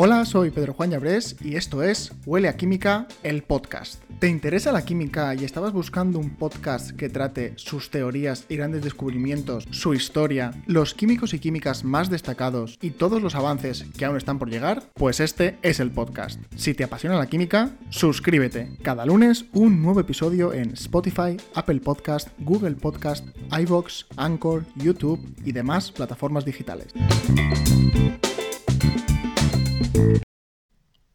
Hola, 0.00 0.24
soy 0.24 0.52
Pedro 0.52 0.74
Juan 0.74 0.92
Llabrés 0.92 1.34
y 1.40 1.56
esto 1.56 1.82
es 1.82 2.12
Huele 2.24 2.46
a 2.46 2.56
Química, 2.56 3.08
el 3.24 3.42
podcast. 3.42 4.00
¿Te 4.20 4.28
interesa 4.28 4.70
la 4.70 4.84
química 4.84 5.34
y 5.34 5.42
estabas 5.42 5.72
buscando 5.72 6.20
un 6.20 6.36
podcast 6.36 6.92
que 6.92 7.08
trate 7.08 7.54
sus 7.56 7.90
teorías 7.90 8.44
y 8.48 8.54
grandes 8.54 8.84
descubrimientos, 8.84 9.66
su 9.72 9.94
historia, 9.94 10.52
los 10.66 10.94
químicos 10.94 11.34
y 11.34 11.40
químicas 11.40 11.82
más 11.82 12.10
destacados 12.10 12.78
y 12.80 12.90
todos 12.90 13.20
los 13.20 13.34
avances 13.34 13.86
que 13.98 14.04
aún 14.04 14.16
están 14.16 14.38
por 14.38 14.50
llegar? 14.50 14.84
Pues 14.94 15.18
este 15.18 15.58
es 15.62 15.80
el 15.80 15.90
podcast. 15.90 16.40
Si 16.54 16.74
te 16.74 16.84
apasiona 16.84 17.18
la 17.18 17.26
química, 17.26 17.72
suscríbete. 17.90 18.78
Cada 18.82 19.04
lunes 19.04 19.46
un 19.52 19.82
nuevo 19.82 19.98
episodio 19.98 20.52
en 20.52 20.74
Spotify, 20.74 21.36
Apple 21.56 21.80
Podcast, 21.80 22.28
Google 22.38 22.76
Podcast, 22.76 23.26
iVoox, 23.50 24.04
Anchor, 24.16 24.64
YouTube 24.76 25.20
y 25.44 25.50
demás 25.50 25.90
plataformas 25.90 26.44
digitales. 26.44 26.94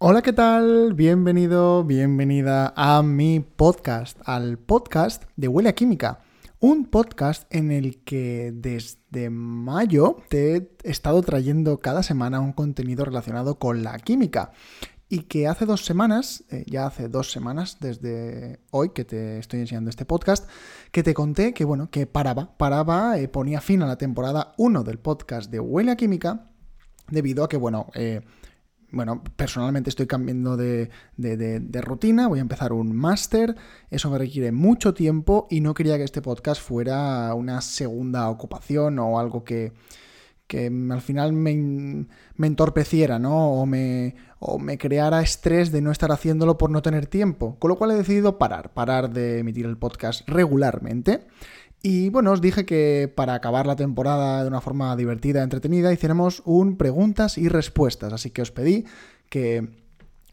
Hola, 0.06 0.22
¿qué 0.22 0.34
tal? 0.34 0.96
Bienvenido, 0.96 1.86
bienvenida 1.86 2.74
a 2.76 3.02
mi 3.04 3.40
podcast, 3.40 4.20
al 4.26 4.58
podcast 4.58 5.24
de 5.38 5.48
Huele 5.48 5.70
a 5.70 5.76
Química. 5.76 6.20
Un 6.60 6.88
podcast 6.88 7.46
en 7.56 7.72
el 7.72 8.04
que 8.04 8.52
desde 8.54 9.30
mayo 9.30 10.18
te 10.28 10.58
he 10.58 10.70
estado 10.84 11.22
trayendo 11.22 11.80
cada 11.80 12.04
semana 12.04 12.42
un 12.42 12.52
contenido 12.52 13.06
relacionado 13.06 13.60
con 13.60 13.82
la 13.82 13.98
química. 13.98 14.52
Y 15.08 15.20
que 15.20 15.48
hace 15.48 15.66
dos 15.66 15.86
semanas, 15.86 16.44
eh, 16.50 16.66
ya 16.68 16.86
hace 16.86 17.08
dos 17.08 17.32
semanas 17.32 17.78
desde 17.80 18.60
hoy 18.72 18.90
que 18.90 19.06
te 19.06 19.40
estoy 19.40 19.62
enseñando 19.62 19.90
este 19.90 20.04
podcast, 20.04 20.50
que 20.92 21.02
te 21.02 21.14
conté 21.14 21.54
que 21.54 21.64
bueno, 21.64 21.90
que 21.90 22.08
paraba, 22.08 22.58
paraba, 22.58 23.18
eh, 23.20 23.30
ponía 23.30 23.62
fin 23.62 23.82
a 23.84 23.88
la 23.88 23.98
temporada 23.98 24.54
1 24.58 24.84
del 24.84 25.00
podcast 25.00 25.50
de 25.50 25.62
Huele 25.62 25.92
a 25.92 25.96
Química, 25.96 26.50
debido 27.08 27.46
a 27.46 27.48
que 27.48 27.56
bueno, 27.56 27.88
eh, 27.94 28.20
bueno, 28.94 29.24
personalmente 29.36 29.90
estoy 29.90 30.06
cambiando 30.06 30.56
de, 30.56 30.90
rutina, 31.82 32.28
voy 32.28 32.40
a 32.40 32.44
empezar 32.44 32.74
un 32.74 32.96
máster, 32.96 33.56
eso 33.90 34.10
me 34.12 34.20
requiere 34.20 34.52
mucho 34.52 34.94
tiempo 34.94 35.48
y 35.50 35.62
no 35.62 35.74
quería 35.74 35.98
que 35.98 36.04
este 36.04 36.22
podcast 36.22 36.62
fuera 36.62 37.34
una 37.34 37.60
segunda 37.62 38.30
ocupación 38.30 39.00
o 39.00 39.20
algo 39.20 39.44
que, 39.44 39.74
al 40.92 41.02
final 41.02 41.34
me, 41.34 42.06
entorpeciera, 42.40 43.18
¿no? 43.18 43.54
O 43.54 43.66
me, 43.66 44.16
o 44.38 44.60
me 44.60 44.78
creara 44.78 45.24
estrés 45.24 45.72
de 45.72 45.82
no 45.82 45.92
estar 45.92 46.12
haciéndolo 46.12 46.60
por 46.60 46.70
no 46.70 46.84
tener 46.84 47.08
tiempo. 47.08 47.58
Con 47.58 47.70
lo 47.70 47.76
cual 47.76 47.90
he 47.92 47.96
decidido 47.96 48.38
parar, 48.38 48.72
parar 48.74 49.10
de 49.10 49.40
emitir 49.40 49.66
el 49.66 49.78
podcast 49.78 50.30
regularmente. 50.30 51.26
Y 51.86 52.10
bueno, 52.10 52.32
os 52.32 52.40
dije 52.40 52.66
que 52.66 53.12
para 53.14 53.34
acabar 53.34 53.68
la 53.68 53.76
temporada 53.76 54.42
de 54.42 54.48
una 54.48 54.62
forma 54.62 54.96
divertida, 54.96 55.44
entretenida, 55.44 55.92
hiciéramos 55.92 56.42
un 56.46 56.78
preguntas 56.78 57.38
y 57.38 57.50
respuestas. 57.50 58.14
Así 58.14 58.30
que 58.30 58.42
os 58.42 58.52
pedí 58.52 58.86
que 59.30 59.68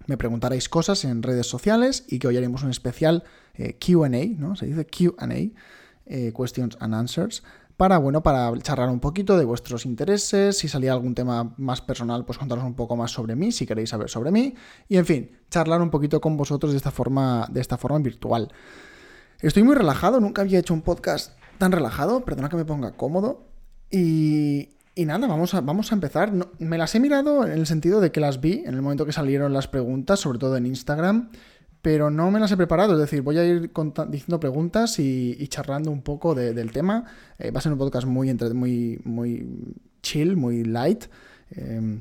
me 0.06 0.16
preguntarais 0.16 0.68
cosas 0.68 1.04
en 1.04 1.24
redes 1.24 1.48
sociales 1.48 2.04
y 2.06 2.20
que 2.20 2.28
hoy 2.28 2.36
haremos 2.36 2.62
un 2.62 2.70
especial 2.70 3.24
eh, 3.54 3.76
QA, 3.84 4.08
¿no? 4.38 4.54
Se 4.54 4.66
dice 4.66 4.86
QA, 4.86 5.28
eh, 6.06 6.32
Questions 6.32 6.76
and 6.78 6.94
Answers, 6.94 7.42
para, 7.76 7.98
bueno, 7.98 8.22
para 8.22 8.56
charlar 8.60 8.88
un 8.88 9.00
poquito 9.00 9.36
de 9.36 9.44
vuestros 9.44 9.86
intereses, 9.86 10.56
si 10.56 10.68
salía 10.68 10.92
algún 10.92 11.16
tema 11.16 11.54
más 11.56 11.80
personal, 11.80 12.24
pues 12.24 12.38
contaros 12.38 12.62
un 12.62 12.74
poco 12.74 12.94
más 12.94 13.10
sobre 13.10 13.34
mí, 13.34 13.50
si 13.50 13.66
queréis 13.66 13.90
saber 13.90 14.08
sobre 14.08 14.30
mí, 14.30 14.54
y 14.88 14.98
en 14.98 15.06
fin, 15.06 15.30
charlar 15.50 15.82
un 15.82 15.90
poquito 15.90 16.20
con 16.20 16.36
vosotros 16.36 16.70
de 16.70 16.76
esta 16.76 16.92
forma, 16.92 17.48
de 17.50 17.60
esta 17.60 17.76
forma 17.76 17.98
virtual. 17.98 18.52
Estoy 19.40 19.62
muy 19.62 19.74
relajado, 19.74 20.20
nunca 20.20 20.42
había 20.42 20.58
hecho 20.58 20.74
un 20.74 20.82
podcast 20.82 21.39
tan 21.60 21.70
relajado, 21.70 22.24
perdona 22.24 22.48
que 22.48 22.56
me 22.56 22.64
ponga 22.64 22.92
cómodo. 22.92 23.46
Y, 23.90 24.70
y 24.96 25.04
nada, 25.04 25.28
vamos 25.28 25.54
a, 25.54 25.60
vamos 25.60 25.92
a 25.92 25.94
empezar. 25.94 26.32
me 26.58 26.78
las 26.78 26.94
he 26.94 27.00
mirado 27.00 27.46
en 27.46 27.52
el 27.52 27.66
sentido 27.66 28.00
de 28.00 28.10
que 28.10 28.18
las 28.18 28.40
vi 28.40 28.64
en 28.66 28.74
el 28.74 28.82
momento 28.82 29.06
que 29.06 29.12
salieron 29.12 29.52
las 29.52 29.68
preguntas, 29.68 30.18
sobre 30.18 30.38
todo 30.38 30.56
en 30.56 30.66
Instagram, 30.66 31.30
pero 31.82 32.10
no 32.10 32.30
me 32.30 32.40
las 32.40 32.50
he 32.50 32.56
preparado. 32.56 32.94
Es 32.94 32.98
decir, 32.98 33.22
voy 33.22 33.38
a 33.38 33.44
ir 33.44 33.70
diciendo 34.08 34.40
preguntas 34.40 34.98
y, 34.98 35.46
charlando 35.48 35.90
un 35.90 36.02
poco 36.02 36.34
del 36.34 36.72
tema. 36.72 37.04
Eh, 37.38 37.50
va 37.50 37.58
a 37.58 37.62
ser 37.62 37.72
un 37.72 37.78
podcast 37.78 38.06
muy, 38.06 38.34
muy, 38.54 39.00
muy 39.04 39.46
chill, 40.02 40.36
muy 40.36 40.64
light. 40.64 41.04
Em, 41.50 42.00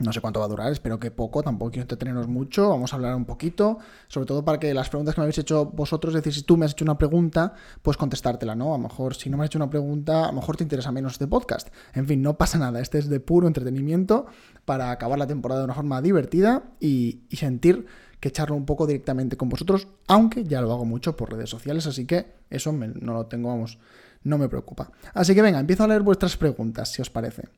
no 0.00 0.12
sé 0.12 0.20
cuánto 0.20 0.40
va 0.40 0.46
a 0.46 0.48
durar, 0.48 0.72
espero 0.72 0.98
que 0.98 1.10
poco, 1.10 1.42
tampoco 1.42 1.70
quiero 1.72 1.82
entretenernos 1.82 2.28
mucho, 2.28 2.68
vamos 2.68 2.92
a 2.92 2.96
hablar 2.96 3.14
un 3.14 3.24
poquito, 3.24 3.78
sobre 4.08 4.26
todo 4.26 4.44
para 4.44 4.58
que 4.58 4.72
las 4.74 4.88
preguntas 4.88 5.14
que 5.14 5.20
me 5.20 5.24
habéis 5.24 5.38
hecho 5.38 5.66
vosotros, 5.66 6.14
es 6.14 6.22
decir, 6.22 6.34
si 6.34 6.42
tú 6.42 6.56
me 6.56 6.66
has 6.66 6.72
hecho 6.72 6.84
una 6.84 6.98
pregunta, 6.98 7.54
pues 7.82 7.96
contestártela, 7.96 8.54
¿no? 8.54 8.74
A 8.74 8.78
lo 8.78 8.84
mejor 8.84 9.14
si 9.14 9.30
no 9.30 9.36
me 9.36 9.44
has 9.44 9.48
hecho 9.48 9.58
una 9.58 9.70
pregunta, 9.70 10.24
a 10.24 10.26
lo 10.28 10.34
mejor 10.34 10.56
te 10.56 10.64
interesa 10.64 10.92
menos 10.92 11.12
este 11.12 11.26
podcast. 11.26 11.68
En 11.94 12.06
fin, 12.06 12.22
no 12.22 12.36
pasa 12.36 12.58
nada, 12.58 12.80
este 12.80 12.98
es 12.98 13.08
de 13.08 13.20
puro 13.20 13.46
entretenimiento 13.46 14.26
para 14.64 14.90
acabar 14.90 15.18
la 15.18 15.26
temporada 15.26 15.60
de 15.60 15.64
una 15.64 15.74
forma 15.74 16.02
divertida 16.02 16.64
y, 16.80 17.26
sentir 17.32 17.86
que 18.20 18.32
charlo 18.32 18.56
un 18.56 18.66
poco 18.66 18.86
directamente 18.86 19.36
con 19.36 19.48
vosotros, 19.48 19.86
aunque 20.08 20.42
ya 20.42 20.60
lo 20.60 20.72
hago 20.72 20.84
mucho 20.84 21.16
por 21.16 21.30
redes 21.30 21.50
sociales, 21.50 21.86
así 21.86 22.04
que 22.04 22.34
eso 22.50 22.72
no 22.72 23.12
lo 23.12 23.26
tengo, 23.26 23.48
vamos, 23.48 23.78
no 24.24 24.38
me 24.38 24.48
preocupa. 24.48 24.90
Así 25.14 25.34
que 25.34 25.42
venga, 25.42 25.60
empiezo 25.60 25.84
a 25.84 25.88
leer 25.88 26.02
vuestras 26.02 26.36
preguntas, 26.36 26.90
si 26.90 27.00
os 27.00 27.10
parece. 27.10 27.48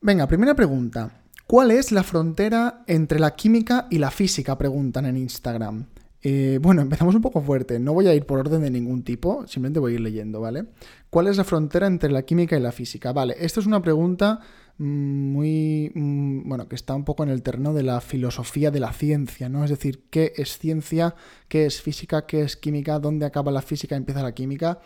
Venga, 0.00 0.28
primera 0.28 0.54
pregunta. 0.54 1.10
¿Cuál 1.48 1.70
es 1.70 1.92
la 1.92 2.02
frontera 2.02 2.82
entre 2.86 3.18
la 3.18 3.34
química 3.34 3.86
y 3.88 3.96
la 3.96 4.10
física? 4.10 4.58
Preguntan 4.58 5.06
en 5.06 5.16
Instagram. 5.16 5.86
Eh, 6.20 6.58
bueno, 6.60 6.82
empezamos 6.82 7.14
un 7.14 7.22
poco 7.22 7.40
fuerte. 7.40 7.78
No 7.78 7.94
voy 7.94 8.06
a 8.06 8.14
ir 8.14 8.26
por 8.26 8.38
orden 8.38 8.60
de 8.60 8.70
ningún 8.70 9.02
tipo, 9.02 9.46
simplemente 9.46 9.80
voy 9.80 9.92
a 9.92 9.94
ir 9.94 10.02
leyendo, 10.02 10.42
¿vale? 10.42 10.66
¿Cuál 11.08 11.26
es 11.26 11.38
la 11.38 11.44
frontera 11.44 11.86
entre 11.86 12.10
la 12.10 12.20
química 12.20 12.54
y 12.54 12.60
la 12.60 12.70
física? 12.70 13.14
Vale, 13.14 13.34
esto 13.40 13.60
es 13.60 13.66
una 13.66 13.80
pregunta 13.80 14.40
mm, 14.76 15.32
muy. 15.32 15.90
Mm, 15.94 16.46
bueno, 16.50 16.68
que 16.68 16.74
está 16.74 16.94
un 16.94 17.06
poco 17.06 17.22
en 17.22 17.30
el 17.30 17.40
terreno 17.40 17.72
de 17.72 17.82
la 17.82 18.02
filosofía 18.02 18.70
de 18.70 18.80
la 18.80 18.92
ciencia, 18.92 19.48
¿no? 19.48 19.64
Es 19.64 19.70
decir, 19.70 20.04
¿qué 20.10 20.34
es 20.36 20.58
ciencia? 20.58 21.14
¿Qué 21.48 21.64
es 21.64 21.80
física? 21.80 22.26
¿Qué 22.26 22.42
es 22.42 22.58
química? 22.58 22.98
¿Dónde 22.98 23.24
acaba 23.24 23.50
la 23.50 23.62
física 23.62 23.96
empieza 23.96 24.22
la 24.22 24.32
química? 24.32 24.80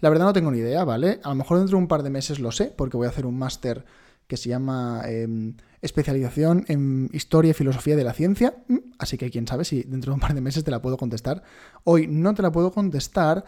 La 0.00 0.10
verdad 0.10 0.26
no 0.26 0.32
tengo 0.32 0.52
ni 0.52 0.58
idea, 0.58 0.84
¿vale? 0.84 1.18
A 1.24 1.30
lo 1.30 1.34
mejor 1.34 1.58
dentro 1.58 1.76
de 1.76 1.82
un 1.82 1.88
par 1.88 2.04
de 2.04 2.10
meses 2.10 2.38
lo 2.38 2.52
sé, 2.52 2.66
porque 2.66 2.96
voy 2.96 3.06
a 3.08 3.10
hacer 3.10 3.26
un 3.26 3.36
máster 3.36 3.84
que 4.26 4.36
se 4.36 4.48
llama 4.48 5.02
em, 5.06 5.56
especialización 5.82 6.64
en 6.68 7.10
historia 7.12 7.50
y 7.50 7.54
filosofía 7.54 7.96
de 7.96 8.04
la 8.04 8.12
ciencia. 8.12 8.54
Mm, 8.68 8.78
así 8.98 9.18
que 9.18 9.30
quién 9.30 9.46
sabe 9.46 9.64
si 9.64 9.82
dentro 9.82 10.12
de 10.12 10.14
un 10.14 10.20
par 10.20 10.34
de 10.34 10.40
meses 10.40 10.64
te 10.64 10.70
la 10.70 10.80
puedo 10.80 10.96
contestar. 10.96 11.42
Hoy 11.84 12.06
no 12.06 12.34
te 12.34 12.42
la 12.42 12.52
puedo 12.52 12.72
contestar 12.72 13.44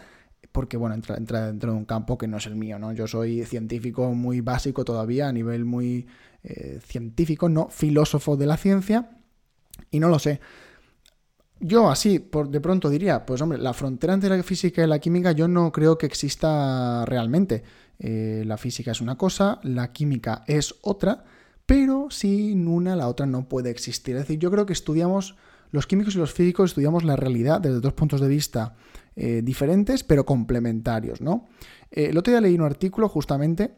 porque, 0.52 0.76
bueno, 0.76 0.94
entra, 0.94 1.16
dentro 1.16 1.72
de 1.72 1.76
un 1.76 1.84
campo 1.84 2.16
que 2.16 2.26
no 2.26 2.38
es 2.38 2.46
el 2.46 2.56
mío, 2.56 2.78
¿no? 2.78 2.92
Yo 2.92 3.06
soy 3.06 3.44
científico 3.44 4.12
muy 4.12 4.40
básico 4.40 4.84
todavía, 4.84 5.28
a 5.28 5.32
nivel 5.32 5.64
muy 5.64 6.06
eh, 6.42 6.80
científico, 6.82 7.48
no 7.48 7.68
filósofo 7.68 8.36
de 8.36 8.46
la 8.46 8.56
ciencia, 8.56 9.10
y 9.90 10.00
no 10.00 10.08
lo 10.08 10.18
sé. 10.18 10.40
Yo 11.60 11.90
así, 11.90 12.18
por 12.18 12.48
de 12.50 12.60
pronto 12.60 12.90
diría, 12.90 13.24
pues 13.24 13.40
hombre, 13.40 13.58
la 13.58 13.72
frontera 13.72 14.14
entre 14.14 14.34
la 14.34 14.42
física 14.42 14.84
y 14.84 14.86
la 14.86 14.98
química 14.98 15.32
yo 15.32 15.48
no 15.48 15.72
creo 15.72 15.96
que 15.96 16.06
exista 16.06 17.04
realmente. 17.06 17.62
Eh, 17.98 18.42
la 18.46 18.56
física 18.56 18.90
es 18.90 19.00
una 19.00 19.16
cosa, 19.16 19.58
la 19.62 19.92
química 19.92 20.44
es 20.46 20.74
otra, 20.82 21.24
pero 21.64 22.08
sin 22.10 22.68
una 22.68 22.94
la 22.94 23.08
otra 23.08 23.26
no 23.26 23.48
puede 23.48 23.70
existir. 23.70 24.16
Es 24.16 24.22
decir, 24.22 24.38
yo 24.38 24.50
creo 24.50 24.66
que 24.66 24.72
estudiamos, 24.72 25.36
los 25.70 25.86
químicos 25.86 26.14
y 26.14 26.18
los 26.18 26.32
físicos 26.32 26.70
estudiamos 26.70 27.04
la 27.04 27.16
realidad 27.16 27.60
desde 27.60 27.80
dos 27.80 27.94
puntos 27.94 28.20
de 28.20 28.28
vista 28.28 28.76
eh, 29.16 29.40
diferentes, 29.42 30.04
pero 30.04 30.26
complementarios, 30.26 31.20
¿no? 31.20 31.48
Eh, 31.90 32.06
el 32.10 32.18
otro 32.18 32.32
día 32.32 32.40
leí 32.40 32.54
un 32.54 32.62
artículo 32.62 33.08
justamente 33.08 33.74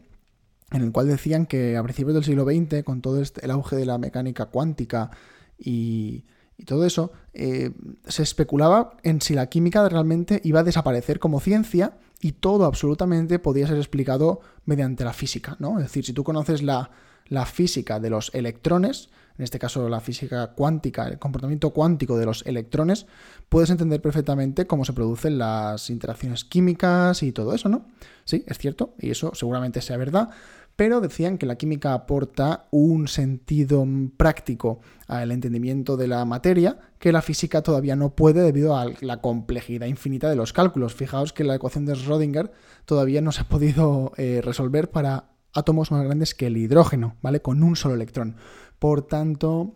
en 0.71 0.83
el 0.83 0.91
cual 0.91 1.07
decían 1.07 1.45
que 1.47 1.77
a 1.77 1.83
principios 1.83 2.13
del 2.13 2.23
siglo 2.23 2.45
XX, 2.45 2.83
con 2.83 3.01
todo 3.01 3.21
este, 3.21 3.43
el 3.43 3.51
auge 3.51 3.75
de 3.75 3.85
la 3.85 3.97
mecánica 3.97 4.47
cuántica 4.47 5.09
y 5.57 6.23
todo 6.65 6.85
eso, 6.85 7.11
se 7.33 8.23
especulaba 8.23 8.97
en 9.01 9.21
si 9.21 9.33
la 9.33 9.47
química 9.47 9.87
realmente 9.89 10.41
iba 10.43 10.59
a 10.59 10.63
desaparecer 10.63 11.17
como 11.19 11.39
ciencia 11.39 11.97
y 12.21 12.33
todo 12.33 12.65
absolutamente 12.65 13.39
podía 13.39 13.67
ser 13.67 13.77
explicado 13.77 14.41
mediante 14.65 15.03
la 15.03 15.13
física, 15.13 15.55
¿no? 15.59 15.77
Es 15.79 15.85
decir, 15.85 16.05
si 16.05 16.13
tú 16.13 16.23
conoces 16.23 16.61
la, 16.61 16.91
la 17.27 17.45
física 17.45 17.99
de 17.99 18.09
los 18.09 18.33
electrones, 18.33 19.09
en 19.37 19.43
este 19.43 19.57
caso 19.57 19.87
la 19.87 20.01
física 20.01 20.47
cuántica, 20.47 21.07
el 21.07 21.17
comportamiento 21.17 21.69
cuántico 21.69 22.17
de 22.17 22.25
los 22.25 22.45
electrones, 22.45 23.05
puedes 23.47 23.69
entender 23.69 24.01
perfectamente 24.01 24.67
cómo 24.67 24.83
se 24.83 24.91
producen 24.91 25.37
las 25.37 25.89
interacciones 25.89 26.43
químicas 26.43 27.23
y 27.23 27.31
todo 27.31 27.53
eso, 27.53 27.69
¿no? 27.69 27.85
Sí, 28.25 28.43
es 28.47 28.57
cierto, 28.57 28.95
y 28.99 29.11
eso 29.11 29.31
seguramente 29.33 29.81
sea 29.81 29.95
verdad, 29.95 30.29
pero 30.79 31.01
decían 31.01 31.37
que 31.37 31.45
la 31.45 31.57
química 31.57 31.93
aporta 31.93 32.69
un 32.71 33.09
sentido 33.09 33.85
práctico 34.15 34.79
al 35.07 35.33
entendimiento 35.33 35.97
de 35.97 36.07
la 36.07 36.23
materia 36.23 36.79
que 36.99 37.11
la 37.11 37.21
física 37.21 37.61
todavía 37.61 37.97
no 37.97 38.15
puede 38.15 38.43
debido 38.43 38.77
a 38.77 38.85
la 39.01 39.19
complejidad 39.19 39.87
infinita 39.87 40.29
de 40.29 40.37
los 40.37 40.53
cálculos. 40.53 40.95
Fijaos 40.95 41.33
que 41.33 41.43
la 41.43 41.55
ecuación 41.55 41.85
de 41.85 41.95
Schrödinger 41.95 42.51
todavía 42.85 43.19
no 43.19 43.33
se 43.33 43.41
ha 43.41 43.49
podido 43.49 44.13
eh, 44.15 44.39
resolver 44.41 44.89
para 44.89 45.31
átomos 45.53 45.91
más 45.91 46.05
grandes 46.05 46.33
que 46.33 46.47
el 46.47 46.55
hidrógeno, 46.55 47.17
¿vale? 47.21 47.41
Con 47.41 47.61
un 47.61 47.75
solo 47.75 47.95
electrón. 47.95 48.37
Por 48.79 49.01
tanto, 49.01 49.73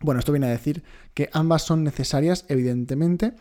bueno, 0.00 0.18
esto 0.18 0.32
viene 0.32 0.48
a 0.48 0.50
decir 0.50 0.82
que 1.14 1.30
ambas 1.32 1.62
son 1.62 1.84
necesarias, 1.84 2.46
evidentemente, 2.48 3.34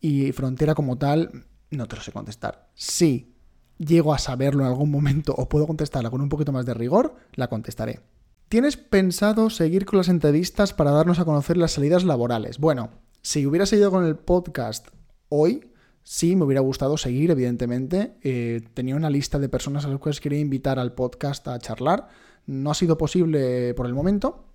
y 0.00 0.32
frontera 0.32 0.74
como 0.74 0.96
tal, 0.96 1.44
no 1.70 1.86
te 1.88 1.96
lo 1.96 2.00
sé 2.00 2.10
contestar. 2.10 2.70
Sí, 2.74 3.34
llego 3.78 4.12
a 4.12 4.18
saberlo 4.18 4.62
en 4.64 4.68
algún 4.68 4.90
momento 4.90 5.34
o 5.36 5.48
puedo 5.48 5.66
contestarla 5.66 6.10
con 6.10 6.20
un 6.20 6.28
poquito 6.28 6.52
más 6.52 6.66
de 6.66 6.74
rigor, 6.74 7.14
la 7.34 7.48
contestaré. 7.48 8.00
¿Tienes 8.48 8.76
pensado 8.76 9.50
seguir 9.50 9.84
con 9.84 9.98
las 9.98 10.08
entrevistas 10.08 10.72
para 10.72 10.90
darnos 10.90 11.18
a 11.18 11.24
conocer 11.24 11.56
las 11.56 11.72
salidas 11.72 12.04
laborales? 12.04 12.58
Bueno, 12.58 12.90
si 13.20 13.46
hubiera 13.46 13.66
seguido 13.66 13.90
con 13.90 14.04
el 14.04 14.16
podcast 14.16 14.88
hoy, 15.28 15.72
sí 16.02 16.34
me 16.34 16.44
hubiera 16.44 16.62
gustado 16.62 16.96
seguir, 16.96 17.30
evidentemente. 17.30 18.16
Eh, 18.22 18.62
tenía 18.72 18.96
una 18.96 19.10
lista 19.10 19.38
de 19.38 19.50
personas 19.50 19.84
a 19.84 19.88
las 19.88 20.00
que 20.00 20.22
quería 20.22 20.40
invitar 20.40 20.78
al 20.78 20.94
podcast 20.94 21.46
a 21.48 21.58
charlar. 21.58 22.08
No 22.46 22.70
ha 22.70 22.74
sido 22.74 22.96
posible 22.96 23.74
por 23.74 23.84
el 23.84 23.92
momento, 23.92 24.46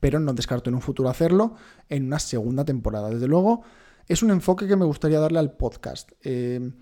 pero 0.00 0.20
no 0.20 0.34
descarto 0.34 0.68
en 0.68 0.74
un 0.74 0.82
futuro 0.82 1.08
hacerlo 1.08 1.54
en 1.88 2.04
una 2.04 2.18
segunda 2.18 2.66
temporada. 2.66 3.08
Desde 3.08 3.28
luego, 3.28 3.62
es 4.08 4.22
un 4.22 4.30
enfoque 4.30 4.68
que 4.68 4.76
me 4.76 4.84
gustaría 4.84 5.20
darle 5.20 5.38
al 5.38 5.56
podcast. 5.56 6.12
Eh, 6.22 6.72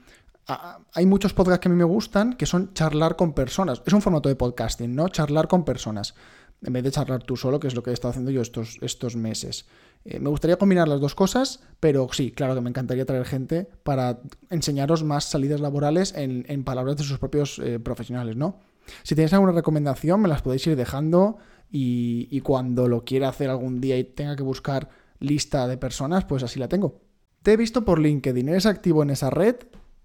hay 0.47 1.07
muchos 1.07 1.33
podcasts 1.33 1.61
que 1.61 1.69
a 1.69 1.73
mí 1.73 1.77
me 1.77 1.85
gustan 1.85 2.35
que 2.35 2.47
son 2.47 2.73
charlar 2.75 3.17
con 3.17 3.33
personas. 3.33 3.83
Es 3.87 3.93
un 3.93 4.03
formato 4.03 4.29
de 4.29 4.37
podcasting, 4.37 4.95
¿no? 4.95 5.09
Charlar 5.09 5.49
con 5.49 5.65
personas. 5.65 6.15
En 6.63 6.73
vez 6.73 6.83
de 6.83 6.91
charlar 6.91 7.23
tú 7.23 7.37
solo, 7.37 7.61
que 7.61 7.69
es 7.69 7.75
lo 7.75 7.83
que 7.83 7.91
he 7.91 7.93
estado 7.93 8.11
haciendo 8.11 8.31
yo 8.31 8.43
estos, 8.43 8.79
estos 8.83 9.17
meses. 9.17 9.67
Eh, 10.05 10.19
me 10.19 10.29
gustaría 10.29 10.57
combinar 10.57 10.89
las 10.89 11.01
dos 11.01 11.15
cosas, 11.15 11.61
pero 11.79 12.09
sí, 12.13 12.33
claro 12.33 12.55
que 12.55 12.61
me 12.61 12.71
encantaría 12.71 13.07
traer 13.07 13.25
gente 13.25 13.69
para 13.83 14.21
enseñaros 14.51 15.03
más 15.05 15.25
salidas 15.25 15.61
laborales 15.61 16.15
en, 16.17 16.65
palabras 16.65 16.97
de 16.97 17.05
sus 17.05 17.19
propios 17.19 17.59
eh, 17.59 17.79
profesionales, 17.79 18.37
¿no? 18.37 18.61
Si 19.03 19.15
tenéis 19.15 19.33
alguna 19.33 19.53
recomendación, 19.53 20.21
me 20.21 20.29
las 20.29 20.43
podéis 20.43 20.67
ir 20.67 20.77
dejando 20.77 21.39
y, 21.71 22.29
y 22.31 22.41
cuando 22.41 22.89
lo 22.89 23.05
quiera 23.05 23.29
hacer 23.29 23.51
algún 23.51 23.81
día 23.81 23.99
y 23.99 24.05
tenga 24.05 24.37
que 24.37 24.43
buscar 24.43 24.89
lista 25.19 25.69
de 25.69 25.77
personas, 25.77 26.25
pues 26.25 26.43
así 26.43 26.59
la 26.59 26.69
tengo. 26.69 27.01
Te 27.43 27.53
he 27.53 27.57
visto 27.57 27.85
por 27.85 28.01
LinkedIn. 28.01 28.49
¿Eres 28.49 28.67
activo 28.67 29.03
en 29.03 29.11
esa 29.11 29.31
red? 29.31 29.57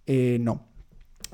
Eh, 0.06 0.38
no. 0.40 0.66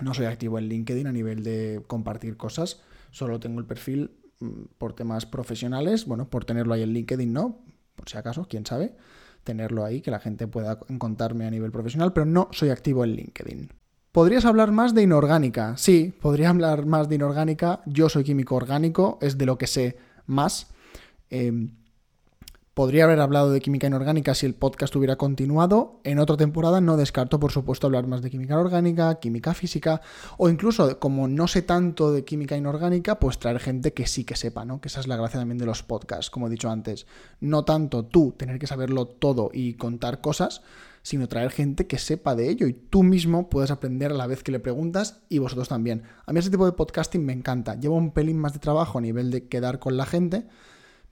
No 0.02 0.14
soy 0.14 0.26
activo 0.26 0.58
en 0.58 0.68
LinkedIn 0.68 1.08
a 1.08 1.12
nivel 1.12 1.44
de 1.44 1.84
compartir 1.88 2.38
cosas. 2.38 2.82
Solo 3.12 3.40
tengo 3.40 3.60
el 3.60 3.66
perfil 3.66 4.12
mm, 4.40 4.64
por 4.78 4.94
temas 4.94 5.26
profesionales. 5.26 6.06
Bueno, 6.06 6.30
por 6.30 6.46
tenerlo 6.46 6.74
ahí 6.74 6.84
en 6.84 6.94
LinkedIn, 6.94 7.32
no. 7.32 7.60
Por 7.96 8.10
si 8.10 8.18
acaso, 8.18 8.48
quién 8.50 8.66
sabe. 8.66 8.96
Tenerlo 9.44 9.84
ahí, 9.86 10.02
que 10.02 10.12
la 10.12 10.20
gente 10.20 10.48
pueda 10.48 10.80
encontrarme 10.88 11.46
a 11.46 11.52
nivel 11.52 11.72
profesional, 11.72 12.14
pero 12.14 12.26
no 12.26 12.50
soy 12.52 12.70
activo 12.70 13.04
en 13.04 13.16
LinkedIn. 13.16 13.70
¿Podrías 14.12 14.46
hablar 14.46 14.72
más 14.72 14.94
de 14.94 15.04
inorgánica? 15.04 15.78
Sí, 15.78 16.14
podría 16.22 16.50
hablar 16.50 16.86
más 16.86 17.10
de 17.10 17.16
inorgánica. 17.16 17.82
Yo 17.86 18.10
soy 18.10 18.24
químico 18.24 18.56
orgánico, 18.56 19.18
es 19.22 19.38
de 19.38 19.46
lo 19.46 19.58
que 19.58 19.68
sé 19.68 19.98
más. 20.26 20.74
Eh, 21.30 21.70
Podría 22.74 23.04
haber 23.04 23.20
hablado 23.20 23.52
de 23.52 23.60
química 23.60 23.88
inorgánica 23.88 24.34
si 24.34 24.46
el 24.46 24.56
podcast 24.56 24.96
hubiera 24.96 25.18
continuado. 25.18 26.00
En 26.06 26.20
otra 26.20 26.38
temporada 26.38 26.80
no 26.80 26.96
descarto, 26.96 27.38
por 27.38 27.52
supuesto, 27.52 27.86
hablar 27.86 28.08
más 28.08 28.22
de 28.22 28.30
química 28.30 28.58
orgánica, 28.58 29.20
química 29.20 29.54
física, 29.54 30.00
o 30.38 30.48
incluso, 30.48 30.98
como 30.98 31.28
no 31.28 31.50
sé 31.50 31.64
tanto 31.64 32.14
de 32.14 32.24
química 32.24 32.56
inorgánica, 32.56 33.20
pues 33.20 33.40
traer 33.40 33.60
gente 33.60 33.92
que 33.92 34.08
sí 34.08 34.24
que 34.24 34.38
sepa, 34.38 34.64
¿no? 34.64 34.80
Que 34.80 34.88
esa 34.88 35.02
es 35.02 35.08
la 35.08 35.18
gracia 35.18 35.38
también 35.38 35.58
de 35.58 35.66
los 35.66 35.84
podcasts, 35.84 36.30
como 36.30 36.48
he 36.48 36.50
dicho 36.50 36.70
antes. 36.70 37.08
No 37.42 37.66
tanto 37.66 38.06
tú 38.06 38.36
tener 38.38 38.58
que 38.58 38.68
saberlo 38.68 39.06
todo 39.06 39.50
y 39.52 39.74
contar 39.74 40.22
cosas, 40.22 40.62
sino 41.02 41.28
traer 41.28 41.52
gente 41.52 41.88
que 41.88 41.98
sepa 41.98 42.36
de 42.36 42.48
ello 42.48 42.68
y 42.68 42.74
tú 42.74 43.04
mismo 43.04 43.50
puedes 43.50 43.72
aprender 43.72 44.12
a 44.12 44.16
la 44.16 44.28
vez 44.28 44.44
que 44.44 44.54
le 44.54 44.62
preguntas 44.62 45.20
y 45.28 45.40
vosotros 45.40 45.68
también. 45.68 46.04
A 46.26 46.32
mí 46.32 46.40
ese 46.40 46.50
tipo 46.50 46.66
de 46.66 46.72
podcasting 46.72 47.26
me 47.26 47.34
encanta. 47.34 47.78
Llevo 47.78 47.98
un 47.98 48.12
pelín 48.12 48.40
más 48.40 48.54
de 48.54 48.60
trabajo 48.60 48.98
a 48.98 49.02
nivel 49.02 49.30
de 49.30 49.50
quedar 49.50 49.80
con 49.80 49.98
la 49.98 50.06
gente 50.06 50.48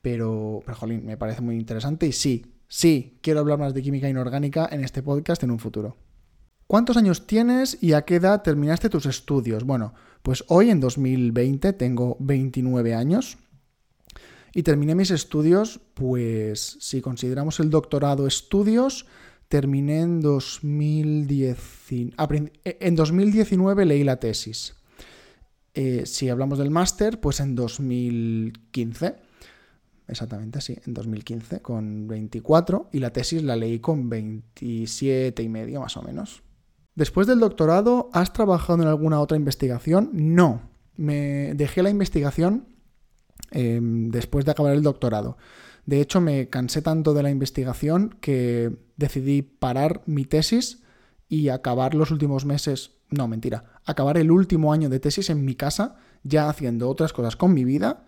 pero, 0.01 0.61
pero 0.65 0.77
jolín, 0.77 1.05
me 1.05 1.17
parece 1.17 1.41
muy 1.41 1.55
interesante 1.55 2.07
y 2.07 2.11
sí, 2.11 2.45
sí, 2.67 3.17
quiero 3.21 3.39
hablar 3.39 3.59
más 3.59 3.73
de 3.73 3.81
química 3.81 4.09
inorgánica 4.09 4.67
en 4.71 4.83
este 4.83 5.03
podcast 5.03 5.43
en 5.43 5.51
un 5.51 5.59
futuro. 5.59 5.97
¿Cuántos 6.67 6.97
años 6.97 7.25
tienes 7.25 7.81
y 7.81 7.93
a 7.93 8.03
qué 8.03 8.15
edad 8.15 8.43
terminaste 8.43 8.89
tus 8.89 9.07
estudios? 9.07 9.63
Bueno, 9.63 9.93
pues 10.21 10.43
hoy 10.47 10.69
en 10.69 10.79
2020 10.79 11.73
tengo 11.73 12.15
29 12.19 12.93
años 12.93 13.37
y 14.53 14.63
terminé 14.63 14.95
mis 14.95 15.11
estudios, 15.11 15.79
pues 15.93 16.77
si 16.79 17.01
consideramos 17.01 17.59
el 17.59 17.69
doctorado 17.69 18.27
estudios, 18.27 19.05
terminé 19.47 20.01
en 20.01 20.21
2010, 20.21 21.57
en 22.63 22.95
2019 22.95 23.85
leí 23.85 24.03
la 24.03 24.19
tesis. 24.19 24.75
Eh, 25.73 26.05
si 26.05 26.29
hablamos 26.29 26.59
del 26.59 26.71
máster, 26.71 27.19
pues 27.19 27.39
en 27.39 27.55
2015. 27.55 29.28
Exactamente, 30.09 30.59
sí, 30.59 30.75
en 30.85 30.93
2015 30.95 31.61
con 31.61 32.07
24 32.07 32.89
y 32.91 32.99
la 32.99 33.11
tesis 33.11 33.43
la 33.43 33.55
leí 33.55 33.79
con 33.79 34.09
27 34.09 35.43
y 35.43 35.49
medio 35.49 35.81
más 35.81 35.95
o 35.97 36.01
menos. 36.01 36.41
Después 36.95 37.27
del 37.27 37.39
doctorado, 37.39 38.09
¿has 38.11 38.33
trabajado 38.33 38.81
en 38.81 38.87
alguna 38.87 39.19
otra 39.19 39.37
investigación? 39.37 40.09
No, 40.13 40.63
me 40.95 41.53
dejé 41.53 41.83
la 41.83 41.91
investigación 41.91 42.67
em, 43.51 44.09
después 44.09 44.45
de 44.45 44.51
acabar 44.51 44.73
el 44.73 44.81
doctorado. 44.81 45.37
De 45.85 46.01
hecho, 46.01 46.21
me 46.21 46.49
cansé 46.49 46.81
tanto 46.81 47.13
de 47.13 47.23
la 47.23 47.29
investigación 47.29 48.17
que 48.19 48.75
decidí 48.97 49.43
parar 49.43 50.01
mi 50.07 50.25
tesis 50.25 50.81
y 51.27 51.49
acabar 51.49 51.93
los 51.93 52.09
últimos 52.09 52.45
meses, 52.45 52.97
no, 53.11 53.27
mentira, 53.27 53.65
acabar 53.85 54.17
el 54.17 54.31
último 54.31 54.73
año 54.73 54.89
de 54.89 54.99
tesis 54.99 55.29
en 55.29 55.45
mi 55.45 55.53
casa, 55.55 55.97
ya 56.23 56.49
haciendo 56.49 56.89
otras 56.89 57.13
cosas 57.13 57.35
con 57.35 57.53
mi 57.53 57.63
vida 57.63 58.07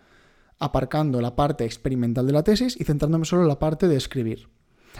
aparcando 0.58 1.20
la 1.20 1.34
parte 1.34 1.64
experimental 1.64 2.26
de 2.26 2.32
la 2.32 2.44
tesis 2.44 2.76
y 2.78 2.84
centrándome 2.84 3.24
solo 3.24 3.42
en 3.42 3.48
la 3.48 3.58
parte 3.58 3.88
de 3.88 3.96
escribir. 3.96 4.48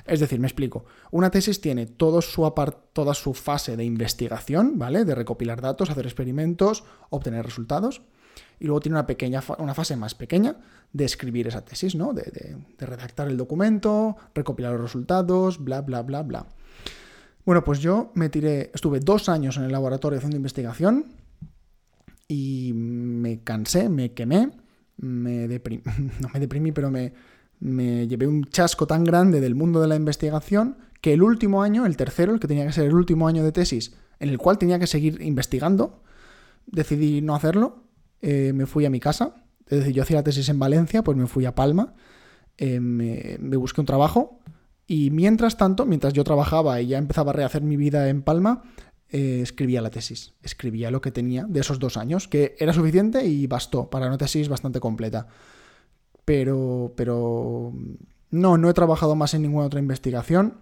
Es 0.06 0.20
decir, 0.20 0.40
me 0.40 0.46
explico. 0.46 0.84
Una 1.10 1.30
tesis 1.30 1.60
tiene 1.60 1.86
todo 1.86 2.22
su 2.22 2.50
toda 2.92 3.14
su 3.14 3.34
fase 3.34 3.76
de 3.76 3.84
investigación, 3.84 4.78
¿vale? 4.78 5.04
De 5.04 5.14
recopilar 5.14 5.60
datos, 5.60 5.90
hacer 5.90 6.06
experimentos, 6.06 6.84
obtener 7.10 7.44
resultados. 7.44 8.02
Y 8.58 8.66
luego 8.66 8.80
tiene 8.80 8.96
una, 8.96 9.06
pequeña, 9.06 9.42
una 9.58 9.74
fase 9.74 9.96
más 9.96 10.14
pequeña 10.14 10.56
de 10.92 11.04
escribir 11.04 11.48
esa 11.48 11.64
tesis, 11.64 11.94
¿no? 11.94 12.12
De, 12.12 12.22
de 12.78 12.86
redactar 12.86 13.28
el 13.28 13.36
documento, 13.36 14.16
recopilar 14.34 14.72
los 14.72 14.82
resultados, 14.82 15.62
bla, 15.62 15.82
bla, 15.82 16.02
bla, 16.02 16.22
bla. 16.22 16.46
Bueno, 17.44 17.64
pues 17.64 17.80
yo 17.80 18.12
me 18.14 18.28
tiré, 18.28 18.70
estuve 18.72 19.00
dos 19.00 19.28
años 19.28 19.56
en 19.56 19.64
el 19.64 19.72
laboratorio 19.72 20.18
haciendo 20.18 20.36
investigación 20.36 21.06
y 22.28 22.72
me 22.72 23.42
cansé, 23.42 23.88
me 23.88 24.12
quemé 24.12 24.52
me 25.02 25.48
deprimí, 25.48 25.82
no 26.20 26.28
me 26.32 26.40
deprimí, 26.40 26.72
pero 26.72 26.90
me, 26.90 27.12
me 27.60 28.08
llevé 28.08 28.26
un 28.26 28.44
chasco 28.44 28.86
tan 28.86 29.04
grande 29.04 29.40
del 29.40 29.54
mundo 29.54 29.80
de 29.80 29.88
la 29.88 29.96
investigación 29.96 30.78
que 31.00 31.12
el 31.12 31.22
último 31.22 31.62
año, 31.62 31.84
el 31.84 31.96
tercero, 31.96 32.32
el 32.32 32.40
que 32.40 32.48
tenía 32.48 32.66
que 32.66 32.72
ser 32.72 32.86
el 32.86 32.94
último 32.94 33.28
año 33.28 33.44
de 33.44 33.52
tesis, 33.52 33.94
en 34.20 34.28
el 34.28 34.38
cual 34.38 34.56
tenía 34.56 34.78
que 34.78 34.86
seguir 34.86 35.20
investigando, 35.20 36.02
decidí 36.66 37.20
no 37.20 37.34
hacerlo, 37.34 37.84
eh, 38.20 38.52
me 38.54 38.66
fui 38.66 38.86
a 38.86 38.90
mi 38.90 39.00
casa, 39.00 39.34
es 39.66 39.80
decir, 39.80 39.94
yo 39.94 40.02
hacía 40.02 40.16
la 40.16 40.22
tesis 40.22 40.48
en 40.48 40.58
Valencia, 40.58 41.02
pues 41.02 41.16
me 41.16 41.26
fui 41.26 41.44
a 41.44 41.54
Palma, 41.54 41.94
eh, 42.56 42.78
me, 42.78 43.36
me, 43.40 43.56
busqué 43.56 43.80
un 43.80 43.86
trabajo 43.86 44.38
y 44.86 45.10
mientras 45.10 45.56
tanto, 45.56 45.86
mientras 45.86 46.12
yo 46.12 46.22
trabajaba 46.22 46.80
y 46.80 46.88
ya 46.88 46.98
empezaba 46.98 47.30
a 47.30 47.34
rehacer 47.34 47.62
mi 47.62 47.76
vida 47.76 48.08
en 48.08 48.22
Palma, 48.22 48.62
eh, 49.12 49.40
escribía 49.42 49.82
la 49.82 49.90
tesis, 49.90 50.32
escribía 50.42 50.90
lo 50.90 51.00
que 51.00 51.10
tenía 51.10 51.44
de 51.44 51.60
esos 51.60 51.78
dos 51.78 51.96
años, 51.96 52.28
que 52.28 52.56
era 52.58 52.72
suficiente 52.72 53.26
y 53.26 53.46
bastó 53.46 53.90
para 53.90 54.06
una 54.06 54.18
tesis 54.18 54.48
bastante 54.48 54.80
completa. 54.80 55.26
Pero, 56.24 56.94
pero 56.96 57.72
no, 58.30 58.58
no 58.58 58.70
he 58.70 58.74
trabajado 58.74 59.14
más 59.14 59.34
en 59.34 59.42
ninguna 59.42 59.66
otra 59.66 59.80
investigación. 59.80 60.58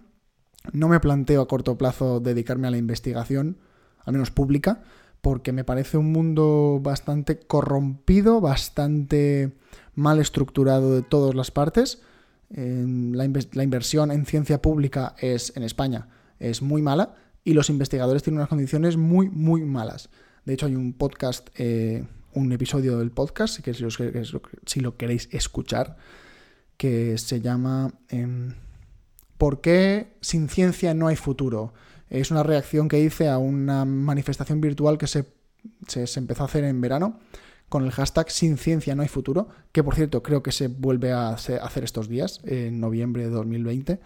No 0.73 0.89
me 0.89 0.99
planteo 0.99 1.41
a 1.41 1.47
corto 1.47 1.77
plazo 1.77 2.19
dedicarme 2.19 2.67
a 2.67 2.71
la 2.71 2.77
investigación, 2.77 3.57
al 4.03 4.13
menos 4.13 4.31
pública, 4.31 4.83
porque 5.21 5.53
me 5.53 5.63
parece 5.63 5.97
un 5.97 6.11
mundo 6.11 6.79
bastante 6.83 7.39
corrompido, 7.39 8.41
bastante 8.41 9.55
mal 9.95 10.19
estructurado 10.19 10.93
de 10.93 11.01
todas 11.03 11.35
las 11.35 11.51
partes. 11.51 12.01
la, 12.49 13.29
la 13.53 13.63
inversión 13.63 14.11
en 14.11 14.25
ciencia 14.25 14.61
pública 14.61 15.15
es 15.19 15.55
en 15.55 15.63
España 15.63 16.09
es 16.41 16.61
muy 16.61 16.81
mala 16.81 17.15
y 17.43 17.53
los 17.53 17.69
investigadores 17.69 18.23
tienen 18.23 18.39
unas 18.39 18.49
condiciones 18.49 18.97
muy, 18.97 19.29
muy 19.29 19.63
malas. 19.63 20.09
De 20.45 20.53
hecho, 20.53 20.65
hay 20.65 20.75
un 20.75 20.93
podcast, 20.93 21.49
eh, 21.55 22.05
un 22.33 22.51
episodio 22.51 22.97
del 22.97 23.11
podcast, 23.11 23.59
que 23.59 23.73
si, 23.73 23.85
si, 24.65 24.79
lo 24.79 24.97
queréis 24.97 25.29
escuchar, 25.31 25.97
que 26.77 27.17
se 27.17 27.41
llama 27.41 27.93
em, 28.09 28.53
¿Por 29.37 29.61
qué 29.61 30.17
sin 30.21 30.49
ciencia 30.49 30.93
no 30.93 31.07
hay 31.07 31.15
futuro? 31.15 31.73
Es 32.09 32.31
una 32.31 32.43
reacción 32.43 32.87
que 32.87 32.99
hice 32.99 33.29
a 33.29 33.37
una 33.37 33.85
manifestación 33.85 34.61
virtual 34.61 34.97
que 34.97 35.07
se, 35.07 35.25
se, 35.87 36.05
se 36.07 36.19
empezó 36.19 36.43
a 36.43 36.45
hacer 36.45 36.63
en 36.63 36.81
verano 36.81 37.19
con 37.71 37.85
el 37.85 37.91
hashtag 37.91 38.29
sin 38.29 38.57
ciencia 38.57 38.95
no 38.95 39.01
hay 39.01 39.07
futuro, 39.07 39.47
que 39.71 39.81
por 39.81 39.95
cierto 39.95 40.21
creo 40.21 40.43
que 40.43 40.51
se 40.51 40.67
vuelve 40.67 41.13
a 41.13 41.29
hacer 41.29 41.85
estos 41.85 42.09
días, 42.09 42.41
en 42.43 42.81
noviembre 42.81 43.23
de 43.23 43.29
2020 43.29 44.01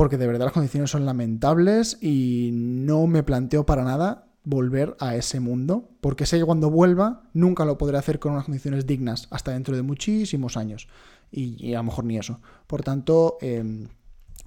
porque 0.00 0.16
de 0.16 0.26
verdad 0.26 0.46
las 0.46 0.54
condiciones 0.54 0.90
son 0.90 1.04
lamentables 1.04 1.98
y 2.00 2.48
no 2.54 3.06
me 3.06 3.22
planteo 3.22 3.66
para 3.66 3.84
nada 3.84 4.30
volver 4.44 4.96
a 4.98 5.14
ese 5.14 5.40
mundo, 5.40 5.90
porque 6.00 6.24
sé 6.24 6.38
que 6.38 6.46
cuando 6.46 6.70
vuelva 6.70 7.28
nunca 7.34 7.66
lo 7.66 7.76
podré 7.76 7.98
hacer 7.98 8.18
con 8.18 8.32
unas 8.32 8.46
condiciones 8.46 8.86
dignas, 8.86 9.28
hasta 9.30 9.52
dentro 9.52 9.76
de 9.76 9.82
muchísimos 9.82 10.56
años, 10.56 10.88
y, 11.30 11.74
a 11.74 11.80
lo 11.80 11.84
mejor 11.84 12.06
ni 12.06 12.16
eso. 12.16 12.40
Por 12.66 12.82
tanto, 12.82 13.36
em, 13.42 13.88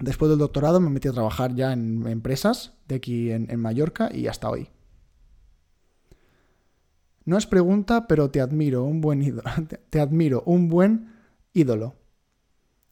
después 0.00 0.28
del 0.28 0.40
doctorado 0.40 0.80
me 0.80 0.90
metí 0.90 1.06
a 1.06 1.12
trabajar 1.12 1.54
ya 1.54 1.72
en 1.72 2.04
empresas 2.08 2.72
de 2.88 2.96
aquí 2.96 3.30
en, 3.30 3.48
en 3.48 3.60
Mallorca 3.60 4.10
y 4.12 4.26
hasta 4.26 4.50
hoy. 4.50 4.70
No 7.26 7.38
es 7.38 7.46
pregunta, 7.46 8.08
pero 8.08 8.28
te 8.28 8.40
admiro, 8.40 8.82
un 8.82 9.00
buen 9.00 9.22
ídolo. 9.22 9.48
Te 9.90 10.00
admiro, 10.00 10.42
un 10.46 10.68
buen 10.68 11.12
ídolo. 11.52 11.94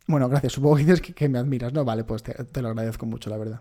Bueno, 0.06 0.28
gracias. 0.28 0.54
Supongo 0.54 0.76
que 0.76 0.84
dices 0.84 1.00
que, 1.00 1.28
me 1.28 1.38
admiras, 1.38 1.72
¿no? 1.72 1.84
Vale, 1.84 2.04
pues 2.04 2.22
te, 2.22 2.62
lo 2.62 2.68
agradezco 2.68 3.06
mucho, 3.06 3.30
la 3.30 3.36
verdad. 3.36 3.60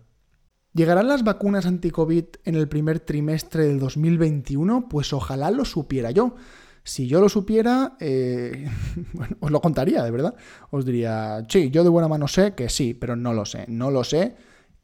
¿Llegarán 0.73 1.07
las 1.07 1.23
vacunas 1.23 1.65
anti-COVID 1.65 2.25
en 2.45 2.55
el 2.55 2.67
primer 2.67 2.99
trimestre 2.99 3.65
del 3.65 3.79
2021? 3.79 4.87
Pues 4.89 5.13
ojalá 5.13 5.51
lo 5.51 5.65
supiera 5.65 6.11
yo. 6.11 6.35
Si 6.83 7.07
yo 7.07 7.21
lo 7.21 7.29
supiera, 7.29 7.95
eh, 7.99 8.67
bueno, 9.13 9.37
os 9.39 9.51
lo 9.51 9.61
contaría, 9.61 10.03
de 10.03 10.11
verdad. 10.11 10.35
Os 10.71 10.85
diría, 10.85 11.45
sí, 11.47 11.69
yo 11.69 11.83
de 11.83 11.89
buena 11.89 12.07
mano 12.07 12.27
sé 12.27 12.55
que 12.55 12.69
sí, 12.69 12.93
pero 12.93 13.15
no 13.15 13.33
lo 13.33 13.45
sé. 13.45 13.65
No 13.67 13.91
lo 13.91 14.03
sé. 14.03 14.35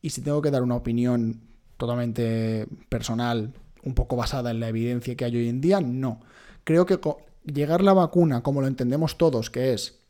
Y 0.02 0.12
si 0.12 0.22
tengo 0.22 0.42
que 0.42 0.52
dar 0.52 0.62
una 0.62 0.76
opinión 0.76 1.42
totalmente 1.78 2.68
personal, 2.90 3.54
un 3.84 3.94
poco 3.94 4.16
basada 4.16 4.52
en 4.52 4.60
la 4.60 4.68
evidencia 4.68 5.16
que 5.16 5.26
hay 5.26 5.36
hoy 5.38 5.50
en 5.50 5.62
día, 5.62 5.82
no. 5.82 6.22
Creo 6.64 6.86
que 6.86 7.00
llegar 7.46 7.82
la 7.82 7.94
vacuna, 7.94 8.44
como 8.44 8.62
lo 8.62 8.68
entendemos 8.68 9.18
todos, 9.18 9.50
que 9.50 9.74
es, 9.74 10.02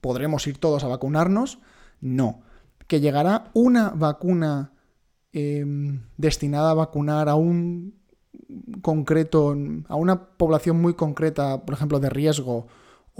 ¿podremos 0.00 0.46
ir 0.46 0.58
todos 0.58 0.84
a 0.84 0.88
vacunarnos? 0.88 1.58
No. 2.00 2.42
Que 2.86 3.00
llegará 3.00 3.50
una 3.54 3.90
vacuna 3.90 4.72
em, 5.32 6.02
destinada 6.16 6.70
a 6.70 6.74
vacunar 6.74 7.28
a 7.28 7.34
un 7.34 7.94
concreto, 8.82 9.56
a 9.88 9.96
una 9.96 10.36
población 10.36 10.80
muy 10.80 10.94
concreta, 10.94 11.64
por 11.64 11.74
ejemplo, 11.74 12.00
de 12.00 12.10
riesgo, 12.10 12.66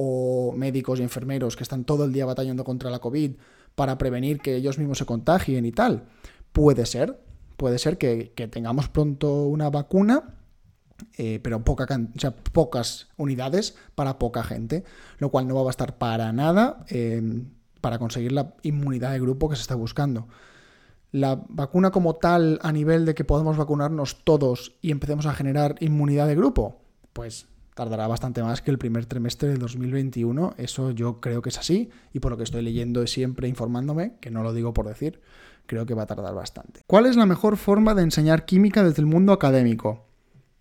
o 0.01 0.53
médicos 0.57 1.01
y 1.01 1.03
enfermeros 1.03 1.57
que 1.57 1.65
están 1.65 1.85
todo 1.85 2.05
el 2.05 2.13
día 2.13 2.25
batallando 2.25 2.63
contra 2.63 2.89
la 2.89 3.01
COVID 3.01 3.33
para 3.75 3.99
prevenir 3.99 4.39
que 4.39 4.55
ellos 4.55 4.79
mismos 4.79 4.99
se 4.99 5.07
contagien 5.07 5.67
y 5.67 5.73
tal. 5.73 6.05
Puede 6.53 6.87
ser, 6.87 7.21
puede 7.57 7.79
ser 7.79 7.99
que, 7.99 8.33
tengamos 8.49 8.89
pronto 8.89 9.47
una 9.47 9.71
vacuna, 9.71 10.38
eh, 11.17 11.41
pero 11.43 11.65
poca 11.65 11.87
o 11.87 12.31
pocas 12.53 13.09
unidades 13.17 13.77
para 13.95 14.19
poca 14.19 14.43
gente, 14.43 14.85
lo 15.19 15.31
cual 15.31 15.47
no 15.47 15.55
va 15.55 15.61
a 15.63 15.65
bastar 15.65 15.99
para 15.99 16.33
nada 16.33 16.85
eh, 16.89 17.23
para 17.81 17.99
conseguir 17.99 18.33
la 18.33 18.55
inmunidad 18.63 19.13
de 19.13 19.21
grupo 19.21 19.49
que 19.49 19.57
se 19.57 19.63
está 19.63 19.75
buscando. 19.75 20.29
La 21.11 21.43
vacuna 21.49 21.91
como 21.91 22.17
tal, 22.17 22.59
a 22.63 22.73
nivel 22.73 23.07
de 23.07 23.15
que 23.15 23.25
podemos 23.25 23.57
vacunarnos 23.57 24.25
todos 24.25 24.77
y 24.83 24.91
empecemos 24.91 25.27
a 25.27 25.35
generar 25.35 25.77
inmunidad 25.81 26.27
de 26.27 26.35
grupo, 26.35 26.83
pues 27.13 27.47
tardará 27.75 28.09
bastante 28.09 28.43
más 28.43 28.61
que 28.61 28.73
el 28.73 28.79
primer 28.79 29.07
trimestre 29.07 29.49
del 29.49 29.59
2021. 29.59 30.55
Eso 30.59 30.91
yo 30.91 31.21
creo 31.21 31.43
que 31.43 31.51
es 31.51 31.59
así 31.59 31.91
y 32.13 32.19
por 32.19 32.33
lo 32.33 32.37
que 32.37 32.43
estoy 32.43 32.63
leyendo 32.63 33.07
siempre 33.07 33.47
informándome, 33.49 34.17
que 34.21 34.31
no 34.31 34.43
lo 34.43 34.53
digo 34.53 34.75
por 34.75 34.89
decir, 34.89 35.21
creo 35.67 35.87
que 35.87 35.95
va 35.95 36.03
a 36.03 36.07
tardar 36.07 36.35
bastante. 36.35 36.81
¿Cuál 36.89 37.07
es 37.07 37.15
la 37.15 37.25
mejor 37.25 37.57
forma 37.57 37.95
de 37.95 38.03
enseñar 38.03 38.45
química 38.47 38.83
desde 38.83 39.01
el 39.01 39.07
mundo 39.07 39.33
académico? 39.33 40.08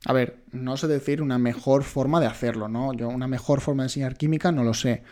A 0.05 0.13
ver, 0.13 0.43
no 0.51 0.77
sé 0.77 0.87
decir 0.87 1.21
una 1.21 1.37
mejor 1.37 1.83
forma 1.83 2.19
de 2.19 2.27
hacerlo, 2.27 2.67
¿no? 2.67 2.93
Yo 2.93 3.09
una 3.09 3.27
mejor 3.27 3.61
forma 3.61 3.83
de 3.83 3.87
enseñar 3.87 4.15
química 4.15 4.51
no 4.51 4.63
lo 4.63 4.73
sé 4.73 5.03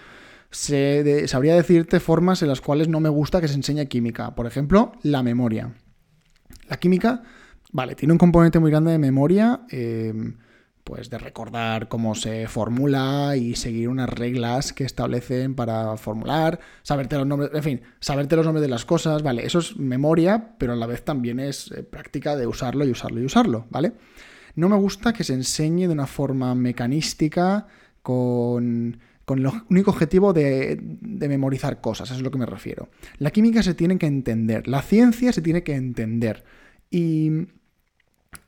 sabría 0.55 1.55
decirte 1.55 1.99
formas 1.99 2.41
en 2.41 2.47
las 2.47 2.61
cuales 2.61 2.87
no 2.87 2.99
me 2.99 3.09
gusta 3.09 3.41
que 3.41 3.47
se 3.47 3.55
enseñe 3.55 3.85
química. 3.87 4.35
Por 4.35 4.47
ejemplo, 4.47 4.93
la 5.03 5.23
memoria. 5.23 5.73
La 6.69 6.77
química, 6.77 7.23
vale, 7.71 7.95
tiene 7.95 8.13
un 8.13 8.17
componente 8.17 8.59
muy 8.59 8.71
grande 8.71 8.91
de 8.91 8.97
memoria, 8.97 9.61
em, 9.69 10.37
pues 10.83 11.09
de 11.09 11.17
recordar 11.17 11.87
cómo 11.87 12.13
se 12.13 12.47
formula 12.47 13.35
y 13.35 13.55
seguir 13.55 13.89
unas 13.89 14.07
reglas 14.07 14.71
que 14.71 14.83
establecen 14.83 15.55
para 15.55 15.97
formular, 15.97 16.59
saberte 16.83 17.17
los 17.17 17.25
nombres, 17.25 17.51
en 17.53 17.63
fin, 17.63 17.81
saberte 17.99 18.35
los 18.35 18.45
nombres 18.45 18.61
de 18.61 18.69
las 18.69 18.85
cosas, 18.85 19.23
vale, 19.23 19.45
eso 19.45 19.59
es 19.59 19.77
memoria, 19.77 20.55
pero 20.59 20.73
a 20.73 20.75
la 20.75 20.85
vez 20.85 21.03
también 21.03 21.39
es 21.39 21.71
eh, 21.71 21.81
práctica 21.81 22.35
de 22.35 22.45
usarlo 22.45 22.85
y 22.85 22.91
usarlo 22.91 23.19
y 23.19 23.25
usarlo, 23.25 23.65
¿vale? 23.71 23.93
No 24.55 24.69
me 24.69 24.75
gusta 24.77 25.13
que 25.13 25.23
se 25.23 25.33
enseñe 25.33 25.87
de 25.87 25.93
una 25.93 26.07
forma 26.07 26.55
mecanística, 26.55 27.67
con 28.01 28.99
con 29.25 29.39
el 29.39 29.51
único 29.69 29.91
objetivo 29.91 30.33
de, 30.33 30.79
memorizar 31.01 31.81
cosas, 31.81 32.09
eso 32.09 32.17
es 32.17 32.23
lo 32.23 32.31
que 32.31 32.37
me 32.37 32.45
refiero. 32.45 32.89
La 33.17 33.31
química 33.31 33.63
se 33.63 33.73
tiene 33.73 33.97
que 33.97 34.05
entender, 34.05 34.67
la 34.67 34.83
ciencia 34.83 35.33
se 35.33 35.41
tiene 35.41 35.63
que 35.63 35.75
entender. 35.75 36.43
Y, 36.89 37.47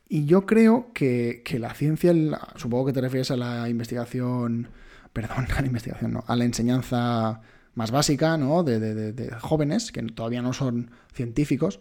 yo 0.08 0.46
creo 0.46 0.92
que, 0.94 1.42
la 1.58 1.74
ciencia, 1.74 2.14
supongo 2.56 2.86
que 2.86 2.92
te 2.92 3.00
refieres 3.00 3.30
a 3.32 3.36
la 3.36 3.68
investigación, 3.68 4.68
perdón, 5.12 5.48
a 5.56 5.60
la 5.60 5.66
investigación, 5.66 6.12
no, 6.12 6.24
a 6.26 6.36
la 6.36 6.44
enseñanza 6.44 7.40
más 7.74 7.90
básica, 7.90 8.36
¿no? 8.36 8.62
De, 8.62 9.36
jóvenes, 9.40 9.90
que 9.90 10.02
todavía 10.02 10.42
no 10.42 10.52
son 10.52 10.92
científicos, 11.12 11.80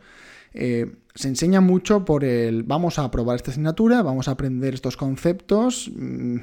eh, 0.53 0.95
se 1.15 1.27
enseña 1.27 1.61
mucho 1.61 2.05
por 2.05 2.23
el 2.23 2.63
vamos 2.63 2.99
a 2.99 3.09
probar 3.11 3.35
esta 3.35 3.51
asignatura, 3.51 4.01
vamos 4.01 4.27
a 4.27 4.31
aprender 4.31 4.73
estos 4.73 4.97
conceptos. 4.97 5.91
Mm, 5.95 6.37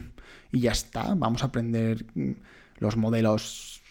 y 0.55 0.61
ya 0.61 0.73
está. 0.73 1.15
Vamos 1.15 1.43
a 1.43 1.47
aprender 1.47 2.07
mm, 2.15 2.31
los 2.79 2.97
modelos 2.97 3.83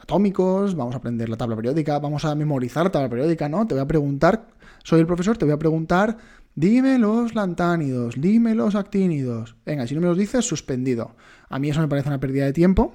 atómicos, 0.00 0.76
vamos 0.76 0.94
a 0.94 0.98
aprender 0.98 1.28
la 1.28 1.36
tabla 1.36 1.56
periódica, 1.56 1.98
vamos 1.98 2.24
a 2.24 2.34
memorizar 2.34 2.84
la 2.84 2.92
tabla 2.92 3.08
periódica, 3.08 3.48
¿no? 3.48 3.66
Te 3.66 3.74
voy 3.74 3.82
a 3.82 3.86
preguntar, 3.86 4.48
soy 4.84 5.00
el 5.00 5.06
profesor, 5.06 5.36
te 5.36 5.44
voy 5.44 5.54
a 5.54 5.58
preguntar, 5.58 6.16
dime 6.54 6.98
los 6.98 7.34
lantánidos, 7.34 8.14
dime 8.16 8.54
los 8.54 8.76
actínidos. 8.76 9.56
Venga, 9.66 9.86
si 9.86 9.94
no 9.94 10.00
me 10.00 10.06
los 10.06 10.16
dices, 10.16 10.46
suspendido. 10.46 11.16
A 11.48 11.58
mí 11.58 11.70
eso 11.70 11.80
me 11.80 11.88
parece 11.88 12.08
una 12.08 12.20
pérdida 12.20 12.44
de 12.44 12.52
tiempo, 12.52 12.94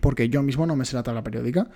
porque 0.00 0.30
yo 0.30 0.42
mismo 0.42 0.66
no 0.66 0.76
me 0.76 0.86
sé 0.86 0.96
la 0.96 1.02
tabla 1.02 1.22
periódica. 1.22 1.68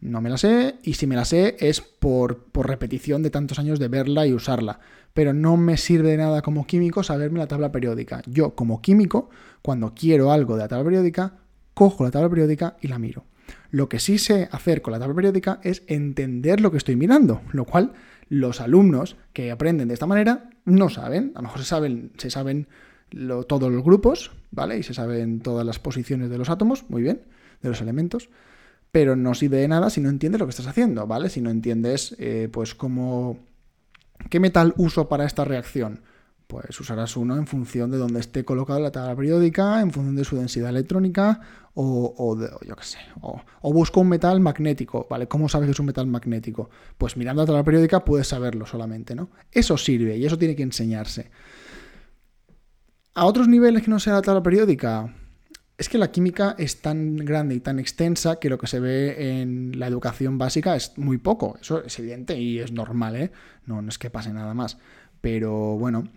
No 0.00 0.20
me 0.20 0.30
la 0.30 0.38
sé, 0.38 0.76
y 0.82 0.94
si 0.94 1.06
me 1.06 1.16
la 1.16 1.24
sé 1.24 1.56
es 1.58 1.80
por, 1.80 2.44
por 2.44 2.68
repetición 2.68 3.22
de 3.22 3.30
tantos 3.30 3.58
años 3.58 3.78
de 3.78 3.88
verla 3.88 4.26
y 4.26 4.34
usarla 4.34 4.80
pero 5.16 5.32
no 5.32 5.56
me 5.56 5.78
sirve 5.78 6.10
de 6.10 6.18
nada 6.18 6.42
como 6.42 6.66
químico 6.66 7.02
saberme 7.02 7.38
la 7.38 7.48
tabla 7.48 7.72
periódica. 7.72 8.20
Yo, 8.26 8.54
como 8.54 8.82
químico, 8.82 9.30
cuando 9.62 9.94
quiero 9.94 10.30
algo 10.30 10.56
de 10.56 10.64
la 10.64 10.68
tabla 10.68 10.84
periódica, 10.84 11.38
cojo 11.72 12.04
la 12.04 12.10
tabla 12.10 12.28
periódica 12.28 12.76
y 12.82 12.88
la 12.88 12.98
miro. 12.98 13.24
Lo 13.70 13.88
que 13.88 13.98
sí 13.98 14.18
sé 14.18 14.46
hacer 14.52 14.82
con 14.82 14.92
la 14.92 14.98
tabla 14.98 15.14
periódica 15.14 15.58
es 15.62 15.84
entender 15.86 16.60
lo 16.60 16.70
que 16.70 16.76
estoy 16.76 16.96
mirando, 16.96 17.40
lo 17.52 17.64
cual 17.64 17.94
los 18.28 18.60
alumnos 18.60 19.16
que 19.32 19.50
aprenden 19.50 19.88
de 19.88 19.94
esta 19.94 20.06
manera 20.06 20.50
no 20.66 20.90
saben. 20.90 21.32
A 21.34 21.38
lo 21.38 21.44
mejor 21.44 21.60
se 21.60 21.66
saben, 21.66 22.12
se 22.18 22.28
saben 22.28 22.68
todos 23.48 23.72
los 23.72 23.82
grupos, 23.82 24.32
¿vale? 24.50 24.76
Y 24.76 24.82
se 24.82 24.92
saben 24.92 25.40
todas 25.40 25.64
las 25.64 25.78
posiciones 25.78 26.28
de 26.28 26.36
los 26.36 26.50
átomos, 26.50 26.84
muy 26.90 27.00
bien, 27.00 27.22
de 27.62 27.70
los 27.70 27.80
elementos, 27.80 28.28
pero 28.96 29.14
no 29.14 29.34
sirve 29.34 29.58
de 29.58 29.68
nada 29.68 29.90
si 29.90 30.00
no 30.00 30.08
entiendes 30.08 30.40
lo 30.40 30.46
que 30.46 30.52
estás 30.52 30.68
haciendo, 30.68 31.06
¿vale? 31.06 31.28
Si 31.28 31.42
no 31.42 31.50
entiendes, 31.50 32.16
eh, 32.18 32.48
pues, 32.50 32.74
cómo 32.74 33.38
¿Qué 34.30 34.40
metal 34.40 34.72
uso 34.78 35.06
para 35.06 35.26
esta 35.26 35.44
reacción? 35.44 36.00
Pues 36.46 36.80
usarás 36.80 37.14
uno 37.18 37.36
en 37.36 37.46
función 37.46 37.90
de 37.90 37.98
dónde 37.98 38.20
esté 38.20 38.42
colocado 38.42 38.80
la 38.80 38.90
tabla 38.90 39.14
periódica, 39.14 39.82
en 39.82 39.90
función 39.90 40.16
de 40.16 40.24
su 40.24 40.36
densidad 40.38 40.70
electrónica, 40.70 41.42
o, 41.74 42.38
yo 42.66 42.74
qué 42.74 42.84
sé, 42.84 42.98
o, 43.20 43.42
busco 43.70 44.00
un 44.00 44.08
metal 44.08 44.40
magnético, 44.40 45.06
¿vale? 45.10 45.28
¿Cómo 45.28 45.50
sabes 45.50 45.66
que 45.66 45.72
es 45.72 45.80
un 45.80 45.84
metal 45.84 46.06
magnético? 46.06 46.70
Pues 46.96 47.18
mirando 47.18 47.42
la 47.42 47.46
tabla 47.46 47.64
periódica 47.64 48.02
puedes 48.02 48.28
saberlo 48.28 48.64
solamente, 48.64 49.14
¿no? 49.14 49.28
Eso 49.52 49.76
sirve 49.76 50.16
y 50.16 50.24
eso 50.24 50.38
tiene 50.38 50.56
que 50.56 50.62
enseñarse. 50.62 51.30
A 53.12 53.26
otros 53.26 53.46
niveles 53.46 53.82
que 53.82 53.90
no 53.90 54.00
sea 54.00 54.14
la 54.14 54.22
tabla 54.22 54.42
periódica, 54.42 55.14
es 55.78 55.88
que 55.88 55.98
la 55.98 56.10
química 56.10 56.54
es 56.58 56.80
tan 56.80 57.16
grande 57.16 57.54
y 57.54 57.60
tan 57.60 57.78
extensa 57.78 58.38
que 58.38 58.48
lo 58.48 58.58
que 58.58 58.66
se 58.66 58.80
ve 58.80 59.40
en 59.40 59.78
la 59.78 59.86
educación 59.86 60.38
básica 60.38 60.74
es 60.74 60.96
muy 60.96 61.18
poco. 61.18 61.58
Eso 61.60 61.84
es 61.84 61.98
evidente 61.98 62.38
y 62.38 62.60
es 62.60 62.72
normal, 62.72 63.16
¿eh? 63.16 63.30
No, 63.66 63.82
no 63.82 63.88
es 63.90 63.98
que 63.98 64.08
pase 64.08 64.32
nada 64.32 64.54
más. 64.54 64.78
Pero 65.20 65.76
bueno, 65.76 66.08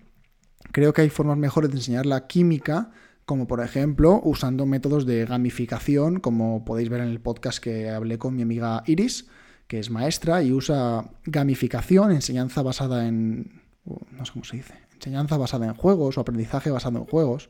creo 0.72 0.94
que 0.94 1.02
hay 1.02 1.10
formas 1.10 1.38
mejores 1.38 1.72
de 1.72 1.78
enseñar 1.78 2.06
la 2.06 2.26
química, 2.28 2.92
como 3.26 3.48
por 3.48 3.62
ejemplo 3.62 4.22
usando 4.24 4.66
métodos 4.66 5.06
de 5.06 5.26
gamificación, 5.26 6.22
como 6.22 6.64
podéis 6.64 6.90
ver 6.90 7.02
en 7.02 7.10
el 7.10 7.20
podcast 7.20 7.60
que 7.60 7.90
hablé 7.90 8.18
con 8.18 8.36
mi 8.36 8.44
amiga 8.44 8.84
Iris, 8.86 9.28
que 9.68 9.80
es 9.80 9.90
maestra 9.90 10.42
y 10.42 10.54
usa 10.54 11.12
gamificación, 11.26 12.12
enseñanza 12.12 12.62
basada 12.62 13.08
en... 13.08 13.62
no 13.84 14.26
sé 14.26 14.32
cómo 14.32 14.46
se 14.46 14.58
dice. 14.58 14.74
Enseñanza 14.94 15.38
basada 15.38 15.66
en 15.66 15.74
juegos 15.74 16.18
o 16.18 16.22
aprendizaje 16.22 16.72
basado 16.72 16.98
en 16.98 17.06
juegos 17.06 17.50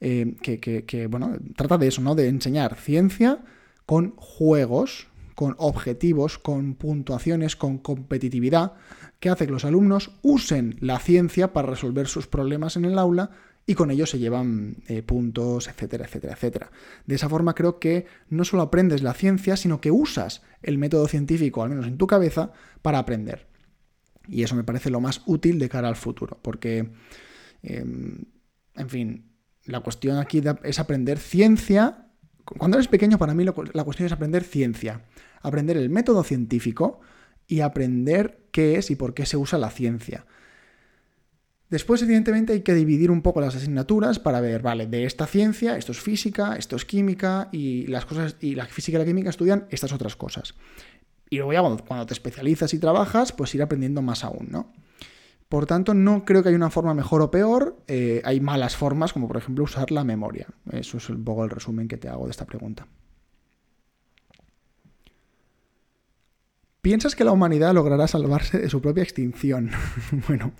eh, 0.00 0.36
que, 0.40 1.06
bueno, 1.06 1.36
trata 1.56 1.78
de 1.78 1.88
eso, 1.88 2.00
¿no? 2.00 2.14
De 2.14 2.28
enseñar 2.28 2.76
ciencia 2.76 3.40
con 3.86 4.14
juegos, 4.16 5.08
con 5.34 5.54
objetivos, 5.58 6.38
con 6.38 6.74
puntuaciones, 6.74 7.56
con 7.56 7.78
competitividad, 7.78 8.74
que 9.20 9.28
hace 9.28 9.46
que 9.46 9.52
los 9.52 9.64
alumnos 9.64 10.12
usen 10.22 10.76
la 10.80 10.98
ciencia 10.98 11.52
para 11.52 11.68
resolver 11.68 12.06
sus 12.06 12.26
problemas 12.26 12.76
en 12.76 12.86
el 12.86 12.98
aula 12.98 13.30
y 13.66 13.74
con 13.74 13.90
ello 13.90 14.06
se 14.06 14.18
llevan 14.18 14.78
eh, 14.88 15.02
puntos, 15.02 15.68
etcétera, 15.68 16.06
etcétera, 16.06 16.32
etcétera. 16.32 16.70
De 17.06 17.14
esa 17.14 17.28
forma 17.28 17.54
creo 17.54 17.78
que 17.78 18.06
no 18.28 18.44
solo 18.44 18.62
aprendes 18.62 19.02
la 19.02 19.14
ciencia, 19.14 19.56
sino 19.56 19.80
que 19.80 19.90
usas 19.90 20.42
el 20.62 20.78
método 20.78 21.06
científico, 21.06 21.62
al 21.62 21.70
menos 21.70 21.86
en 21.86 21.98
tu 21.98 22.06
cabeza, 22.06 22.52
para 22.82 22.98
aprender. 22.98 23.46
Y 24.26 24.42
eso 24.42 24.56
me 24.56 24.64
parece 24.64 24.90
lo 24.90 25.00
más 25.00 25.22
útil 25.26 25.58
de 25.58 25.68
cara 25.68 25.88
al 25.88 25.96
futuro, 25.96 26.38
porque, 26.42 26.90
em, 27.62 28.24
en 28.74 28.88
fin, 28.88 29.29
la 29.64 29.80
cuestión 29.80 30.18
aquí 30.18 30.42
es 30.64 30.78
aprender 30.78 31.18
ciencia. 31.18 32.06
Cuando 32.44 32.76
eres 32.76 32.88
pequeño, 32.88 33.18
para 33.18 33.34
mí 33.34 33.44
la 33.44 33.84
cuestión 33.84 34.06
es 34.06 34.12
aprender 34.12 34.44
ciencia. 34.44 35.04
Aprender 35.42 35.76
el 35.76 35.90
método 35.90 36.22
científico 36.22 37.00
y 37.46 37.60
aprender 37.60 38.46
qué 38.52 38.76
es 38.76 38.90
y 38.90 38.96
por 38.96 39.14
qué 39.14 39.26
se 39.26 39.36
usa 39.36 39.58
la 39.58 39.70
ciencia. 39.70 40.26
Después, 41.70 42.02
evidentemente, 42.02 42.52
hay 42.52 42.62
que 42.62 42.74
dividir 42.74 43.12
un 43.12 43.22
poco 43.22 43.40
las 43.40 43.54
asignaturas 43.54 44.18
para 44.18 44.40
ver, 44.40 44.60
vale, 44.60 44.88
de 44.88 45.04
esta 45.04 45.26
ciencia, 45.26 45.76
esto 45.76 45.92
es 45.92 46.00
física, 46.00 46.56
esto 46.56 46.74
es 46.74 46.84
química, 46.84 47.48
y 47.52 47.86
las 47.86 48.06
cosas, 48.06 48.36
y 48.40 48.56
la 48.56 48.66
física 48.66 48.98
y 48.98 49.00
la 49.00 49.04
química 49.04 49.30
estudian 49.30 49.66
estas 49.70 49.92
otras 49.92 50.16
cosas. 50.16 50.54
Y 51.28 51.36
luego 51.36 51.52
ya 51.52 51.60
cuando, 51.86 52.06
te 52.06 52.12
especializas 52.12 52.74
y 52.74 52.80
trabajas, 52.80 53.30
pues 53.30 53.54
ir 53.54 53.62
aprendiendo 53.62 54.02
más 54.02 54.24
aún, 54.24 54.48
¿no? 54.50 54.72
Por 55.50 55.66
tanto, 55.66 55.94
no 55.94 56.24
creo 56.24 56.44
que 56.44 56.50
haya 56.50 56.56
una 56.56 56.70
forma 56.70 56.94
mejor 56.94 57.22
o 57.22 57.30
peor. 57.32 57.82
Eh, 57.88 58.22
hay 58.24 58.38
malas 58.38 58.76
formas, 58.76 59.12
como 59.12 59.26
por 59.26 59.36
ejemplo 59.36 59.64
usar 59.64 59.90
la 59.90 60.04
memoria. 60.04 60.46
Eso 60.70 60.98
es 60.98 61.10
un 61.10 61.24
poco 61.24 61.42
el 61.42 61.50
resumen 61.50 61.88
que 61.88 61.96
te 61.96 62.08
hago 62.08 62.26
de 62.26 62.30
esta 62.30 62.46
pregunta. 62.46 62.86
¿Piensas 66.80 67.16
que 67.16 67.24
la 67.24 67.32
humanidad 67.32 67.74
logrará 67.74 68.06
salvarse 68.06 68.60
de 68.60 68.70
su 68.70 68.80
propia 68.80 69.02
extinción? 69.02 69.72
bueno, 70.28 70.52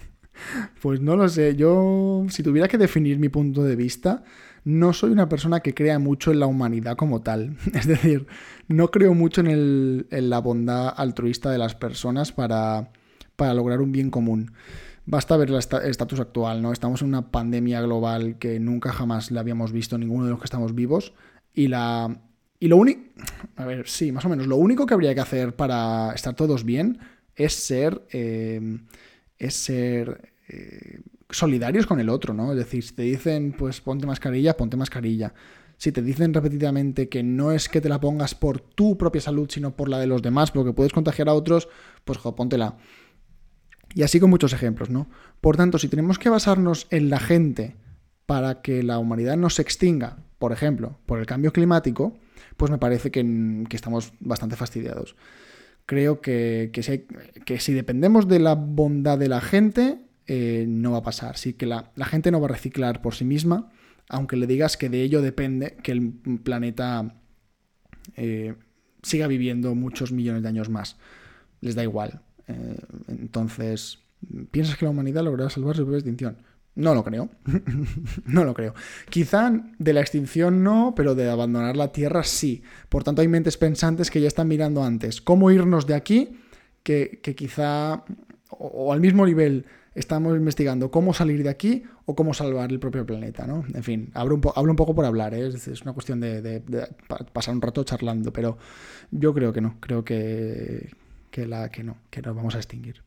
pues 0.82 1.00
no 1.00 1.14
lo 1.14 1.28
sé. 1.28 1.54
Yo, 1.54 2.26
si 2.28 2.42
tuviera 2.42 2.66
que 2.66 2.76
definir 2.76 3.20
mi 3.20 3.28
punto 3.28 3.62
de 3.62 3.76
vista, 3.76 4.24
no 4.64 4.92
soy 4.92 5.12
una 5.12 5.28
persona 5.28 5.60
que 5.60 5.72
crea 5.72 6.00
mucho 6.00 6.32
en 6.32 6.40
la 6.40 6.46
humanidad 6.46 6.96
como 6.96 7.22
tal. 7.22 7.56
Es 7.74 7.86
decir, 7.86 8.26
no 8.66 8.90
creo 8.90 9.14
mucho 9.14 9.40
en, 9.40 10.04
la 10.10 10.40
bondad 10.40 10.92
altruista 10.96 11.48
de 11.48 11.58
las 11.58 11.76
personas 11.76 12.32
para, 12.32 12.90
para 13.40 13.54
lograr 13.54 13.80
un 13.80 13.90
bien 13.90 14.10
común. 14.10 14.52
Basta 15.06 15.34
ver 15.38 15.48
el 15.48 15.56
estatus 15.56 16.20
actual, 16.20 16.60
¿no? 16.60 16.72
Estamos 16.74 17.00
en 17.00 17.08
una 17.08 17.30
pandemia 17.30 17.80
global 17.80 18.36
que 18.38 18.60
nunca 18.60 18.92
jamás 18.92 19.30
la 19.30 19.40
habíamos 19.40 19.72
visto 19.72 19.96
ninguno 19.96 20.26
de 20.26 20.30
los 20.32 20.40
que 20.40 20.44
estamos 20.44 20.74
vivos. 20.74 21.14
Y 21.54 21.68
la. 21.68 22.20
Y 22.58 22.68
lo 22.68 22.76
único. 22.76 23.00
A 23.56 23.64
ver, 23.64 23.88
sí, 23.88 24.12
más 24.12 24.26
o 24.26 24.28
menos. 24.28 24.46
Lo 24.46 24.56
único 24.56 24.84
que 24.84 24.92
habría 24.92 25.14
que 25.14 25.22
hacer 25.22 25.56
para 25.56 26.12
estar 26.14 26.34
todos 26.34 26.64
bien 26.64 26.98
es 27.34 27.54
ser. 27.54 28.02
Eh, 28.12 28.78
es 29.38 29.54
ser. 29.54 30.34
Eh, 30.46 31.00
solidarios 31.30 31.86
con 31.86 31.98
el 31.98 32.10
otro, 32.10 32.34
¿no? 32.34 32.52
Es 32.52 32.58
decir, 32.58 32.82
si 32.82 32.94
te 32.94 33.02
dicen, 33.02 33.54
pues 33.56 33.80
ponte 33.80 34.06
mascarilla, 34.06 34.54
ponte 34.54 34.76
mascarilla. 34.76 35.32
Si 35.78 35.92
te 35.92 36.02
dicen 36.02 36.34
repetidamente 36.34 37.08
que 37.08 37.22
no 37.22 37.52
es 37.52 37.70
que 37.70 37.80
te 37.80 37.88
la 37.88 38.00
pongas 38.00 38.34
por 38.34 38.60
tu 38.60 38.98
propia 38.98 39.22
salud, 39.22 39.48
sino 39.50 39.74
por 39.74 39.88
la 39.88 39.98
de 39.98 40.06
los 40.06 40.20
demás, 40.20 40.50
porque 40.50 40.74
puedes 40.74 40.92
contagiar 40.92 41.30
a 41.30 41.32
otros, 41.32 41.68
pues 42.04 42.18
jo, 42.18 42.36
póntela. 42.36 42.76
Y 43.94 44.02
así 44.02 44.20
con 44.20 44.30
muchos 44.30 44.52
ejemplos, 44.52 44.90
¿no? 44.90 45.08
Por 45.40 45.56
tanto, 45.56 45.78
si 45.78 45.88
tenemos 45.88 46.18
que 46.18 46.28
basarnos 46.28 46.86
en 46.90 47.10
la 47.10 47.18
gente 47.18 47.76
para 48.26 48.62
que 48.62 48.82
la 48.82 48.98
humanidad 48.98 49.36
no 49.36 49.50
se 49.50 49.62
extinga, 49.62 50.18
por 50.38 50.52
ejemplo, 50.52 50.98
por 51.06 51.18
el 51.18 51.26
cambio 51.26 51.52
climático, 51.52 52.16
pues 52.56 52.70
me 52.70 52.78
parece 52.78 53.10
que, 53.10 53.66
estamos 53.70 54.12
bastante 54.20 54.56
fastidiados. 54.56 55.16
Creo 55.86 56.20
que, 56.20 56.70
si 56.82 57.06
que 57.44 57.58
si 57.58 57.72
dependemos 57.72 58.28
de 58.28 58.38
la 58.38 58.54
bondad 58.54 59.18
de 59.18 59.28
la 59.28 59.40
gente, 59.40 59.98
eh, 60.26 60.64
no 60.68 60.92
va 60.92 60.98
a 60.98 61.02
pasar. 61.02 61.36
Sí 61.36 61.54
que 61.54 61.66
la, 61.66 61.90
gente 62.04 62.30
no 62.30 62.40
va 62.40 62.46
a 62.46 62.50
reciclar 62.50 63.02
por 63.02 63.16
sí 63.16 63.24
misma, 63.24 63.70
aunque 64.08 64.36
le 64.36 64.46
digas 64.46 64.76
que 64.76 64.88
de 64.88 65.02
ello 65.02 65.22
depende 65.22 65.76
que 65.82 65.90
el 65.90 66.12
planeta 66.44 67.16
eh, 68.14 68.54
siga 69.02 69.26
viviendo 69.26 69.74
muchos 69.74 70.12
millones 70.12 70.42
de 70.42 70.48
años 70.48 70.68
más. 70.68 70.98
Les 71.60 71.74
da 71.74 71.82
igual. 71.82 72.22
Eh, 72.50 72.76
entonces, 73.08 74.00
¿piensas 74.50 74.76
que 74.76 74.84
la 74.84 74.90
humanidad 74.90 75.24
logrará 75.24 75.50
salvar 75.50 75.76
su 75.76 75.82
propia 75.82 75.98
extinción? 75.98 76.36
No 76.74 76.94
lo 76.94 77.04
creo. 77.04 77.28
no 78.26 78.44
lo 78.44 78.54
creo. 78.54 78.74
Quizá 79.08 79.52
de 79.78 79.92
la 79.92 80.00
extinción 80.00 80.62
no, 80.62 80.94
pero 80.96 81.14
de 81.14 81.28
abandonar 81.28 81.76
la 81.76 81.92
Tierra 81.92 82.22
sí. 82.22 82.62
Por 82.88 83.04
tanto, 83.04 83.22
hay 83.22 83.28
mentes 83.28 83.56
pensantes 83.56 84.10
que 84.10 84.20
ya 84.20 84.28
están 84.28 84.48
mirando 84.48 84.82
antes 84.82 85.20
cómo 85.20 85.50
irnos 85.50 85.86
de 85.86 85.94
aquí, 85.94 86.38
que, 86.82 87.20
quizá, 87.36 88.04
o, 88.50 88.92
al 88.92 89.00
mismo 89.00 89.26
nivel, 89.26 89.66
estamos 89.94 90.36
investigando 90.36 90.90
cómo 90.90 91.12
salir 91.12 91.42
de 91.42 91.50
aquí 91.50 91.82
o 92.06 92.14
cómo 92.14 92.32
salvar 92.34 92.70
el 92.70 92.78
propio 92.78 93.04
planeta, 93.04 93.46
¿no? 93.46 93.64
En 93.74 93.82
fin, 93.82 94.10
hablo 94.14 94.36
un, 94.36 94.70
un 94.70 94.76
poco 94.76 94.94
por 94.94 95.04
hablar, 95.04 95.34
¿eh? 95.34 95.48
es, 95.48 95.82
una 95.82 95.92
cuestión 95.92 96.20
de, 96.20 96.62
pasar 97.32 97.54
un 97.54 97.60
rato 97.60 97.84
charlando, 97.84 98.32
pero 98.32 98.58
yo 99.10 99.34
creo 99.34 99.52
que 99.52 99.60
no, 99.60 99.76
creo 99.80 100.04
que, 100.04 100.90
que, 101.30 101.46
la, 101.46 101.68
que 101.70 101.82
no, 101.82 101.98
que 102.10 102.22
nos 102.22 102.34
vamos 102.34 102.54
a 102.54 102.58
extinguir. 102.58 103.02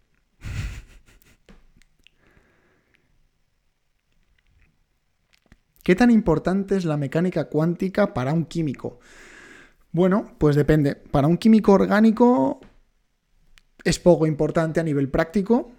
¿Qué 5.84 5.96
tan 5.96 6.10
importante 6.10 6.78
es 6.78 6.86
la 6.86 6.96
mecánica 6.96 7.50
cuántica 7.50 8.14
para 8.14 8.34
un 8.34 8.46
químico? 8.46 9.00
Bueno, 9.92 10.34
pues 10.38 10.56
depende. 10.56 10.96
Para 10.96 11.28
un 11.28 11.38
químico 11.38 11.74
orgánico 11.74 12.62
es 13.84 14.00
poco 14.00 14.26
importante 14.26 14.80
a 14.80 14.84
nivel 14.84 15.10
práctico. 15.10 15.74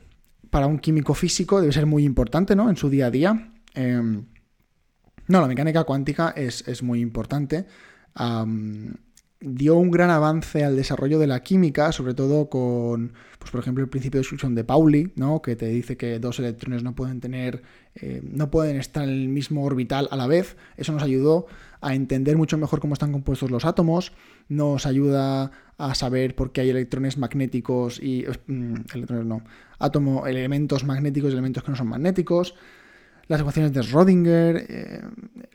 Para 0.50 0.66
un 0.66 0.78
químico 0.78 1.14
físico 1.14 1.60
debe 1.60 1.72
ser 1.72 1.86
muy 1.86 2.04
importante, 2.04 2.54
¿no? 2.54 2.68
En 2.68 2.76
su 2.76 2.90
día 2.90 3.06
a 3.06 3.10
día. 3.10 3.54
Em, 3.74 4.26
no, 5.26 5.40
la 5.40 5.48
mecánica 5.48 5.84
cuántica 5.84 6.30
es, 6.36 6.82
muy 6.82 7.00
importante 7.00 7.66
dio 9.44 9.76
un 9.76 9.90
gran 9.90 10.10
avance 10.10 10.64
al 10.64 10.74
desarrollo 10.74 11.18
de 11.18 11.26
la 11.26 11.42
química, 11.42 11.92
sobre 11.92 12.14
todo 12.14 12.48
con, 12.48 13.12
pues 13.38 13.50
por 13.50 13.60
ejemplo, 13.60 13.84
el 13.84 13.90
principio 13.90 14.18
de 14.18 14.22
exclusión 14.22 14.54
de 14.54 14.64
Pauli, 14.64 15.12
¿no? 15.16 15.42
que 15.42 15.54
te 15.54 15.66
dice 15.66 15.96
que 15.96 16.18
dos 16.18 16.38
electrones 16.38 16.82
no 16.82 16.94
pueden 16.94 17.20
tener, 17.20 17.62
eh, 17.94 18.22
no 18.24 18.50
pueden 18.50 18.76
estar 18.76 19.04
en 19.04 19.10
el 19.10 19.28
mismo 19.28 19.64
orbital 19.64 20.08
a 20.10 20.16
la 20.16 20.26
vez. 20.26 20.56
Eso 20.76 20.92
nos 20.92 21.02
ayudó 21.02 21.46
a 21.82 21.94
entender 21.94 22.36
mucho 22.36 22.56
mejor 22.56 22.80
cómo 22.80 22.94
están 22.94 23.12
compuestos 23.12 23.50
los 23.50 23.66
átomos, 23.66 24.12
nos 24.48 24.86
ayuda 24.86 25.50
a 25.76 25.94
saber 25.94 26.34
por 26.34 26.52
qué 26.52 26.62
hay 26.62 26.70
electrones 26.70 27.18
magnéticos 27.18 28.02
y 28.02 28.24
mm, 28.46 28.74
electrones 28.94 29.26
no, 29.26 29.42
átomo, 29.78 30.26
elementos 30.26 30.84
magnéticos 30.84 31.30
y 31.30 31.32
elementos 31.34 31.62
que 31.62 31.70
no 31.70 31.76
son 31.76 31.88
magnéticos 31.88 32.54
las 33.26 33.40
ecuaciones 33.40 33.72
de 33.72 33.80
Schrödinger, 33.80 34.66
eh, 34.68 35.02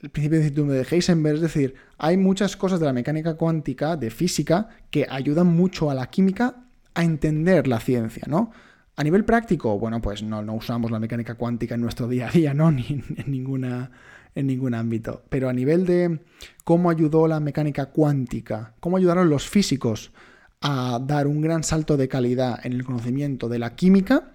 el 0.02 0.10
principio 0.10 0.40
de 0.40 0.46
incertidumbre 0.46 0.78
de 0.78 0.88
Heisenberg, 0.90 1.36
es 1.36 1.42
decir, 1.42 1.76
hay 1.98 2.18
muchas 2.18 2.58
cosas 2.58 2.80
de 2.80 2.86
la 2.86 2.94
mecánica 2.94 3.36
cuántica, 3.36 3.96
de 3.96 4.10
física, 4.10 4.70
que 4.90 5.06
ayudan 5.10 5.48
mucho 5.48 5.90
a 5.92 5.94
la 5.94 6.08
química 6.08 6.64
a 6.94 7.04
entender 7.04 7.68
la 7.68 7.80
ciencia, 7.80 8.24
¿no? 8.28 8.52
A 8.96 9.04
nivel 9.04 9.24
práctico, 9.24 9.80
bueno, 9.80 10.02
pues 10.02 10.24
no, 10.24 10.42
no 10.42 10.56
usamos 10.56 10.92
la 10.92 11.00
mecánica 11.00 11.36
cuántica 11.36 11.76
en 11.76 11.82
nuestro 11.82 12.08
día 12.08 12.28
a 12.28 12.32
día, 12.32 12.54
¿no? 12.54 12.72
Ni 12.74 12.86
en, 12.90 13.32
ninguna, 13.32 13.92
en 14.36 14.48
ningún 14.48 14.74
ámbito. 14.74 15.24
Pero 15.30 15.48
a 15.48 15.54
nivel 15.54 15.86
de 15.86 16.20
cómo 16.64 16.90
ayudó 16.90 17.28
la 17.28 17.40
mecánica 17.40 17.88
cuántica, 17.88 18.74
cómo 18.80 18.98
ayudaron 18.98 19.30
los 19.30 19.48
físicos 19.48 20.12
a 20.62 21.00
dar 21.02 21.28
un 21.28 21.40
gran 21.42 21.64
salto 21.64 21.96
de 21.96 22.10
calidad 22.10 22.60
en 22.66 22.74
el 22.74 22.84
conocimiento 22.84 23.48
de 23.48 23.60
la 23.60 23.76
química, 23.76 24.34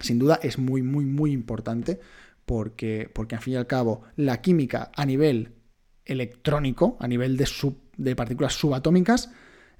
sin 0.00 0.18
duda 0.18 0.40
es 0.42 0.58
muy, 0.58 0.82
muy, 0.82 1.04
muy 1.04 1.30
importante 1.30 2.00
porque, 2.46 3.10
porque 3.12 3.36
al 3.36 3.42
fin 3.42 3.54
y 3.54 3.56
al 3.56 3.66
cabo 3.66 4.02
la 4.16 4.40
química 4.40 4.90
a 4.94 5.06
nivel 5.06 5.54
electrónico, 6.04 6.96
a 7.00 7.08
nivel 7.08 7.36
de, 7.36 7.48
de 7.96 8.16
partículas 8.16 8.54
subatómicas, 8.54 9.30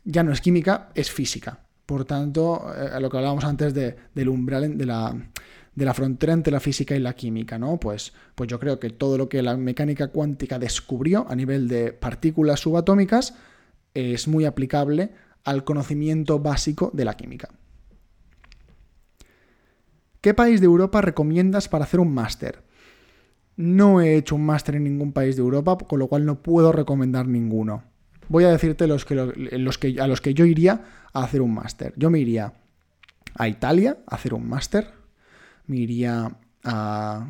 ya 0.05 0.22
no 0.22 0.33
es 0.33 0.40
química, 0.40 0.90
es 0.94 1.11
física. 1.11 1.61
Por 1.87 2.05
tanto, 2.05 2.72
eh, 2.75 2.90
a 2.92 3.01
lo 3.01 3.11
que 3.11 3.16
hablábamos 3.16 3.44
antes 3.44 3.75
de, 3.75 3.96
del 4.14 4.29
umbral 4.29 4.77
de 4.79 4.87
la, 4.87 5.14
de 5.75 5.85
la 5.85 5.94
frontera 5.94 6.33
entre 6.33 6.53
la 6.53 6.61
física 6.61 6.94
y 6.94 7.01
la 7.01 7.14
química, 7.14 7.59
¿no? 7.59 7.79
Pues, 7.79 8.12
pues 8.35 8.48
yo 8.48 8.59
creo 8.59 8.79
que 8.79 8.90
todo 8.90 9.18
lo 9.18 9.29
que 9.29 9.42
la 9.42 9.57
mecánica 9.57 10.09
cuántica 10.09 10.59
descubrió 10.59 11.27
a 11.29 11.35
nivel 11.35 11.68
de 11.68 11.92
partículas 11.92 12.61
subatómicas 12.61 13.35
es 13.94 14.29
muy 14.29 14.44
aplicable 14.44 15.11
al 15.44 15.64
conocimiento 15.64 16.38
básico 16.38 16.90
de 16.94 17.05
la 17.05 17.14
química. 17.14 17.48
¿Qué 20.22 20.35
país 20.35 20.61
de 20.61 20.66
Europa 20.66 21.00
recomiendas 21.00 21.68
para 21.68 21.82
hacer 21.82 21.98
un 21.98 22.14
máster? 22.14 22.62
No 23.56 24.00
he 24.00 24.16
hecho 24.16 24.37
un 24.37 24.46
máster 24.46 24.76
en 24.76 24.85
ningún 24.85 25.12
país 25.12 25.35
de 25.35 25.42
Europa, 25.42 25.76
con 25.76 25.98
lo 25.98 26.06
cual 26.06 26.24
no 26.24 26.42
puedo 26.42 26.70
recomendar 26.70 27.26
ninguno. 27.26 27.82
Voy 28.28 28.44
a 28.44 28.50
decirte 28.50 28.87
los 28.87 29.04
que, 29.04 29.18
a 29.18 30.06
los 30.06 30.20
que 30.20 30.32
yo 30.32 30.44
iría 30.46 30.85
a 31.12 31.24
hacer 31.24 31.42
un 31.42 31.52
máster. 31.52 31.92
Yo 31.96 32.08
me 32.08 32.20
iría 32.20 32.52
a 33.35 33.48
Italia 33.48 33.98
a 34.06 34.14
hacer 34.14 34.32
un 34.32 34.48
máster, 34.48 34.92
me 35.66 35.78
iría 35.78 36.30
a 36.62 37.26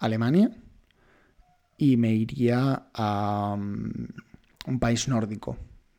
Alemania 0.00 0.50
y 1.78 1.96
me 1.96 2.12
iría 2.12 2.88
a 2.92 3.56
mm, 3.56 4.08
un 4.66 4.80
país 4.80 5.06
nórdico. 5.06 5.56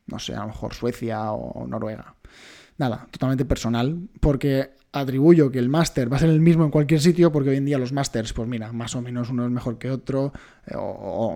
No 0.07 0.19
sé, 0.19 0.35
a 0.35 0.41
lo 0.41 0.47
mejor 0.47 0.73
Suecia 0.73 1.31
o 1.31 1.65
Noruega. 1.65 2.13
Nada, 2.77 3.07
totalmente 3.09 3.45
personal, 3.45 4.09
porque 4.19 4.71
atribuyo 4.95 5.51
que 5.51 5.59
el 5.59 5.67
máster 5.67 6.11
va 6.11 6.15
a 6.15 6.19
ser 6.21 6.29
el 6.29 6.39
mismo 6.39 6.63
en 6.63 6.71
cualquier 6.71 7.01
sitio, 7.01 7.29
porque 7.29 7.49
hoy 7.49 7.57
en 7.57 7.65
día 7.65 7.77
los 7.77 7.91
másters, 7.91 8.31
pues 8.31 8.47
mira, 8.47 8.71
más 8.71 8.95
o 8.95 9.01
menos 9.01 9.29
uno 9.29 9.45
es 9.45 9.51
mejor 9.51 9.77
que 9.77 9.91
otro, 9.91 10.31
eh, 10.65 10.75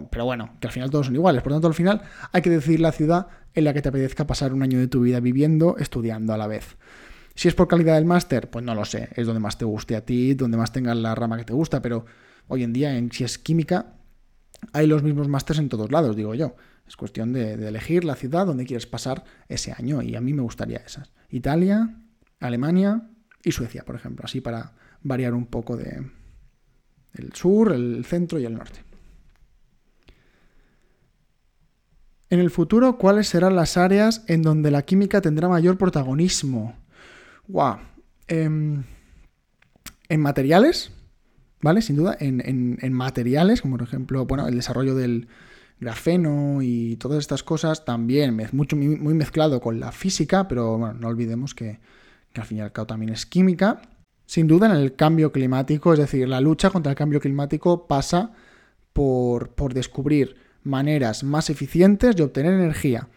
pero 0.10 0.26
bueno, 0.26 0.56
que 0.62 0.68
al 0.68 0.74
final 0.74 0.90
todos 0.90 1.08
son 1.08 1.16
iguales. 1.16 1.44
Por 1.44 1.52
tanto, 1.52 1.68
al 1.68 1.74
final 1.74 2.02
hay 2.32 2.42
que 2.42 2.50
decidir 2.50 2.80
la 2.80 2.94
ciudad 2.94 3.28
en 3.54 3.66
la 3.66 3.74
que 3.74 3.82
te 3.82 3.90
apetezca 3.90 4.26
pasar 4.26 4.54
un 4.54 4.64
año 4.64 4.80
de 4.80 4.88
tu 4.88 5.02
vida 5.02 5.20
viviendo, 5.20 5.76
estudiando 5.78 6.34
a 6.34 6.38
la 6.38 6.48
vez. 6.48 6.78
Si 7.36 7.50
es 7.50 7.54
por 7.54 7.68
calidad 7.68 7.96
del 7.96 8.06
máster, 8.06 8.50
pues 8.50 8.64
no 8.64 8.74
lo 8.76 8.86
sé, 8.86 9.10
es 9.16 9.26
donde 9.28 9.42
más 9.42 9.58
te 9.58 9.66
guste 9.66 9.98
a 9.98 10.06
ti, 10.06 10.36
donde 10.36 10.56
más 10.56 10.72
tengas 10.72 10.96
la 10.96 11.14
rama 11.14 11.38
que 11.38 11.44
te 11.44 11.54
gusta, 11.54 11.82
pero 11.82 12.06
hoy 12.48 12.64
en 12.64 12.72
día, 12.72 12.98
si 13.12 13.26
es 13.26 13.38
química, 13.38 13.94
hay 14.72 14.88
los 14.88 15.04
mismos 15.04 15.28
másters 15.28 15.60
en 15.60 15.68
todos 15.68 15.92
lados, 15.92 16.16
digo 16.16 16.34
yo. 16.34 16.56
Es 16.88 16.96
cuestión 16.96 17.34
de 17.34 17.54
elegir 17.68 18.06
la 18.06 18.16
ciudad 18.16 18.48
donde 18.48 18.66
quieres 18.66 18.88
pasar 18.88 19.24
ese 19.48 19.74
año 19.78 20.02
y 20.02 20.16
a 20.16 20.22
mí 20.22 20.34
me 20.34 20.42
gustaría 20.42 20.78
esas. 20.78 21.12
Italia, 21.30 21.98
Alemania, 22.40 23.10
y 23.44 23.52
Suecia, 23.52 23.84
por 23.84 23.96
ejemplo, 23.96 24.26
así 24.26 24.42
para 24.42 24.74
variar 25.02 25.34
un 25.34 25.46
poco 25.46 25.78
de, 25.78 26.06
El 27.14 27.34
sur, 27.34 27.72
el 27.72 28.06
centro 28.06 28.40
y 28.40 28.46
el 28.46 28.54
norte. 28.54 28.84
En 32.30 32.40
el 32.40 32.52
futuro, 32.52 32.98
¿cuáles 32.98 33.28
serán 33.28 33.56
las 33.56 33.76
áreas 33.78 34.24
en 34.28 34.44
donde 34.44 34.70
la 34.70 34.84
química 34.84 35.20
tendrá 35.20 35.48
mayor 35.48 35.78
protagonismo? 35.78 36.76
¡Guau! 37.48 37.80
Em, 38.28 38.84
en 40.10 40.22
materiales, 40.22 40.92
¿vale? 41.62 41.82
Sin 41.82 41.96
duda, 41.96 42.16
en, 42.20 42.94
materiales, 42.94 43.62
como 43.62 43.78
por 43.78 43.88
ejemplo, 43.88 44.26
bueno, 44.28 44.48
el 44.48 44.56
desarrollo 44.56 44.94
del 44.94 45.28
grafeno 45.80 46.62
y 46.62 46.98
todas 46.98 47.20
estas 47.20 47.42
cosas, 47.42 47.86
también 47.86 48.38
mucho, 48.52 48.76
muy 48.76 49.14
mezclado 49.16 49.60
con 49.60 49.80
la 49.80 49.92
física, 49.92 50.48
pero 50.48 50.78
bueno, 50.78 50.94
no 50.94 51.08
olvidemos 51.08 51.56
que, 51.56 51.80
que 52.34 52.42
al 52.42 52.48
fin 52.48 52.60
y 52.60 52.62
al 52.62 52.72
cabo 52.72 52.88
también 52.88 53.12
es 53.12 53.26
química. 53.26 53.82
Sin 54.26 54.48
duda 54.48 54.68
en 54.68 54.74
el 54.74 54.96
cambio 54.96 55.32
climático, 55.32 55.94
es 55.94 56.00
decir, 56.00 56.28
la 56.28 56.42
lucha 56.42 56.70
contra 56.70 56.92
el 56.92 56.98
cambio 56.98 57.20
climático 57.20 57.88
pasa 57.88 58.32
por, 58.94 59.50
por 59.50 59.74
descubrir 59.74 60.36
maneras 60.64 61.24
más 61.24 61.50
eficientes 61.50 62.16
de 62.16 62.24
obtener 62.24 62.54
energía. 62.54 63.08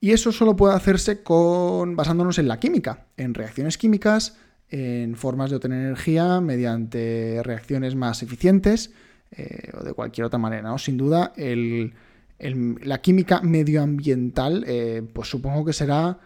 Y 0.00 0.12
eso 0.12 0.32
solo 0.32 0.56
puede 0.56 0.74
hacerse 0.74 1.22
con 1.22 1.96
basándonos 1.96 2.38
en 2.38 2.48
la 2.48 2.60
química, 2.60 3.06
en 3.16 3.34
reacciones 3.34 3.76
químicas, 3.76 4.36
en 4.70 5.16
formas 5.16 5.50
de 5.50 5.56
obtener 5.56 5.80
energía 5.80 6.40
mediante 6.40 7.40
reacciones 7.42 7.94
más 7.94 8.22
eficientes 8.22 8.92
eh, 9.32 9.70
o 9.78 9.82
de 9.82 9.92
cualquier 9.94 10.26
otra 10.26 10.38
manera. 10.38 10.68
¿no? 10.68 10.78
Sin 10.78 10.96
duda, 10.96 11.32
la 11.36 13.00
química 13.00 13.40
medioambiental, 13.40 14.64
eh, 14.66 15.02
pues 15.12 15.28
supongo 15.28 15.64
que 15.64 15.72
será, 15.72 16.20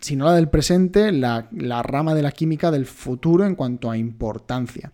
si 0.00 0.16
no 0.16 0.26
la 0.26 0.34
del 0.34 0.48
presente, 0.48 1.12
la, 1.12 1.48
la 1.52 1.82
rama 1.82 2.14
de 2.14 2.22
la 2.22 2.32
química 2.32 2.70
del 2.70 2.86
futuro 2.86 3.46
en 3.46 3.54
cuanto 3.54 3.90
a 3.90 3.96
importancia. 3.96 4.92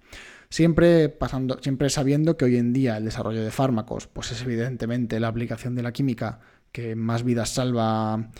Siempre, 0.48 1.08
pasando, 1.08 1.58
siempre 1.60 1.90
sabiendo 1.90 2.36
que 2.36 2.44
hoy 2.44 2.56
en 2.56 2.72
día 2.72 2.96
el 2.96 3.04
desarrollo 3.04 3.42
de 3.42 3.50
fármacos, 3.50 4.06
pues 4.06 4.30
es 4.32 4.42
evidentemente 4.42 5.18
la 5.18 5.28
aplicación 5.28 5.74
de 5.74 5.82
la 5.82 5.92
química 5.92 6.40
que 6.70 6.94
más 6.94 7.24
vidas 7.24 7.50
salva 7.50 8.30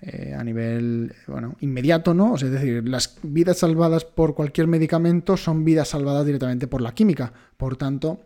eh, 0.00 0.34
a 0.36 0.42
nivel 0.42 1.14
bueno, 1.28 1.56
inmediato, 1.60 2.14
¿no? 2.14 2.34
es 2.34 2.42
decir, 2.42 2.88
las 2.88 3.18
vidas 3.22 3.58
salvadas 3.58 4.04
por 4.04 4.34
cualquier 4.34 4.66
medicamento 4.66 5.36
son 5.36 5.64
vidas 5.64 5.88
salvadas 5.88 6.26
directamente 6.26 6.66
por 6.66 6.80
la 6.80 6.92
química. 6.92 7.32
Por 7.56 7.76
tanto, 7.76 8.20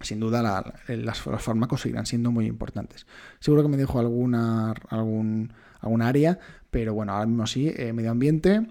sin 0.00 0.20
duda 0.20 0.72
los 0.86 1.20
fármacos 1.20 1.80
seguirán 1.80 2.06
siendo 2.06 2.30
muy 2.30 2.46
importantes. 2.46 3.06
Seguro 3.38 3.62
que 3.62 3.68
me 3.68 3.76
dejo 3.76 3.98
alguna, 3.98 4.72
algún, 4.88 5.52
área, 6.02 6.38
pero 6.70 6.94
bueno, 6.94 7.12
ahora 7.12 7.26
mismo 7.26 7.46
sí, 7.46 7.72
eh, 7.74 7.92
medio 7.92 8.10
ambiente, 8.10 8.66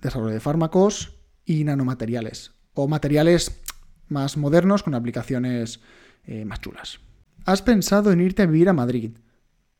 desarrollo 0.00 0.32
de 0.32 0.40
fármacos 0.40 1.16
y 1.44 1.64
nanomateriales 1.64 2.52
o 2.74 2.88
materiales 2.88 3.60
más 4.08 4.36
modernos 4.36 4.82
con 4.82 4.94
aplicaciones 4.94 5.80
eh, 6.24 6.44
más 6.44 6.60
chulas. 6.60 7.00
¿Has 7.44 7.62
pensado 7.62 8.12
en 8.12 8.20
irte 8.20 8.42
a 8.42 8.46
vivir 8.46 8.68
a 8.68 8.72
Madrid? 8.72 9.12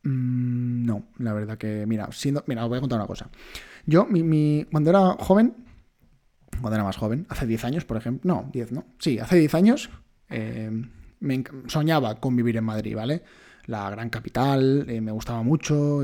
Mm, 0.03 0.85
no, 0.85 1.05
la 1.17 1.33
verdad 1.33 1.57
que, 1.57 1.85
mira, 1.87 2.09
siendo, 2.11 2.43
mira, 2.47 2.63
os 2.63 2.69
voy 2.69 2.77
a 2.77 2.81
contar 2.81 2.99
una 2.99 3.07
cosa. 3.07 3.29
Yo, 3.85 4.05
mi, 4.05 4.65
cuando 4.71 4.89
era 4.89 5.13
joven, 5.19 5.55
cuando 6.59 6.75
era 6.75 6.83
más 6.83 6.97
joven, 6.97 7.25
hace 7.29 7.45
10 7.45 7.65
años, 7.65 7.85
por 7.85 7.97
ejemplo, 7.97 8.33
no, 8.33 8.49
10, 8.51 8.71
no, 8.71 8.85
sí, 8.99 9.19
hace 9.19 9.37
10 9.37 9.53
años, 9.55 9.89
eh, 10.29 10.71
me 11.19 11.43
soñaba 11.67 12.19
con 12.19 12.35
vivir 12.35 12.57
en 12.57 12.63
Madrid, 12.63 12.95
¿vale? 12.95 13.23
La 13.71 13.89
gran 13.89 14.09
capital, 14.09 14.85
eh, 14.89 14.99
me 14.99 15.13
gustaba 15.13 15.43
mucho. 15.43 16.01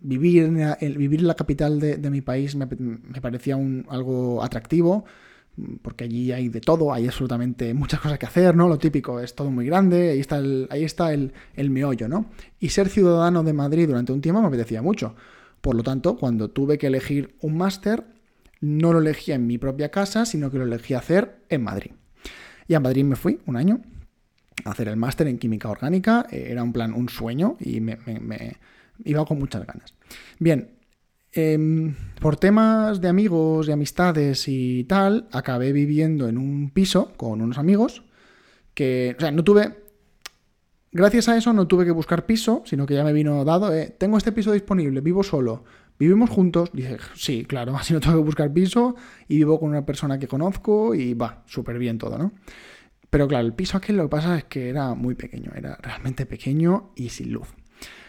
vivir, 0.00 0.42
en, 0.44 0.98
vivir 0.98 1.20
en 1.20 1.26
la 1.28 1.34
capital 1.34 1.78
de, 1.78 2.10
mi 2.10 2.22
país 2.22 2.56
me, 2.56 2.66
parecía 2.66 3.56
un, 3.56 3.86
algo 3.88 4.42
atractivo 4.42 5.04
porque 5.82 6.04
allí 6.04 6.32
hay 6.32 6.48
de 6.48 6.60
todo, 6.60 6.92
hay 6.92 7.06
absolutamente 7.06 7.72
muchas 7.74 8.00
cosas 8.00 8.18
que 8.18 8.26
hacer, 8.26 8.56
¿no? 8.56 8.68
Lo 8.68 8.78
típico 8.78 9.20
es 9.20 9.36
todo 9.36 9.48
muy 9.52 9.66
grande, 9.66 10.10
ahí 10.10 10.18
está 10.18 10.38
el, 10.38 10.66
ahí 10.70 10.82
está 10.82 11.12
el, 11.12 11.32
meollo, 11.70 12.08
¿no? 12.08 12.26
Y 12.58 12.70
ser 12.70 12.88
ciudadano 12.88 13.44
de 13.44 13.52
Madrid 13.52 13.86
durante 13.86 14.12
un 14.12 14.20
tiempo 14.20 14.40
me 14.40 14.48
apetecía 14.48 14.82
mucho. 14.82 15.14
Por 15.60 15.76
lo 15.76 15.84
tanto, 15.84 16.16
cuando 16.16 16.50
tuve 16.50 16.78
que 16.78 16.88
elegir 16.88 17.36
un 17.40 17.56
máster, 17.56 18.04
no 18.60 18.92
lo 18.92 18.98
elegía 18.98 19.36
en 19.36 19.46
mi 19.46 19.58
propia 19.58 19.90
casa, 19.90 20.26
sino 20.26 20.50
que 20.50 20.58
lo 20.58 20.64
elegí 20.64 20.94
hacer 20.94 21.36
en 21.48 21.62
Madrid. 21.62 21.92
Y 22.66 22.74
a 22.74 22.80
Madrid 22.80 23.04
me 23.04 23.14
fui 23.14 23.38
un 23.46 23.56
año 23.56 23.80
hacer 24.64 24.88
el 24.88 24.96
máster 24.96 25.26
en 25.26 25.38
química 25.38 25.68
orgánica, 25.68 26.26
eh, 26.30 26.46
era 26.50 26.62
un 26.62 26.72
plan, 26.72 26.92
un 26.92 27.08
sueño, 27.08 27.56
y 27.60 27.80
me 27.80 27.98
iba 29.04 29.24
con 29.24 29.38
muchas 29.38 29.66
ganas. 29.66 29.94
Bien, 30.38 30.70
Em, 31.36 31.96
por 32.20 32.36
temas 32.36 33.00
de 33.00 33.08
amigos, 33.08 33.66
y 33.66 33.72
amistades 33.72 34.46
y 34.46 34.84
tal, 34.84 35.26
acabé 35.32 35.72
viviendo 35.72 36.28
en 36.28 36.38
un 36.38 36.70
piso 36.70 37.12
con 37.16 37.42
unos 37.42 37.58
amigos 37.58 38.04
que, 38.72 39.16
o 39.18 39.20
sea, 39.20 39.32
no 39.32 39.42
tuve, 39.42 39.74
gracias 40.92 41.28
a 41.28 41.36
eso 41.36 41.52
no 41.52 41.66
tuve 41.66 41.84
que 41.84 41.90
buscar 41.90 42.24
piso, 42.24 42.62
sino 42.66 42.86
que 42.86 42.94
ya 42.94 43.02
me 43.02 43.12
vino 43.12 43.44
dado, 43.44 43.74
eh, 43.74 43.96
tengo 43.98 44.16
este 44.16 44.30
piso 44.30 44.52
disponible, 44.52 45.00
vivo 45.00 45.24
solo, 45.24 45.64
vivimos 45.98 46.30
juntos, 46.30 46.70
dije, 46.72 46.98
sí, 47.16 47.44
claro, 47.44 47.76
así 47.76 47.92
no 47.92 47.98
tengo 48.00 48.16
que 48.18 48.22
buscar 48.24 48.52
piso 48.52 48.94
y 49.26 49.38
vivo 49.38 49.58
con 49.58 49.70
una 49.70 49.84
persona 49.84 50.20
que 50.20 50.28
conozco 50.28 50.94
y 50.94 51.14
va, 51.14 51.42
súper 51.46 51.78
bien 51.78 51.98
todo, 51.98 52.16
¿no? 52.16 52.32
Pero 53.14 53.28
claro, 53.28 53.46
el 53.46 53.52
piso 53.52 53.76
aquel 53.76 53.96
lo 53.96 54.02
que 54.02 54.08
pasa 54.08 54.36
es 54.38 54.44
que 54.46 54.68
era 54.68 54.92
muy 54.94 55.14
pequeño, 55.14 55.52
era 55.54 55.78
realmente 55.80 56.26
pequeño 56.26 56.90
y 56.96 57.10
sin 57.10 57.32
luz. 57.32 57.46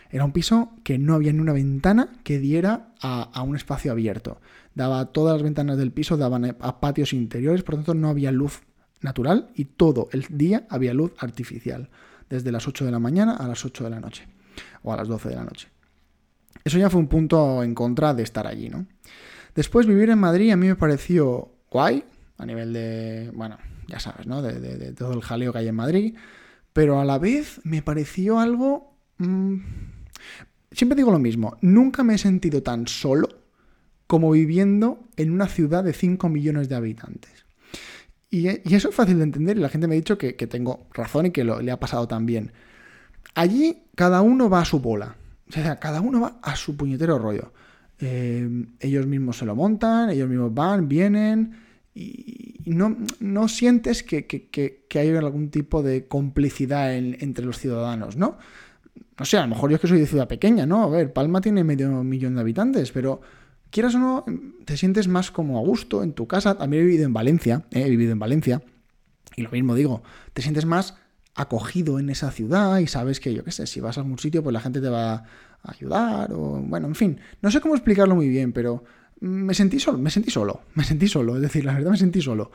Era 0.10 0.26
un 0.26 0.32
piso 0.32 0.72
que 0.84 0.98
no 0.98 1.14
había 1.14 1.32
ni 1.32 1.38
una 1.38 1.54
ventana 1.54 2.10
que 2.24 2.40
diera 2.40 2.96
a, 3.00 3.40
un 3.44 3.56
espacio 3.56 3.92
abierto. 3.92 4.42
Daba 4.74 5.06
todas 5.12 5.36
las 5.36 5.44
ventanas 5.44 5.78
del 5.78 5.92
piso, 5.92 6.18
daban 6.18 6.58
a 6.60 6.80
patios 6.80 7.14
interiores, 7.14 7.62
por 7.62 7.76
lo 7.76 7.82
tanto 7.82 7.94
no 7.94 8.10
había 8.10 8.32
luz 8.32 8.62
natural 9.02 9.52
y 9.54 9.66
todo 9.66 10.10
el 10.12 10.26
día 10.28 10.66
había 10.72 10.96
luz 10.96 11.12
artificial, 11.20 11.92
desde 12.28 12.52
las 12.52 12.68
8 12.68 12.86
de 12.86 12.92
la 12.92 12.98
mañana 12.98 13.36
a 13.36 13.48
las 13.48 13.64
8 13.64 13.84
de 13.84 13.90
la 13.92 14.00
noche 14.00 14.28
o 14.82 14.92
a 14.92 14.98
las 14.98 15.08
12 15.08 15.30
de 15.30 15.36
la 15.36 15.44
noche. 15.44 15.68
Eso 16.64 16.80
ya 16.80 16.90
fue 16.90 17.00
un 17.00 17.10
punto 17.10 17.62
en 17.62 17.76
contra 17.76 18.16
de 18.16 18.24
estar 18.24 18.48
allí, 18.48 18.70
¿no? 18.70 18.88
Después 19.54 19.86
vivir 19.86 20.10
en 20.10 20.18
Madrid 20.18 20.50
a 20.50 20.56
mí 20.56 20.66
me 20.66 20.76
pareció 20.76 21.52
guay, 21.70 22.04
a 22.40 22.46
nivel 22.48 22.74
de, 22.74 23.32
bueno, 23.36 23.60
ya 23.88 24.00
sabes, 24.00 24.28
¿no? 24.28 24.42
De, 24.42 24.94
todo 24.94 25.14
el 25.14 25.22
jaleo 25.22 25.52
que 25.54 25.60
hay 25.60 25.68
en 25.68 25.76
Madrid, 25.76 26.16
pero 26.74 27.00
a 27.00 27.06
la 27.06 27.18
vez 27.18 27.62
me 27.64 27.82
pareció 27.82 28.40
algo... 28.40 28.98
Mm, 29.18 29.60
Siempre 30.76 30.98
digo 30.98 31.10
lo 31.10 31.20
mismo, 31.20 31.58
nunca 31.62 32.04
me 32.04 32.16
he 32.16 32.18
sentido 32.18 32.62
tan 32.62 32.86
solo 32.86 33.30
como 34.08 34.32
viviendo 34.32 35.08
en 35.16 35.32
una 35.32 35.48
ciudad 35.48 35.86
de 35.86 35.94
5 35.94 36.28
millones 36.28 36.68
de 36.68 36.76
habitantes. 36.76 37.46
Y, 38.30 38.48
eso 38.48 38.90
es 38.90 38.96
fácil 38.96 39.18
de 39.18 39.24
entender 39.24 39.56
y 39.56 39.62
la 39.62 39.70
gente 39.70 39.88
me 39.88 39.96
ha 39.96 39.98
dicho 39.98 40.18
que, 40.18 40.34
tengo 40.34 40.88
razón 40.94 41.28
y 41.28 41.32
que 41.32 41.46
le 41.46 41.72
ha 41.72 41.80
pasado 41.80 42.10
también. 42.10 42.52
Allí 43.36 43.84
cada 43.96 44.22
uno 44.22 44.50
va 44.50 44.62
a 44.62 44.66
su 44.66 44.82
bola, 44.82 45.16
o 45.48 45.52
sea, 45.54 45.78
cada 45.78 46.02
uno 46.02 46.20
va 46.20 46.40
a 46.42 46.58
su 46.58 46.76
puñetero 46.76 47.20
rollo. 47.20 47.54
Eh, 48.00 48.66
ellos 48.82 49.08
mismos 49.08 49.38
se 49.38 49.46
lo 49.46 49.56
montan, 49.56 50.10
ellos 50.10 50.28
mismos 50.28 50.54
van, 50.54 50.90
vienen 50.90 51.56
y, 51.96 52.62
no, 52.66 52.98
no, 53.20 53.48
sientes 53.48 54.04
que, 54.04 54.28
que, 54.28 55.00
hay 55.00 55.10
algún 55.16 55.50
tipo 55.50 55.82
de 55.82 56.08
complicidad 56.08 56.96
entre 56.96 57.46
los 57.46 57.58
ciudadanos, 57.58 58.18
¿no? 58.18 58.38
no 59.18 59.26
sé, 59.26 59.38
a 59.38 59.42
lo 59.42 59.48
mejor 59.48 59.70
yo 59.70 59.76
es 59.76 59.82
que 59.82 59.88
soy 59.88 60.00
de 60.00 60.08
ciudad 60.08 60.28
pequeña, 60.28 60.66
¿no? 60.66 60.84
A 60.84 60.90
ver, 60.90 61.14
Palma 61.14 61.42
tiene 61.42 61.64
medio 61.64 62.04
millón 62.04 62.36
de 62.36 62.42
habitantes, 62.42 62.92
pero 62.92 63.22
quieras 63.70 63.96
o 63.96 64.00
no, 64.00 64.26
te 64.66 64.78
sientes 64.78 65.08
más 65.08 65.32
como 65.32 65.58
a 65.58 65.62
gusto 65.62 66.04
en 66.04 66.14
tu 66.14 66.28
casa. 66.28 66.58
También 66.58 66.84
he 66.84 66.86
vivido 66.86 67.06
en 67.06 67.14
Valencia, 67.14 67.66
¿eh? 67.72 67.84
he 67.86 67.90
vivido 67.90 68.12
en 68.12 68.20
Valencia, 68.20 68.62
y 69.36 69.42
lo 69.42 69.52
mismo 69.52 69.76
digo, 69.76 70.04
te 70.34 70.42
sientes 70.42 70.66
más 70.66 70.96
acogido 71.34 72.00
en 72.00 72.10
esa 72.10 72.32
ciudad 72.32 72.78
y 72.80 72.88
sabes 72.88 73.20
que, 73.20 73.34
yo 73.34 73.44
qué 73.44 73.52
sé, 73.52 73.68
si 73.68 73.80
vas 73.80 73.98
a 73.98 74.02
algún 74.02 74.20
sitio, 74.20 74.44
pues 74.44 74.54
la 74.54 74.62
gente 74.62 74.82
te 74.82 74.90
va 74.90 75.14
a 75.14 75.26
ayudar, 75.64 76.32
o 76.34 76.62
bueno, 76.62 76.88
en 76.88 76.96
fin, 76.96 77.20
no 77.42 77.52
sé 77.52 77.60
cómo 77.62 77.76
explicarlo 77.76 78.16
muy 78.16 78.30
bien, 78.30 78.54
pero 78.54 78.84
me 79.20 79.54
sentí 79.54 79.80
solo, 79.80 79.98
me 79.98 80.10
sentí 80.10 80.32
solo, 80.32 80.62
me 80.74 80.84
sentí 80.84 81.08
solo, 81.08 81.36
es 81.36 81.42
decir, 81.42 81.66
la 81.66 81.74
verdad 81.74 81.92
me 81.92 81.98
sentí 81.98 82.22
solo. 82.22 82.52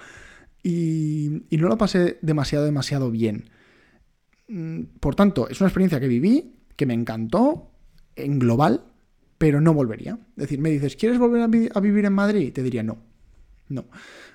Y, 0.63 1.43
no 1.51 1.69
lo 1.69 1.79
pasé 1.79 2.19
demasiado, 2.23 2.65
demasiado 2.65 3.11
bien. 3.11 3.51
Mm, 4.49 4.83
por 5.01 5.15
tanto, 5.15 5.49
es 5.49 5.61
una 5.61 5.69
experiencia 5.69 6.01
que 6.01 6.09
viví, 6.09 6.57
que 6.77 6.87
me 6.87 6.95
encantó 6.95 7.71
en 8.17 8.39
global, 8.39 8.85
pero 9.39 9.61
no 9.61 9.73
volvería. 9.73 10.19
Es 10.37 10.43
decir, 10.43 10.61
me 10.61 10.71
dices, 10.71 10.97
¿quieres 10.97 11.19
volver 11.19 11.43
a, 11.43 11.81
vivir 11.81 12.05
en 12.05 12.13
Madrid? 12.13 12.53
Te 12.53 12.63
diría 12.63 12.83
no. 12.83 12.99
No. 13.69 13.87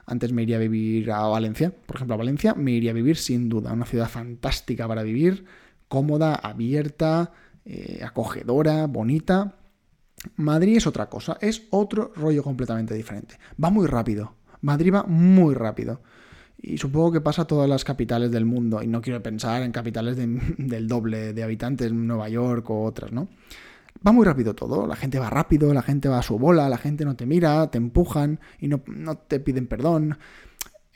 Antes 0.06 0.32
me 0.32 0.44
iría 0.44 0.56
a 0.56 0.60
vivir 0.60 1.12
a 1.12 1.28
Valencia. 1.28 1.72
Por 1.86 1.98
ejemplo, 1.98 2.16
a 2.16 2.18
Valencia 2.18 2.54
me 2.56 2.72
iría 2.72 2.92
a 2.92 2.96
vivir 2.96 3.18
sin 3.18 3.50
duda. 3.50 3.74
Una 3.74 3.86
ciudad 3.86 4.10
fantástica 4.10 4.88
para 4.88 5.04
vivir, 5.04 5.46
cómoda, 5.88 6.36
abierta, 6.36 7.34
eh, 7.66 8.02
acogedora, 8.04 8.88
bonita. 8.88 9.58
Madrid 10.36 10.78
es 10.78 10.88
otra 10.88 11.08
cosa, 11.08 11.38
es 11.42 11.64
otro 11.70 12.12
rollo 12.16 12.44
completamente 12.44 12.94
diferente. 12.94 13.38
Va 13.62 13.70
muy 13.70 13.88
rápido. 13.88 14.36
Madrid 14.62 14.94
va 14.94 15.04
muy 15.04 15.54
rápido. 15.54 16.02
Y 16.62 16.78
supongo 16.78 17.12
que 17.12 17.22
pasa 17.22 17.44
a 17.44 17.48
todas 17.48 17.70
las 17.70 17.84
capitales 17.84 18.32
del 18.32 18.46
mundo. 18.46 18.82
Y 18.82 18.88
no 18.88 19.02
quiero 19.02 19.22
pensar 19.22 19.62
en 19.62 19.72
capitales 19.72 20.18
del 20.58 20.88
doble 20.88 21.34
de 21.34 21.44
habitantes, 21.44 21.92
Nueva 21.92 22.30
York 22.30 22.70
o 22.70 22.84
otras, 22.84 23.12
¿no? 23.12 23.30
Va 24.06 24.12
muy 24.12 24.26
rápido 24.26 24.54
todo. 24.54 24.88
La 24.88 24.96
gente 24.96 25.20
va 25.20 25.30
rápido, 25.30 25.74
la 25.74 25.82
gente 25.82 26.10
va 26.10 26.20
a 26.20 26.24
su 26.24 26.38
bola, 26.38 26.70
la 26.70 26.78
gente 26.78 27.06
no 27.06 27.16
te 27.16 27.26
mira, 27.26 27.70
te 27.72 27.78
empujan 27.78 28.40
y 28.60 28.68
no, 28.68 28.82
te 29.28 29.40
piden 29.40 29.68
perdón. 29.68 30.18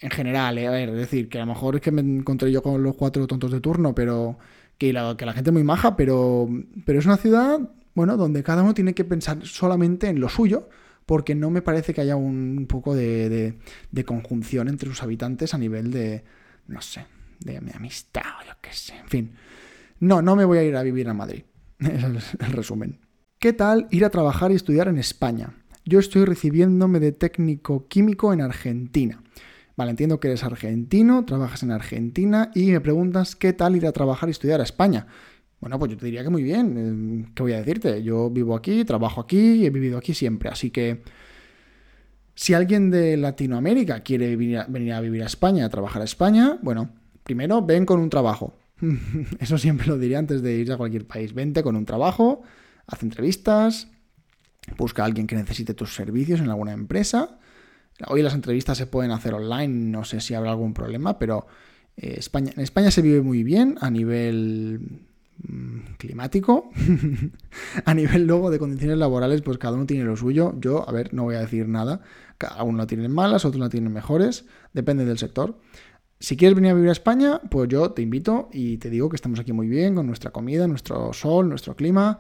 en 0.02 0.10
general, 0.12 0.58
eh, 0.58 0.68
a 0.68 0.72
ver, 0.72 0.90
es 0.90 0.96
decir, 0.96 1.30
que 1.30 1.38
a 1.38 1.42
lo 1.42 1.48
mejor 1.48 1.76
es 1.76 1.82
que 1.82 1.92
me 1.92 2.02
encontré 2.02 2.52
yo 2.52 2.62
con 2.62 2.82
los 2.84 2.96
cuatro 2.96 3.26
tontos 3.28 3.52
de 3.52 3.62
turno, 3.62 3.96
pero 3.96 4.38
que 4.78 4.94
la, 4.94 5.16
que 5.18 5.26
la 5.26 5.34
gente 5.34 5.50
es 5.50 5.54
muy 5.54 5.64
maja, 5.64 5.96
pero, 5.96 6.48
pero 6.86 7.00
es 7.00 7.06
una 7.06 7.18
ciudad, 7.18 7.60
bueno, 8.00 8.16
donde 8.16 8.44
cada 8.44 8.64
uno 8.64 8.74
tiene 8.74 8.94
que 8.94 9.04
pensar 9.04 9.46
solamente 9.46 10.08
en 10.08 10.22
lo 10.22 10.30
suyo, 10.30 10.70
porque 11.06 11.36
no 11.36 11.50
me 11.50 11.62
parece 11.62 11.94
que 11.94 12.00
haya 12.00 12.16
un, 12.16 12.66
poco 12.66 12.96
de, 12.96 13.58
de, 13.92 14.06
conjunción 14.06 14.70
entre 14.70 14.88
sus 14.88 15.04
habitantes 15.04 15.54
a 15.54 15.58
nivel 15.58 15.92
de, 15.92 16.24
no 16.68 16.82
sé, 16.82 17.08
de 17.42 17.60
mi 17.60 17.72
amistad 17.74 18.24
o 18.40 18.48
yo 18.48 18.54
qué 18.62 18.72
sé, 18.72 18.96
en 18.96 19.10
fin. 19.10 19.32
No, 20.00 20.22
no 20.22 20.38
me 20.38 20.46
voy 20.46 20.60
a 20.60 20.64
ir 20.64 20.78
a 20.78 20.82
vivir 20.82 21.10
a 21.10 21.14
Madrid. 21.14 21.44
Es 21.80 22.36
el 22.40 22.54
resumen. 22.54 23.02
¿Qué 23.38 23.52
tal 23.52 23.90
ir 23.92 24.06
a 24.06 24.12
trabajar 24.12 24.54
y 24.54 24.56
estudiar 24.56 24.88
en 24.88 24.98
España? 24.98 25.58
Yo 25.84 26.00
estoy 26.00 26.24
recibiéndome 26.24 27.02
de 27.02 27.12
técnico 27.12 27.86
químico 27.90 28.32
en 28.32 28.40
Argentina. 28.40 29.22
Vale, 29.76 29.92
entiendo 29.92 30.22
que 30.22 30.30
eres 30.30 30.46
argentino, 30.46 31.26
trabajas 31.26 31.64
en 31.64 31.72
Argentina 31.72 32.50
y 32.56 32.72
me 32.72 32.80
preguntas 32.80 33.36
qué 33.36 33.52
tal 33.52 33.76
ir 33.76 33.86
a 33.88 33.92
trabajar 33.92 34.30
y 34.30 34.32
estudiar 34.32 34.62
a 34.62 34.64
España. 34.64 35.08
Bueno, 35.60 35.78
pues 35.78 35.92
yo 35.92 35.98
te 35.98 36.06
diría 36.06 36.24
que 36.24 36.30
muy 36.30 36.44
bien. 36.44 37.26
Eh, 37.26 37.32
¿Qué 37.36 37.44
voy 37.44 37.54
a 37.54 37.58
decirte? 37.58 38.02
Yo 38.04 38.30
vivo 38.30 38.56
aquí, 38.56 38.86
trabajo 38.86 39.22
aquí 39.22 39.56
y 39.56 39.66
he 39.66 39.70
vivido 39.70 39.98
aquí 39.98 40.14
siempre. 40.14 40.50
Así 40.50 40.72
que 40.72 41.04
si 42.36 42.54
alguien 42.54 42.90
de 42.90 43.18
Latinoamérica 43.18 44.02
quiere 44.02 44.36
venir 44.36 44.60
a, 44.94 45.02
vivir 45.02 45.24
a 45.24 45.26
España, 45.26 45.66
a 45.66 45.70
trabajar 45.70 46.02
a 46.02 46.06
España, 46.06 46.58
bueno, 46.62 46.90
primero 47.24 47.62
ven 47.62 47.86
con 47.86 48.00
un 48.00 48.10
trabajo. 48.10 48.58
Eso 49.40 49.58
siempre 49.58 49.88
lo 49.88 49.98
diría 49.98 50.20
antes 50.20 50.42
de 50.42 50.56
ir 50.56 50.72
a 50.72 50.78
cualquier 50.78 51.06
país. 51.06 51.34
Vente 51.34 51.64
con 51.64 51.76
un 51.76 51.86
trabajo, 51.86 52.42
haz 52.88 53.04
entrevistas, 53.04 53.90
busca 54.78 55.04
a 55.04 55.06
alguien 55.06 55.28
que 55.28 55.36
necesite 55.36 55.74
tus 55.74 55.94
servicios 55.94 56.40
en 56.40 56.50
alguna 56.50 56.72
empresa 56.72 57.40
Hoy 58.08 58.22
las 58.22 58.34
entrevistas 58.34 58.78
se 58.78 58.88
pueden 58.88 59.12
hacer 59.12 59.34
online, 59.34 59.92
no 59.92 60.06
sé 60.06 60.22
si 60.22 60.34
habrá 60.34 60.52
algún 60.52 60.74
problema, 60.74 61.20
pero 61.20 61.48
eh, 61.98 62.16
España, 62.18 62.52
en 62.56 62.62
España 62.62 62.92
se 62.92 63.02
vive 63.02 63.22
muy 63.22 63.44
bien 63.44 63.78
a 63.82 63.90
nivel 63.90 65.02
climático, 65.98 66.70
a 67.86 67.94
nivel 67.94 68.26
luego 68.26 68.50
de 68.52 68.60
condiciones 68.60 68.98
laborales, 68.98 69.42
pues 69.42 69.58
cada 69.58 69.76
uno 69.76 69.86
tiene 69.86 70.04
lo 70.04 70.16
suyo. 70.16 70.54
Yo, 70.60 70.88
a 70.88 70.92
ver, 70.92 71.14
no 71.14 71.24
voy 71.24 71.36
a 71.36 71.42
decir 71.42 71.68
nada. 71.68 72.02
Cada 72.38 72.64
uno 72.64 72.78
la 72.78 72.88
tiene 72.88 73.08
malas, 73.10 73.46
otros 73.46 73.60
la 73.60 73.70
tienen 73.70 73.92
mejores, 73.92 74.46
depende 74.74 75.06
del 75.06 75.18
sector. 75.18 75.60
Si 76.20 76.36
quieres 76.36 76.56
venir 76.56 76.72
a 76.72 76.74
vivir 76.74 76.90
a 76.90 76.94
España, 76.94 77.40
pues 77.50 77.70
yo 77.70 77.92
te 77.92 78.02
invito 78.02 78.50
y 78.52 78.78
te 78.78 78.90
digo 78.90 79.10
que 79.10 79.16
estamos 79.16 79.40
aquí 79.40 79.54
muy 79.54 79.68
bien 79.68 79.96
con 79.96 80.08
nuestra 80.08 80.32
comida, 80.32 80.68
nuestro 80.68 81.14
sol, 81.14 81.48
nuestro 81.48 81.76
clima. 81.76 82.20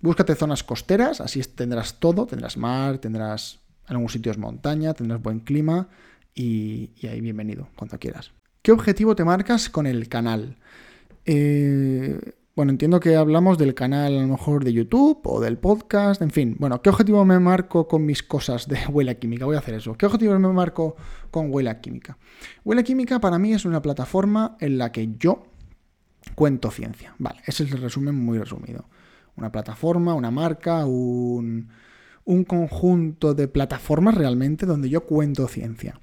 Búscate 0.00 0.34
zonas 0.34 0.64
costeras, 0.64 1.20
así 1.20 1.40
tendrás 1.40 2.00
todo, 2.00 2.26
tendrás 2.26 2.56
mar, 2.56 2.98
tendrás 2.98 3.60
en 3.88 3.94
algún 3.94 4.08
sitio 4.08 4.32
es 4.32 4.38
montaña, 4.38 4.94
tendrás 4.94 5.22
buen 5.22 5.40
clima 5.40 5.88
y, 6.34 6.90
ahí 7.04 7.20
bienvenido, 7.20 7.68
cuando 7.76 7.98
quieras. 7.98 8.32
¿Qué 8.62 8.72
objetivo 8.72 9.14
te 9.14 9.24
marcas 9.24 9.70
con 9.70 9.86
el 9.86 10.08
canal? 10.08 10.56
Eh, 11.24 12.18
bueno, 12.56 12.72
entiendo 12.72 13.00
que 13.00 13.16
hablamos 13.16 13.58
del 13.58 13.74
canal 13.74 14.16
a 14.16 14.22
lo 14.22 14.26
mejor 14.26 14.64
de 14.64 14.72
YouTube 14.72 15.20
o 15.24 15.40
del 15.40 15.58
podcast, 15.58 16.22
en 16.22 16.30
fin. 16.30 16.56
Bueno, 16.58 16.80
¿qué 16.80 16.88
objetivo 16.88 17.22
me 17.26 17.38
marco 17.38 17.86
con 17.86 18.06
mis 18.06 18.22
cosas 18.22 18.66
de 18.66 18.78
Huela 18.88 19.14
Química? 19.16 19.44
Voy 19.44 19.56
a 19.56 19.58
hacer 19.58 19.74
eso. 19.74 19.94
¿Qué 19.98 20.06
objetivo 20.06 20.38
me 20.38 20.48
marco 20.48 20.96
con 21.30 21.52
Huela 21.52 21.82
Química? 21.82 22.16
Huela 22.64 22.82
Química 22.82 23.20
para 23.20 23.38
mí 23.38 23.52
es 23.52 23.66
una 23.66 23.82
plataforma 23.82 24.56
en 24.58 24.78
la 24.78 24.90
que 24.90 25.14
yo 25.18 25.44
cuento 26.34 26.70
ciencia. 26.70 27.14
Vale, 27.18 27.42
ese 27.44 27.64
es 27.64 27.72
el 27.72 27.82
resumen 27.82 28.14
muy 28.14 28.38
resumido. 28.38 28.88
Una 29.36 29.52
plataforma, 29.52 30.14
una 30.14 30.30
marca, 30.30 30.86
un 30.86 31.68
conjunto 32.24 33.34
de 33.34 33.48
plataformas 33.48 34.14
realmente 34.14 34.64
donde 34.64 34.88
yo 34.88 35.04
cuento 35.04 35.46
ciencia. 35.46 36.00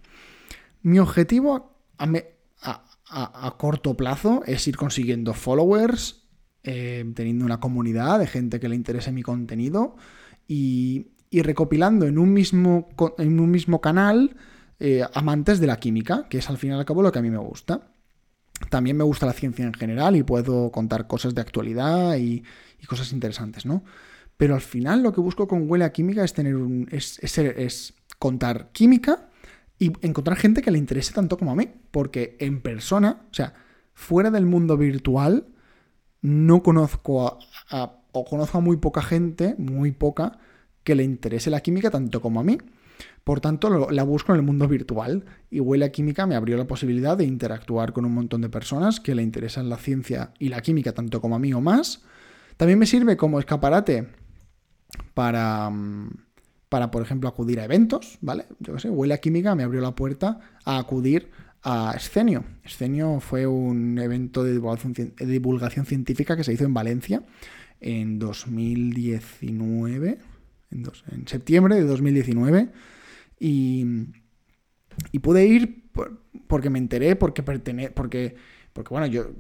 Mi 0.84 1.00
objetivo 1.00 1.74
a, 1.98 3.56
corto 3.58 3.96
plazo 3.96 4.44
es 4.46 4.68
ir 4.68 4.78
consiguiendo 4.78 5.34
followers, 5.34 6.23
eh, 6.64 7.06
teniendo 7.16 7.46
una 7.46 7.60
comunidad 7.60 8.20
de 8.20 8.28
gente 8.28 8.60
que 8.60 8.70
le 8.70 8.76
interese 8.76 9.12
mi 9.12 9.24
contenido 9.24 9.96
y, 10.48 11.08
recopilando 11.32 12.06
en 12.06 12.20
un 12.20 12.32
mismo, 12.32 12.90
en 13.18 13.40
un 13.40 13.50
mismo 13.50 13.82
canal 13.82 14.36
eh, 14.80 15.04
amantes 15.14 15.60
de 15.60 15.68
la 15.68 15.78
química, 15.78 16.28
que 16.30 16.38
es 16.38 16.50
al 16.50 16.58
fin 16.58 16.72
y 16.72 16.74
al 16.74 16.86
cabo 16.86 17.02
lo 17.02 17.12
que 17.12 17.20
a 17.20 17.24
mí 17.24 17.32
me 17.32 17.38
gusta. 17.38 17.88
También 18.70 18.98
me 18.98 19.04
gusta 19.04 19.26
la 19.26 19.34
ciencia 19.34 19.66
en 19.66 19.74
general 19.74 20.16
y 20.16 20.24
puedo 20.24 20.72
contar 20.72 21.08
cosas 21.08 21.34
de 21.34 21.42
actualidad 21.42 22.18
y, 22.18 22.44
y 22.80 22.86
cosas 22.86 23.12
interesantes, 23.12 23.66
¿no? 23.66 23.84
Pero 24.38 24.56
al 24.56 24.62
final 24.62 25.04
lo 25.04 25.14
que 25.14 25.22
busco 25.22 25.48
con 25.48 25.70
Huele 25.70 25.86
a 25.86 25.94
Química 25.94 26.24
es 26.24 26.34
tener 26.34 26.56
un. 26.56 26.88
es, 26.92 27.20
es, 27.22 27.94
contar 28.20 28.72
química 28.72 29.30
y 29.80 29.92
encontrar 30.02 30.38
gente 30.38 30.62
que 30.62 30.72
le 30.72 30.78
interese 30.78 31.14
tanto 31.14 31.38
como 31.38 31.52
a 31.52 31.56
mí. 31.56 31.70
Porque 31.92 32.36
en 32.40 32.62
persona, 32.62 33.26
o 33.32 33.34
sea, 33.34 33.54
fuera 33.94 34.32
del 34.32 34.46
mundo 34.46 34.78
virtual, 34.78 35.48
no 36.24 36.64
conozco 36.64 37.38
a, 37.70 38.00
o 38.14 38.62
muy 38.62 38.78
poca 38.78 39.02
gente, 39.02 39.56
muy 39.58 39.92
poca, 39.92 40.40
que 40.84 40.96
le 40.96 41.04
interese 41.04 41.50
la 41.50 41.62
química 41.62 41.92
tanto 41.92 42.22
como 42.22 42.40
a 42.40 42.44
mí. 42.44 42.58
Por 43.24 43.40
tanto, 43.40 43.90
la 43.92 44.04
busco 44.04 44.34
en 44.34 44.40
el 44.40 44.46
mundo 44.46 44.68
virtual. 44.68 45.26
Y 45.50 45.60
Huele 45.60 45.86
a 45.86 45.92
Química 45.92 46.26
me 46.26 46.36
abrió 46.36 46.58
la 46.58 46.66
posibilidad 46.66 47.18
de 47.18 47.26
interactuar 47.26 47.94
con 47.94 48.06
un 48.06 48.14
montón 48.14 48.42
de 48.42 48.50
personas 48.50 49.00
que 49.00 49.16
le 49.16 49.24
interesan 49.24 49.70
la 49.70 49.78
ciencia 49.78 50.32
y 50.40 50.50
la 50.50 50.62
química 50.62 50.94
tanto 50.94 51.22
como 51.22 51.36
a 51.36 51.40
mí 51.40 51.54
o 51.54 51.62
más. 51.62 52.04
También 52.58 52.80
me 52.80 52.86
sirve 52.86 53.18
como 53.18 53.40
escaparate 53.40 54.10
para, 55.14 55.70
mm, 55.70 56.10
para, 56.70 56.92
por 56.92 57.02
ejemplo, 57.02 57.30
acudir 57.30 57.60
a 57.60 57.66
eventos, 57.66 58.18
¿vale? 58.22 58.46
Yo 58.60 58.74
qué 58.74 58.80
sé, 58.80 58.90
Huele 58.90 59.14
a 59.14 59.20
Química 59.20 59.56
me 59.56 59.64
abrió 59.64 59.82
la 59.82 59.96
puerta 59.96 60.40
a 60.66 60.78
acudir 60.78 61.32
a 61.64 61.94
Escenio. 61.96 62.44
Escenio 62.64 63.20
fue 63.20 63.48
un 63.48 63.98
evento 63.98 64.44
de 64.44 64.54
divulgación, 64.54 65.86
científica 65.86 66.36
que 66.36 66.44
se 66.44 66.54
hizo 66.54 66.66
en 66.66 66.74
Valencia 66.74 67.24
en 67.80 68.20
2019, 68.20 70.18
en, 70.72 70.86
en 71.12 71.28
septiembre 71.28 71.76
de 71.76 71.84
2019, 71.84 72.70
y, 73.40 73.86
y 75.12 75.20
pude 75.20 75.46
ir 75.46 75.84
porque 76.48 76.70
me 76.70 76.80
enteré, 76.80 77.16
porque 77.16 77.44
pertene 77.44 77.90
porque, 77.90 78.36
porque 78.72 78.90
bueno, 78.90 79.08
yo, 79.08 79.32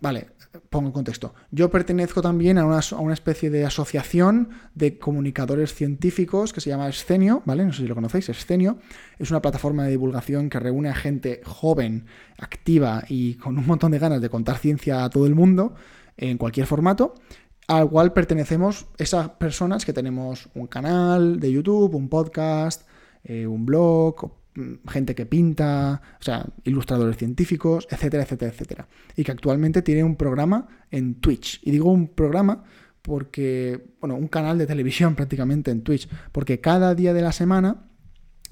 vale, 0.00 0.28
pongo 0.70 0.88
en 0.88 0.92
contexto. 0.92 1.34
Yo 1.50 1.70
pertenezco 1.70 2.22
también 2.22 2.58
a 2.58 2.64
una, 2.64 2.78
a 2.78 3.00
una, 3.00 3.14
especie 3.14 3.50
de 3.50 3.64
asociación 3.64 4.50
de 4.74 4.98
comunicadores 4.98 5.74
científicos 5.74 6.52
que 6.52 6.60
se 6.60 6.70
llama 6.70 6.88
Escenio, 6.88 7.42
¿vale? 7.44 7.64
No 7.64 7.72
sé 7.72 7.82
si 7.82 7.88
lo 7.88 7.94
conocéis, 7.94 8.28
Escenio. 8.28 8.78
Es 9.18 9.30
una 9.30 9.42
plataforma 9.42 9.84
de 9.84 9.90
divulgación 9.90 10.50
que 10.50 10.60
reúne 10.60 10.88
a 10.88 10.94
gente 10.94 11.40
joven, 11.44 12.06
activa 12.38 13.04
y 13.08 13.34
con 13.34 13.58
un 13.58 13.66
montón 13.66 13.92
de 13.92 13.98
ganas 13.98 14.20
de 14.20 14.30
contar 14.30 14.58
ciencia 14.58 15.04
a 15.04 15.10
todo 15.10 15.26
el 15.26 15.34
mundo 15.34 15.74
en 16.16 16.38
cualquier 16.38 16.66
formato, 16.66 17.14
al 17.68 17.88
cual 17.88 18.12
pertenecemos 18.12 18.86
esas 18.98 19.30
personas 19.30 19.84
que 19.84 19.92
tenemos 19.92 20.48
un 20.54 20.66
canal 20.66 21.38
de 21.38 21.52
YouTube, 21.52 21.94
un 21.94 22.08
podcast, 22.08 22.88
eh, 23.24 23.46
un 23.46 23.66
blog, 23.66 24.32
gente 24.88 25.14
que 25.14 25.26
pinta, 25.26 26.00
o 26.20 26.22
sea, 26.22 26.46
ilustradores 26.64 27.16
científicos, 27.16 27.86
etcétera, 27.90 28.24
etcétera, 28.24 28.52
etcétera. 28.52 28.88
Y 29.16 29.24
que 29.24 29.32
actualmente 29.32 29.82
tiene 29.82 30.04
un 30.04 30.16
programa 30.16 30.66
en 30.90 31.16
Twitch. 31.16 31.60
Y 31.62 31.70
digo 31.70 31.90
un 31.90 32.08
programa 32.08 32.64
porque, 33.02 33.94
bueno, 34.00 34.16
un 34.16 34.28
canal 34.28 34.58
de 34.58 34.66
televisión 34.66 35.14
prácticamente 35.16 35.70
en 35.70 35.82
Twitch, 35.82 36.08
porque 36.32 36.60
cada 36.60 36.94
día 36.94 37.12
de 37.12 37.22
la 37.22 37.32
semana 37.32 37.84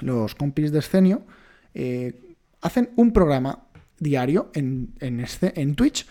los 0.01 0.35
compis 0.35 0.73
de 0.73 0.81
Escenio 0.81 1.27
eh, 1.75 2.37
hacen 2.61 2.91
un 2.97 3.13
programa 3.13 3.67
diario 3.99 4.51
en, 4.55 4.95
en, 5.01 5.25
en 5.41 5.75
Twitch 5.75 6.07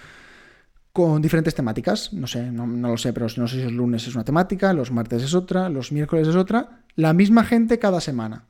con 0.91 1.21
diferentes 1.21 1.53
temáticas. 1.53 2.13
No 2.13 2.25
sé, 2.25 2.51
no, 2.51 2.65
no, 2.65 2.89
lo 2.89 2.97
sé, 2.97 3.13
pero 3.13 3.27
no 3.37 3.47
sé 3.47 3.57
si 3.57 3.61
el 3.63 3.75
lunes 3.75 4.07
es 4.07 4.15
una 4.15 4.23
temática, 4.23 4.73
los 4.73 4.91
martes 4.91 5.23
es 5.23 5.33
otra, 5.33 5.69
los 5.69 5.91
miércoles 5.91 6.27
es 6.27 6.35
otra. 6.35 6.83
La 6.95 7.13
misma 7.13 7.43
gente 7.43 7.79
cada 7.79 7.99
semana 7.99 8.45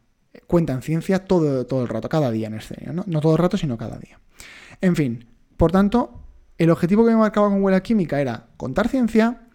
cuentan 0.47 0.81
ciencia 0.81 1.25
todo, 1.25 1.65
todo 1.65 1.81
el 1.81 1.87
rato, 1.87 2.09
cada 2.09 2.31
día 2.31 2.47
en 2.47 2.55
escenario, 2.55 2.93
¿no? 2.93 3.03
No 3.07 3.21
todo 3.21 3.33
el 3.33 3.39
rato, 3.39 3.57
sino 3.57 3.77
cada 3.77 3.97
día. 3.97 4.19
En 4.81 4.95
fin, 4.95 5.25
por 5.57 5.71
tanto, 5.71 6.21
el 6.57 6.69
objetivo 6.69 7.05
que 7.05 7.11
me 7.11 7.17
marcaba 7.17 7.49
con 7.49 7.63
Huela 7.63 7.81
Química 7.81 8.21
era 8.21 8.47
contar 8.57 8.87
ciencia, 8.87 9.47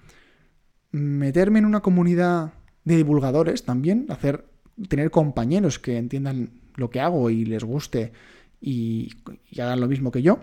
meterme 0.91 1.59
en 1.59 1.67
una 1.67 1.81
comunidad 1.81 2.53
de 2.85 2.97
divulgadores 2.97 3.65
también, 3.65 4.07
hacer, 4.09 4.47
tener 4.89 5.11
compañeros 5.11 5.79
que 5.79 5.99
entiendan 5.99 6.51
lo 6.77 6.91
que 6.91 7.01
hago 7.01 7.31
y 7.31 7.45
les 7.45 7.65
guste 7.65 8.13
y, 8.61 9.11
y 9.51 9.61
hagan 9.61 9.81
lo 9.81 9.89
mismo 9.89 10.11
que 10.11 10.23
yo. 10.23 10.41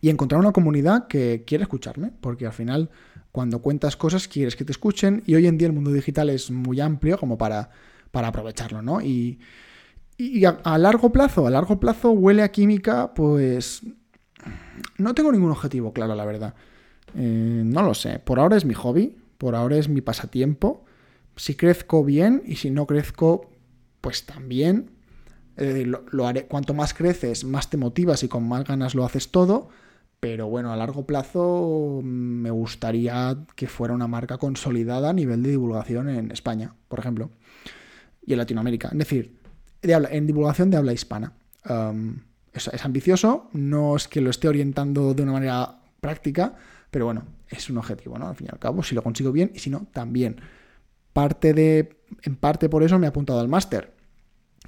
Y 0.00 0.10
encontrar 0.10 0.40
una 0.40 0.52
comunidad 0.52 1.08
que 1.08 1.42
quiere 1.44 1.64
escucharme, 1.64 2.12
porque 2.20 2.46
al 2.46 2.52
final 2.52 2.90
cuando 3.32 3.60
cuentas 3.60 3.96
cosas 3.96 4.28
quieres 4.28 4.56
que 4.56 4.64
te 4.64 4.72
escuchen 4.72 5.22
y 5.26 5.34
hoy 5.34 5.46
en 5.46 5.58
día 5.58 5.66
el 5.68 5.74
mundo 5.74 5.92
digital 5.92 6.30
es 6.30 6.50
muy 6.50 6.80
amplio 6.80 7.18
como 7.18 7.36
para 7.36 7.70
para 8.10 8.28
aprovecharlo, 8.28 8.82
¿no? 8.82 9.00
Y, 9.00 9.40
a, 10.44 10.78
largo 10.78 11.12
plazo, 11.12 11.46
a 11.46 11.50
largo 11.50 11.78
plazo 11.78 12.10
huele 12.10 12.42
a 12.42 12.50
química, 12.50 13.14
pues 13.14 13.82
no 14.96 15.14
tengo 15.14 15.30
ningún 15.30 15.52
objetivo 15.52 15.92
claro, 15.92 16.14
la 16.14 16.24
verdad. 16.24 16.54
Eh, 17.14 17.62
no 17.64 17.82
lo 17.82 17.94
sé. 17.94 18.18
Por 18.18 18.40
ahora 18.40 18.56
es 18.56 18.64
mi 18.64 18.74
hobby, 18.74 19.16
por 19.38 19.54
ahora 19.54 19.76
es 19.76 19.88
mi 19.88 20.00
pasatiempo. 20.00 20.84
Si 21.36 21.54
crezco 21.54 22.04
bien 22.04 22.42
y 22.44 22.56
si 22.56 22.70
no 22.70 22.86
crezco, 22.86 23.50
pues 24.00 24.26
también. 24.26 24.90
Es 25.56 25.68
decir, 25.68 25.88
lo, 25.88 26.26
haré, 26.26 26.46
cuanto 26.46 26.74
más 26.74 26.94
creces, 26.94 27.44
más 27.44 27.70
te 27.70 27.76
motivas 27.76 28.22
y 28.22 28.28
con 28.28 28.46
más 28.48 28.64
ganas 28.64 28.94
lo 28.94 29.04
haces 29.04 29.30
todo. 29.30 29.68
Pero 30.20 30.48
bueno, 30.48 30.72
a 30.72 30.76
largo 30.76 31.06
plazo 31.06 32.00
me 32.02 32.50
gustaría 32.50 33.36
que 33.54 33.68
fuera 33.68 33.94
una 33.94 34.08
marca 34.08 34.38
consolidada 34.38 35.10
a 35.10 35.12
nivel 35.12 35.44
de 35.44 35.50
divulgación 35.50 36.08
en 36.08 36.32
España, 36.32 36.74
por 36.88 36.98
ejemplo, 36.98 37.30
y 38.28 38.32
en 38.32 38.38
Latinoamérica. 38.38 38.88
Es 38.88 38.98
decir, 38.98 39.38
en 39.82 40.26
divulgación 40.26 40.70
de 40.70 40.76
habla 40.76 40.92
hispana. 40.92 41.32
es, 42.52 42.84
ambicioso, 42.84 43.48
no 43.52 43.96
es 43.96 44.06
que 44.06 44.20
lo 44.20 44.30
esté 44.30 44.48
orientando 44.48 45.14
de 45.14 45.22
una 45.22 45.32
manera 45.32 45.78
práctica, 46.00 46.54
pero 46.90 47.06
bueno, 47.06 47.24
es 47.48 47.70
un 47.70 47.78
objetivo, 47.78 48.18
¿no? 48.18 48.28
Al 48.28 48.36
fin 48.36 48.48
y 48.48 48.50
al 48.52 48.58
cabo, 48.58 48.82
si 48.82 48.94
lo 48.94 49.02
consigo 49.02 49.32
bien 49.32 49.50
y 49.54 49.58
si 49.58 49.70
no, 49.70 49.86
también. 49.92 50.36
Parte 51.14 51.54
de, 51.54 51.96
en 52.22 52.36
parte 52.36 52.68
por 52.68 52.82
eso 52.82 52.98
me 52.98 53.06
he 53.06 53.08
apuntado 53.08 53.40
al 53.40 53.48
máster, 53.48 53.94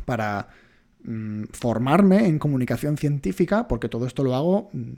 para 0.06 0.48
mm, 1.04 1.44
formarme 1.52 2.26
en 2.26 2.38
comunicación 2.38 2.96
científica, 2.96 3.68
porque 3.68 3.90
todo 3.90 4.06
esto 4.06 4.24
lo 4.24 4.34
hago 4.34 4.70
mm, 4.72 4.92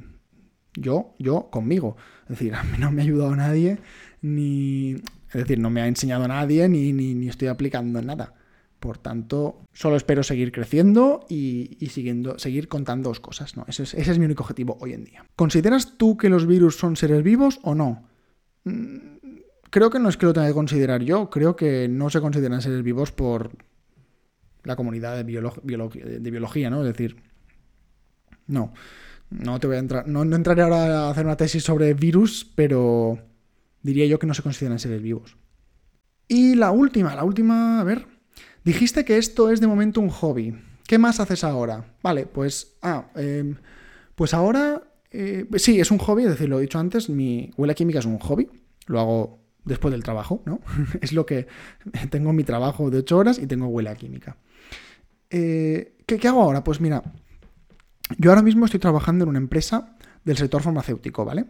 yo, 0.75 1.15
yo 1.19 1.51
conmigo. 1.51 1.97
Es 2.25 2.39
decir, 2.39 2.55
a 2.55 2.63
mí 2.63 2.79
no 2.79 2.93
me 2.93 3.03
ha 3.03 3.05
ayudado 3.05 3.35
nadie, 3.35 3.79
ni. 4.21 4.93
Es 5.33 5.41
decir, 5.41 5.59
no 5.59 5.71
me 5.71 5.81
ha 5.81 5.89
enseñado 5.89 6.29
nadie, 6.29 6.69
ni, 6.69 6.93
ni, 6.93 7.15
ni 7.15 7.29
estoy 7.29 7.49
aplicando 7.49 8.01
nada. 8.03 8.35
Por 8.83 8.99
tanto, 8.99 9.63
solo 9.73 9.95
espero 9.95 10.25
seguir 10.25 10.51
creciendo 10.51 11.25
y, 11.29 11.79
siguiendo, 11.89 12.37
seguir 12.41 12.67
contándoos 12.67 13.21
cosas. 13.21 13.57
¿no? 13.57 13.65
Ese, 13.69 13.85
es, 13.85 14.19
mi 14.19 14.25
único 14.25 14.43
objetivo 14.43 14.77
hoy 14.81 14.93
en 14.93 15.05
día. 15.05 15.25
¿Consideras 15.37 15.97
tú 15.99 16.17
que 16.17 16.29
los 16.29 16.49
virus 16.49 16.79
son 16.79 16.97
seres 16.97 17.23
vivos 17.23 17.61
o 17.63 17.77
no? 17.77 18.09
Mm, 18.65 18.97
creo 19.71 19.89
que 19.89 20.01
no 20.01 20.09
es 20.09 20.17
que 20.17 20.27
lo 20.27 20.33
tenga 20.33 20.49
que 20.49 20.53
considerar 20.53 21.01
yo, 21.05 21.31
creo 21.31 21.55
que 21.55 21.87
no 21.87 22.11
se 22.11 22.21
consideran 22.21 22.61
seres 22.61 22.83
vivos 22.83 23.13
por 23.13 23.53
la 24.65 24.75
comunidad 24.75 25.15
de, 25.17 25.23
de 25.23 26.31
biología, 26.33 26.69
¿no? 26.69 26.81
Es 26.81 26.89
decir, 26.89 27.23
no, 28.49 28.73
no 29.31 29.61
te 29.61 29.69
voy 29.69 29.77
a 29.77 29.79
entrar, 29.79 30.09
no, 30.09 30.25
no 30.25 30.35
entraré 30.35 30.63
ahora 30.63 31.07
a 31.07 31.11
hacer 31.11 31.25
una 31.25 31.37
tesis 31.37 31.63
sobre 31.63 31.95
virus, 31.95 32.51
pero 32.57 33.17
diría 33.81 34.07
yo 34.07 34.19
que 34.19 34.27
no 34.27 34.35
se 34.35 34.43
consideran 34.43 34.81
seres 34.81 35.01
vivos. 35.01 35.37
Y 36.27 36.57
la 36.57 36.73
última, 36.73 37.15
la 37.15 37.23
última, 37.23 37.81
a 37.81 37.85
ver, 37.85 38.12
Dijiste 38.65 39.05
que 39.05 39.19
esto 39.19 39.51
es 39.51 39.61
de 39.61 39.67
momento 39.67 40.01
un 40.01 40.09
hobby. 40.09 40.55
¿Qué 40.87 40.99
más 40.99 41.21
haces 41.21 41.45
ahora? 41.45 41.85
Vale, 42.03 42.27
pues. 42.27 42.77
Ah, 42.83 43.07
em, 43.17 43.57
pues 44.15 44.35
ahora. 44.35 44.83
Eh, 45.11 45.47
sí, 45.57 45.81
es 45.81 45.91
un 45.91 45.99
hobby, 45.99 46.25
es 46.25 46.31
decir, 46.31 46.49
lo 46.49 46.59
he 46.59 46.63
dicho 46.63 46.79
antes, 46.79 47.11
mi 47.11 47.51
huela 47.57 47.75
química 47.75 47.99
es 47.99 48.07
un 48.07 48.19
hobby. 48.19 48.49
Lo 48.87 49.01
hago 49.01 49.41
después 49.65 49.93
del 49.93 50.03
trabajo, 50.03 50.43
¿no? 50.47 50.61
es 51.01 51.13
lo 51.13 51.27
que. 51.27 51.47
Tengo 52.11 52.33
mi 52.33 52.45
trabajo 52.45 52.91
de 52.91 52.99
8 52.99 53.19
horas 53.19 53.39
y 53.39 53.47
tengo 53.47 53.67
huela 53.67 53.95
química. 53.95 54.37
Eh, 55.31 55.97
¿qué, 56.07 56.29
hago 56.29 56.43
ahora? 56.43 56.63
Pues 56.63 56.81
mira, 56.81 57.03
yo 58.19 58.31
ahora 58.31 58.43
mismo 58.43 58.67
estoy 58.67 58.81
trabajando 58.81 59.25
en 59.25 59.31
una 59.31 59.39
empresa 59.39 59.97
del 60.25 60.37
sector 60.37 60.63
farmacéutico, 60.63 61.25
¿vale? 61.25 61.47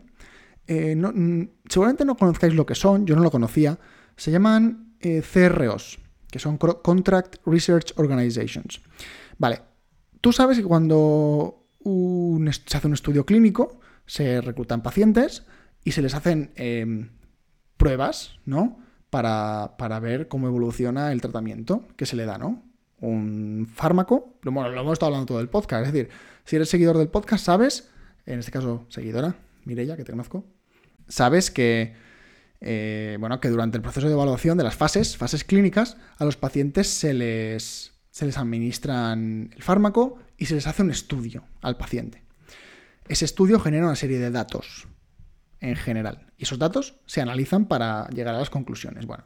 Eh, 0.69 0.97
seguramente 1.69 2.05
no 2.05 2.17
conozcáis 2.17 2.55
lo 2.55 2.65
que 2.65 2.77
son, 2.77 3.07
yo 3.07 3.17
no 3.17 3.23
lo 3.23 3.31
conocía. 3.31 3.79
Se 4.17 4.31
llaman 4.31 4.95
CROs, 5.01 5.99
que 6.33 6.39
son 6.39 6.57
Contract 6.57 7.37
Research 7.45 7.93
Organizations. 7.97 8.81
Vale, 9.37 9.61
tú 10.23 10.33
sabes 10.33 10.57
que 10.57 10.65
cuando 10.65 11.69
se 11.85 12.77
hace 12.77 12.87
un 12.87 12.95
estudio 12.95 13.27
clínico, 13.27 13.81
se 14.07 14.41
reclutan 14.41 14.83
pacientes 14.83 15.45
y 15.85 15.93
se 15.93 16.01
les 16.01 16.15
hacen 16.15 16.51
em, 16.57 17.11
pruebas, 17.77 18.39
¿no? 18.47 18.79
Para, 19.11 20.01
ver 20.01 20.27
cómo 20.29 20.47
evoluciona 20.47 21.13
el 21.13 21.21
tratamiento 21.21 21.87
que 21.97 22.07
se 22.07 22.17
le 22.17 22.25
da, 22.25 22.39
¿no? 22.39 22.63
Un 23.01 23.69
fármaco, 23.71 24.39
bueno, 24.43 24.71
lo 24.71 24.81
hemos 24.81 24.95
estado 24.95 25.09
hablando 25.09 25.27
todo 25.27 25.41
el 25.41 25.51
podcast, 25.51 25.87
es 25.87 25.93
decir, 25.93 26.11
si 26.47 26.57
eres 26.57 26.71
seguidor 26.71 26.97
del 26.97 27.09
podcast, 27.09 27.45
sabes, 27.45 27.91
en 28.25 28.39
este 28.39 28.53
caso 28.53 28.87
seguidora, 28.89 29.35
Mireya, 29.67 29.99
que 29.99 30.05
te 30.05 30.13
conozco, 30.13 30.47
sabes 31.09 31.51
que 31.51 31.95
eh, 32.65 33.17
bueno, 33.19 33.41
que 33.41 33.49
durante 33.49 33.77
el 33.77 33.83
proceso 33.83 34.07
de 34.07 34.13
evaluación 34.13 34.57
de 34.57 34.65
las 34.65 34.77
fases, 34.77 35.17
fases 35.17 35.43
clínicas, 35.43 35.97
a 36.17 36.25
los 36.25 36.37
pacientes 36.37 36.87
se 36.87 37.13
les, 37.13 37.93
se 38.11 38.25
les 38.25 38.39
administran 38.39 39.51
el 39.55 39.63
fármaco 39.63 40.19
y 40.39 40.47
se 40.47 40.55
les 40.55 40.69
hace 40.69 40.83
un 40.83 40.93
estudio 40.93 41.45
al 41.61 41.77
paciente. 41.77 42.23
Ese 43.09 43.25
estudio 43.25 43.59
genera 43.59 43.87
una 43.87 43.97
serie 43.97 44.21
de 44.21 44.31
datos 44.31 44.87
en 45.61 45.75
general 45.75 46.33
y 46.39 46.45
esos 46.45 46.59
datos 46.59 46.95
se 47.07 47.21
analizan 47.21 47.67
para 47.67 48.09
llegar 48.11 48.37
a 48.37 48.39
las 48.39 48.51
conclusiones. 48.51 49.07
Bueno, 49.07 49.25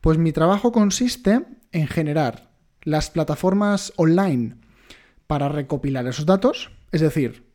pues 0.00 0.16
mi 0.16 0.32
trabajo 0.32 0.72
consiste 0.72 1.44
en 1.72 1.86
generar 1.88 2.50
las 2.82 3.10
plataformas 3.10 3.92
online 3.96 4.56
para 5.26 5.50
recopilar 5.50 6.06
esos 6.06 6.26
datos, 6.26 6.70
es 6.90 7.02
decir, 7.02 7.46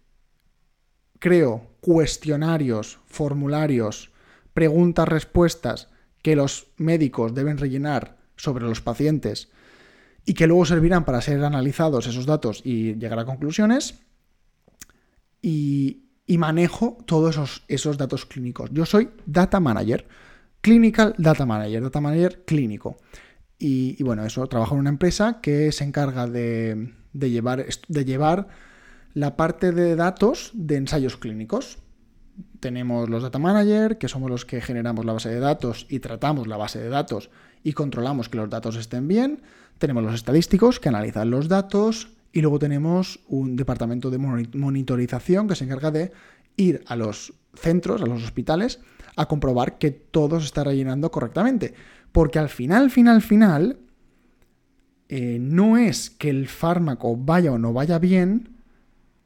creo 1.20 1.72
cuestionarios, 1.82 3.00
formularios, 3.08 4.12
preguntas-respuestas 4.58 5.88
que 6.24 6.36
los 6.36 6.66
médicos 6.78 7.36
deben 7.36 7.60
rellenar 7.60 8.18
sobre 8.38 8.66
los 8.66 8.82
pacientes 8.82 9.50
y 10.26 10.34
que 10.34 10.48
luego 10.48 10.66
servirán 10.66 11.06
para 11.06 11.22
ser 11.22 11.44
analizados 11.44 12.08
esos 12.08 12.26
datos 12.26 12.64
y 12.66 12.96
llegar 12.96 13.20
a 13.20 13.26
conclusiones. 13.26 14.00
Y, 15.44 16.06
manejo 16.28 16.98
todos 17.06 17.36
esos, 17.36 17.64
esos, 17.68 18.00
datos 18.00 18.26
clínicos. 18.26 18.72
Yo 18.74 18.88
soy 18.88 19.12
Data 19.28 19.60
Manager, 19.60 20.08
Clinical 20.62 21.14
Data 21.20 21.46
Manager, 21.46 21.84
Data 21.84 22.02
Manager 22.02 22.44
clínico. 22.44 22.98
Y, 23.60 24.02
bueno, 24.02 24.26
eso, 24.26 24.48
trabajo 24.48 24.74
en 24.74 24.80
una 24.80 24.90
empresa 24.90 25.40
que 25.40 25.72
se 25.72 25.84
encarga 25.84 26.26
de, 26.26 26.96
llevar, 27.14 27.64
de 27.88 28.06
llevar 28.06 28.48
la 29.14 29.38
parte 29.38 29.72
de 29.72 29.96
datos 29.96 30.50
de 30.56 30.78
ensayos 30.78 31.16
clínicos 31.16 31.78
tenemos 32.60 33.10
los 33.10 33.24
data 33.24 33.40
manager, 33.40 33.98
que 33.98 34.08
somos 34.08 34.30
los 34.30 34.46
que 34.46 34.62
generamos 34.62 35.06
la 35.06 35.14
base 35.14 35.30
de 35.30 35.40
datos 35.40 35.86
y 35.90 36.00
tratamos 36.00 36.48
la 36.48 36.58
base 36.58 36.80
de 36.80 36.90
datos 36.90 37.30
y 37.64 37.74
controlamos 37.74 38.30
que 38.30 38.38
los 38.38 38.50
datos 38.50 38.76
estén 38.76 39.08
bien. 39.08 39.42
Tenemos 39.78 40.04
los 40.04 40.16
estadísticos 40.16 40.80
que 40.80 40.90
analizan 40.90 41.30
los 41.30 41.48
datos 41.48 42.10
y 42.32 42.42
luego 42.42 42.60
tenemos 42.60 43.20
un 43.28 43.56
departamento 43.56 44.10
de 44.10 44.18
monitorización 44.18 45.48
que 45.48 45.56
se 45.56 45.66
encarga 45.66 45.92
de 45.92 46.12
ir 46.56 46.84
a 46.88 46.96
los 46.96 47.34
centros, 47.54 48.02
a 48.02 48.06
los 48.06 48.24
hospitales, 48.24 48.80
a 49.16 49.28
comprobar 49.28 49.78
que 49.78 49.92
todo 49.92 50.40
se 50.40 50.46
está 50.46 50.64
rellenando 50.64 51.12
correctamente. 51.12 51.74
Porque 52.12 52.40
al 52.40 52.50
final, 52.50 52.90
final, 52.92 53.22
final, 53.22 53.80
eh, 55.10 55.38
no 55.40 55.78
es 55.78 56.10
que 56.10 56.30
el 56.30 56.48
fármaco 56.48 57.16
vaya 57.16 57.52
o 57.52 57.58
no 57.58 57.74
vaya 57.74 58.00
bien, 58.00 58.58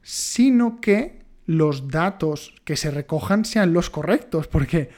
sino 0.02 0.80
que 0.80 1.21
los 1.46 1.88
datos 1.88 2.54
que 2.64 2.76
se 2.76 2.90
recojan 2.90 3.44
sean 3.44 3.72
los 3.72 3.90
correctos, 3.90 4.48
porque 4.48 4.90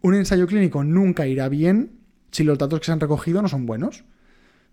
un 0.00 0.14
ensayo 0.14 0.46
clínico 0.46 0.84
nunca 0.84 1.26
irá 1.26 1.48
bien 1.48 2.00
si 2.30 2.44
los 2.44 2.58
datos 2.58 2.80
que 2.80 2.86
se 2.86 2.92
han 2.92 3.00
recogido 3.00 3.42
no 3.42 3.48
son 3.48 3.66
buenos. 3.66 4.04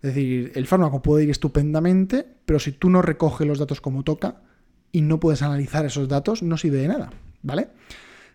Es 0.02 0.14
decir, 0.14 0.52
el 0.54 0.66
fármaco 0.66 1.02
puede 1.02 1.24
ir 1.24 1.30
estupendamente, 1.30 2.26
pero 2.46 2.58
si 2.58 2.72
tú 2.72 2.88
no 2.88 3.02
recoges 3.02 3.46
los 3.46 3.58
datos 3.58 3.80
como 3.80 4.02
toca 4.02 4.40
y 4.92 5.02
no 5.02 5.20
puedes 5.20 5.42
analizar 5.42 5.84
esos 5.84 6.08
datos, 6.08 6.42
no 6.42 6.56
sirve 6.56 6.78
de 6.78 6.88
nada, 6.88 7.10
¿vale? 7.42 7.68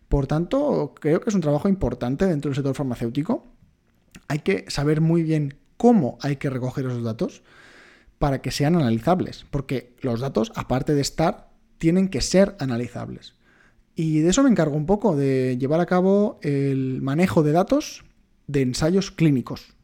Por 0.08 0.28
tanto, 0.28 0.94
creo 1.00 1.22
que 1.22 1.30
es 1.30 1.36
un 1.36 1.42
trabajo 1.42 1.68
importante 1.68 2.28
dentro 2.28 2.50
del 2.50 2.56
sector 2.56 2.76
farmacéutico. 2.76 3.48
Hay 4.28 4.40
que 4.40 4.66
saber 4.68 5.02
muy 5.02 5.24
bien 5.24 5.58
cómo 5.78 6.18
hay 6.22 6.36
que 6.36 6.50
recoger 6.50 6.86
esos 6.86 7.04
datos 7.04 7.42
para 8.20 8.42
que 8.42 8.52
sean 8.52 8.76
analizables, 8.76 9.46
porque 9.50 9.96
los 10.02 10.22
datos, 10.22 10.52
aparte 10.56 10.94
de 10.94 11.02
estar, 11.02 11.50
tienen 11.78 12.10
que 12.10 12.22
ser 12.22 12.56
analizables. 12.60 13.36
Y 13.96 14.20
de 14.20 14.30
eso 14.30 14.44
me 14.44 14.50
encargo 14.50 14.76
un 14.76 14.86
poco, 14.86 15.16
de 15.16 15.58
llevar 15.58 15.80
a 15.80 15.86
cabo 15.86 16.40
el 16.42 17.02
manejo 17.02 17.44
de 17.44 17.54
datos 17.54 18.04
de 18.48 18.62
ensayos 18.62 19.12
clínicos 19.12 19.76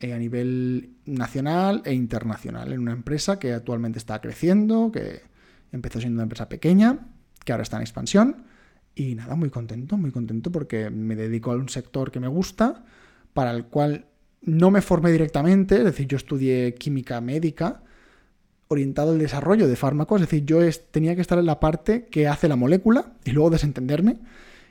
eh, 0.00 0.12
a 0.12 0.18
nivel 0.18 0.90
nacional 1.06 1.82
e 1.84 1.94
internacional, 1.94 2.72
en 2.72 2.80
una 2.80 2.92
empresa 2.92 3.38
que 3.38 3.52
actualmente 3.52 3.98
está 3.98 4.20
creciendo, 4.20 4.92
que 4.92 5.22
empezó 5.72 6.00
siendo 6.00 6.16
una 6.16 6.24
empresa 6.24 6.48
pequeña, 6.48 7.06
que 7.44 7.52
ahora 7.52 7.62
está 7.62 7.76
en 7.76 7.82
expansión. 7.82 8.44
Y 8.94 9.14
nada, 9.14 9.36
muy 9.36 9.48
contento, 9.48 9.96
muy 9.96 10.10
contento 10.10 10.52
porque 10.52 10.90
me 10.90 11.16
dedico 11.16 11.52
a 11.52 11.56
un 11.56 11.68
sector 11.68 12.10
que 12.10 12.20
me 12.20 12.28
gusta, 12.28 12.84
para 13.32 13.50
el 13.52 13.64
cual 13.64 14.06
no 14.42 14.70
me 14.70 14.82
formé 14.82 15.12
directamente, 15.12 15.76
es 15.76 15.84
decir, 15.84 16.06
yo 16.06 16.16
estudié 16.16 16.74
química 16.74 17.20
médica, 17.20 17.82
orientado 18.72 19.12
al 19.12 19.18
desarrollo 19.18 19.68
de 19.68 19.76
fármacos, 19.76 20.20
es 20.20 20.28
decir, 20.28 20.44
yo 20.44 20.58
tenía 20.90 21.14
que 21.14 21.20
estar 21.20 21.38
en 21.38 21.46
la 21.46 21.60
parte 21.60 22.06
que 22.06 22.28
hace 22.28 22.48
la 22.48 22.56
molécula 22.56 23.12
y 23.24 23.30
luego 23.30 23.50
desentenderme. 23.50 24.18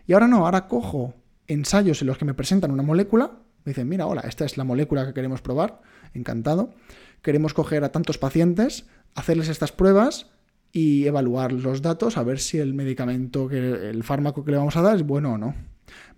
Y 0.07 0.13
ahora 0.13 0.27
no, 0.27 0.45
ahora 0.45 0.67
cojo 0.67 1.13
ensayos 1.47 2.01
en 2.01 2.07
los 2.07 2.17
que 2.17 2.25
me 2.25 2.33
presentan 2.33 2.71
una 2.71 2.83
molécula, 2.83 3.31
me 3.63 3.71
dicen, 3.71 3.87
mira, 3.87 4.07
hola, 4.07 4.21
esta 4.21 4.45
es 4.45 4.57
la 4.57 4.63
molécula 4.63 5.05
que 5.05 5.13
queremos 5.13 5.41
probar, 5.41 5.81
encantado. 6.13 6.73
Queremos 7.21 7.53
coger 7.53 7.83
a 7.83 7.91
tantos 7.91 8.17
pacientes, 8.17 8.87
hacerles 9.15 9.49
estas 9.49 9.71
pruebas 9.71 10.31
y 10.71 11.05
evaluar 11.05 11.51
los 11.51 11.81
datos, 11.81 12.17
a 12.17 12.23
ver 12.23 12.39
si 12.39 12.57
el 12.57 12.73
medicamento, 12.73 13.47
que 13.47 13.89
el 13.89 14.03
fármaco 14.03 14.43
que 14.43 14.51
le 14.51 14.57
vamos 14.57 14.75
a 14.77 14.81
dar 14.81 14.95
es 14.95 15.03
bueno 15.03 15.33
o 15.33 15.37
no. 15.37 15.53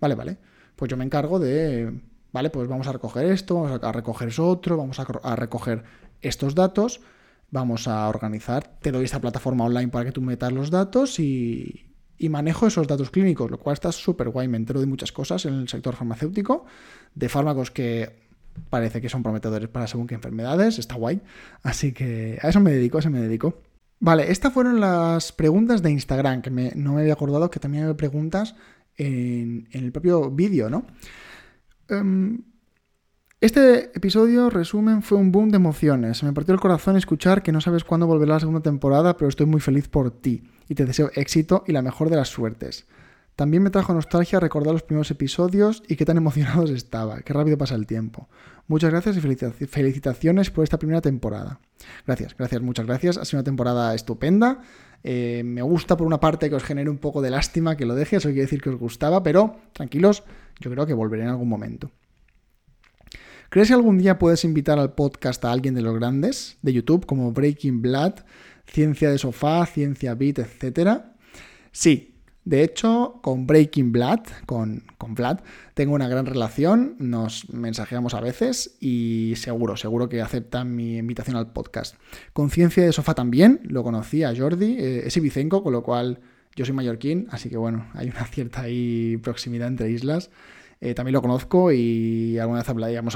Vale, 0.00 0.14
vale. 0.14 0.38
Pues 0.76 0.90
yo 0.90 0.96
me 0.96 1.04
encargo 1.04 1.38
de, 1.38 2.00
vale, 2.32 2.50
pues 2.50 2.68
vamos 2.68 2.86
a 2.86 2.92
recoger 2.92 3.26
esto, 3.26 3.54
vamos 3.54 3.82
a 3.82 3.92
recoger 3.92 4.28
eso 4.28 4.48
otro, 4.48 4.76
vamos 4.76 4.98
a 4.98 5.36
recoger 5.36 5.84
estos 6.22 6.54
datos 6.54 7.00
vamos 7.54 7.86
a 7.86 8.08
organizar, 8.08 8.66
te 8.80 8.90
doy 8.90 9.04
esta 9.04 9.20
plataforma 9.20 9.64
online 9.64 9.86
para 9.88 10.04
que 10.04 10.10
tú 10.10 10.20
metas 10.20 10.52
los 10.52 10.70
datos 10.70 11.20
y, 11.20 11.86
manejo 12.28 12.66
esos 12.66 12.88
datos 12.88 13.10
clínicos, 13.10 13.48
lo 13.48 13.58
cual 13.58 13.74
está 13.74 13.92
súper 13.92 14.30
guay. 14.30 14.48
Me 14.48 14.56
entero 14.56 14.80
de 14.80 14.86
muchas 14.86 15.12
cosas 15.12 15.44
en 15.46 15.54
el 15.54 15.68
sector 15.68 15.94
farmacéutico, 15.94 16.64
de 17.14 17.28
fármacos 17.28 17.70
que 17.70 18.24
parece 18.70 19.00
que 19.00 19.08
son 19.08 19.22
prometedores 19.22 19.68
para 19.68 19.86
según 19.86 20.08
qué 20.08 20.16
enfermedades, 20.16 20.80
está 20.80 20.96
guay. 20.96 21.20
Así 21.62 21.92
que 21.92 22.38
a 22.42 22.48
eso 22.48 22.58
me 22.58 22.72
dedico, 22.72 22.98
a 22.98 23.00
eso 23.00 23.10
me 23.10 23.20
dedico. 23.20 23.62
Vale, 24.00 24.32
estas 24.32 24.52
fueron 24.52 24.80
las 24.80 25.30
preguntas 25.30 25.80
de 25.80 25.92
Instagram, 25.92 26.42
que 26.42 26.50
no 26.50 26.94
me 26.94 27.02
había 27.02 27.12
acordado 27.12 27.50
que 27.50 27.60
también 27.60 27.84
había 27.84 27.96
preguntas 27.96 28.56
en, 28.96 29.68
el 29.70 29.92
propio 29.92 30.28
vídeo, 30.30 30.68
¿no? 30.70 30.86
Em, 31.88 32.42
este 33.44 33.90
episodio, 33.94 34.48
resumen, 34.48 35.02
fue 35.02 35.18
un 35.18 35.30
boom 35.30 35.50
de 35.50 35.56
emociones. 35.56 36.22
Me 36.22 36.32
partió 36.32 36.54
el 36.54 36.60
corazón 36.60 36.96
escuchar 36.96 37.42
que 37.42 37.52
no 37.52 37.60
sabes 37.60 37.84
cuándo 37.84 38.06
volverá 38.06 38.32
la 38.32 38.40
segunda 38.40 38.62
temporada, 38.62 39.18
pero 39.18 39.28
estoy 39.28 39.44
muy 39.44 39.60
feliz 39.60 39.86
por 39.86 40.10
ti 40.10 40.44
y 40.66 40.74
te 40.74 40.86
deseo 40.86 41.10
éxito 41.14 41.62
y 41.66 41.72
la 41.72 41.82
mejor 41.82 42.08
de 42.08 42.16
las 42.16 42.28
suertes. 42.28 42.86
También 43.36 43.62
me 43.62 43.68
trajo 43.68 43.92
nostalgia 43.92 44.40
recordar 44.40 44.72
los 44.72 44.82
primeros 44.82 45.10
episodios 45.10 45.82
y 45.86 45.96
qué 45.96 46.06
tan 46.06 46.16
emocionados 46.16 46.70
estaba. 46.70 47.20
Qué 47.20 47.34
rápido 47.34 47.58
pasa 47.58 47.74
el 47.74 47.86
tiempo. 47.86 48.30
Muchas 48.66 48.90
gracias 48.90 49.18
y 49.18 49.66
felicitaciones 49.66 50.50
por 50.50 50.64
esta 50.64 50.78
primera 50.78 51.02
temporada. 51.02 51.60
Gracias, 52.06 52.34
gracias, 52.38 52.62
muchas 52.62 52.86
gracias. 52.86 53.18
Ha 53.18 53.26
sido 53.26 53.40
una 53.40 53.44
temporada 53.44 53.94
estupenda. 53.94 54.62
Eh, 55.02 55.42
me 55.44 55.60
gusta 55.60 55.98
por 55.98 56.06
una 56.06 56.18
parte 56.18 56.48
que 56.48 56.56
os 56.56 56.64
genere 56.64 56.88
un 56.88 56.96
poco 56.96 57.20
de 57.20 57.28
lástima 57.28 57.76
que 57.76 57.84
lo 57.84 57.94
deje, 57.94 58.16
eso 58.16 58.28
quiere 58.28 58.42
decir 58.42 58.62
que 58.62 58.70
os 58.70 58.76
gustaba, 58.76 59.22
pero 59.22 59.56
tranquilos, 59.74 60.22
yo 60.60 60.70
creo 60.70 60.86
que 60.86 60.94
volveré 60.94 61.24
en 61.24 61.28
algún 61.28 61.50
momento. 61.50 61.90
¿Crees 63.54 63.68
que 63.68 63.74
algún 63.74 63.98
día 63.98 64.18
puedes 64.18 64.44
invitar 64.44 64.80
al 64.80 64.94
podcast 64.94 65.44
a 65.44 65.52
alguien 65.52 65.76
de 65.76 65.80
los 65.80 65.94
grandes 65.94 66.58
de 66.62 66.72
YouTube, 66.72 67.06
como 67.06 67.30
Breaking 67.30 67.82
Blood, 67.82 68.14
Ciencia 68.66 69.12
de 69.12 69.16
Sofá, 69.16 69.64
Ciencia 69.66 70.16
Beat, 70.16 70.40
etcétera? 70.40 71.14
Sí, 71.70 72.16
de 72.44 72.64
hecho, 72.64 73.20
con 73.22 73.46
Breaking 73.46 73.92
Blood, 73.92 74.22
con, 74.46 74.82
con 74.98 75.14
Vlad, 75.14 75.38
tengo 75.74 75.94
una 75.94 76.08
gran 76.08 76.26
relación, 76.26 76.96
nos 76.98 77.48
mensajeamos 77.48 78.14
a 78.14 78.20
veces 78.20 78.74
y 78.80 79.34
seguro, 79.36 79.76
seguro 79.76 80.08
que 80.08 80.20
aceptan 80.20 80.74
mi 80.74 80.96
invitación 80.96 81.36
al 81.36 81.52
podcast. 81.52 81.94
Con 82.32 82.50
Ciencia 82.50 82.84
de 82.84 82.92
Sofá 82.92 83.14
también, 83.14 83.60
lo 83.62 83.84
conocí 83.84 84.24
a 84.24 84.34
Jordi, 84.36 84.78
eh, 84.80 85.06
es 85.06 85.16
ibicenco, 85.16 85.62
con 85.62 85.72
lo 85.72 85.84
cual 85.84 86.18
yo 86.56 86.64
soy 86.64 86.74
mallorquín, 86.74 87.28
así 87.30 87.50
que 87.50 87.56
bueno, 87.56 87.86
hay 87.94 88.08
una 88.08 88.24
cierta 88.26 88.64
proximidad 89.22 89.68
entre 89.68 89.92
islas. 89.92 90.30
Eh, 90.84 90.94
también 90.94 91.14
lo 91.14 91.22
conozco 91.22 91.72
y 91.72 92.38
alguna 92.38 92.58
vez 92.58 92.68
hablado 92.68 92.92
hemos 92.94 93.14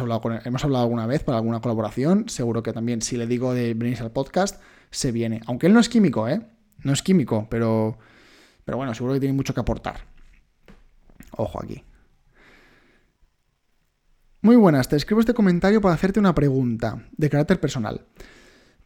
hablado 0.64 0.84
alguna 0.84 1.06
vez 1.06 1.22
para 1.22 1.36
alguna 1.36 1.60
colaboración. 1.60 2.26
Seguro 2.30 2.62
que 2.62 2.72
también, 2.72 3.02
si 3.02 3.18
le 3.18 3.26
digo 3.26 3.52
de 3.52 3.74
venirse 3.74 4.02
al 4.02 4.10
podcast, 4.10 4.58
se 4.90 5.12
viene. 5.12 5.42
Aunque 5.44 5.66
él 5.66 5.74
no 5.74 5.80
es 5.80 5.90
químico, 5.90 6.26
¿eh? 6.28 6.40
No 6.82 6.94
es 6.94 7.02
químico, 7.02 7.46
pero 7.50 7.98
pero 8.64 8.78
bueno, 8.78 8.94
seguro 8.94 9.12
que 9.12 9.20
tiene 9.20 9.34
mucho 9.34 9.52
que 9.52 9.60
aportar. 9.60 10.00
Ojo 11.36 11.62
aquí. 11.62 11.84
Muy 14.40 14.56
buenas, 14.56 14.88
te 14.88 14.96
escribo 14.96 15.20
este 15.20 15.34
comentario 15.34 15.82
para 15.82 15.94
hacerte 15.94 16.18
una 16.18 16.34
pregunta 16.34 17.06
de 17.18 17.28
carácter 17.28 17.60
personal, 17.60 18.06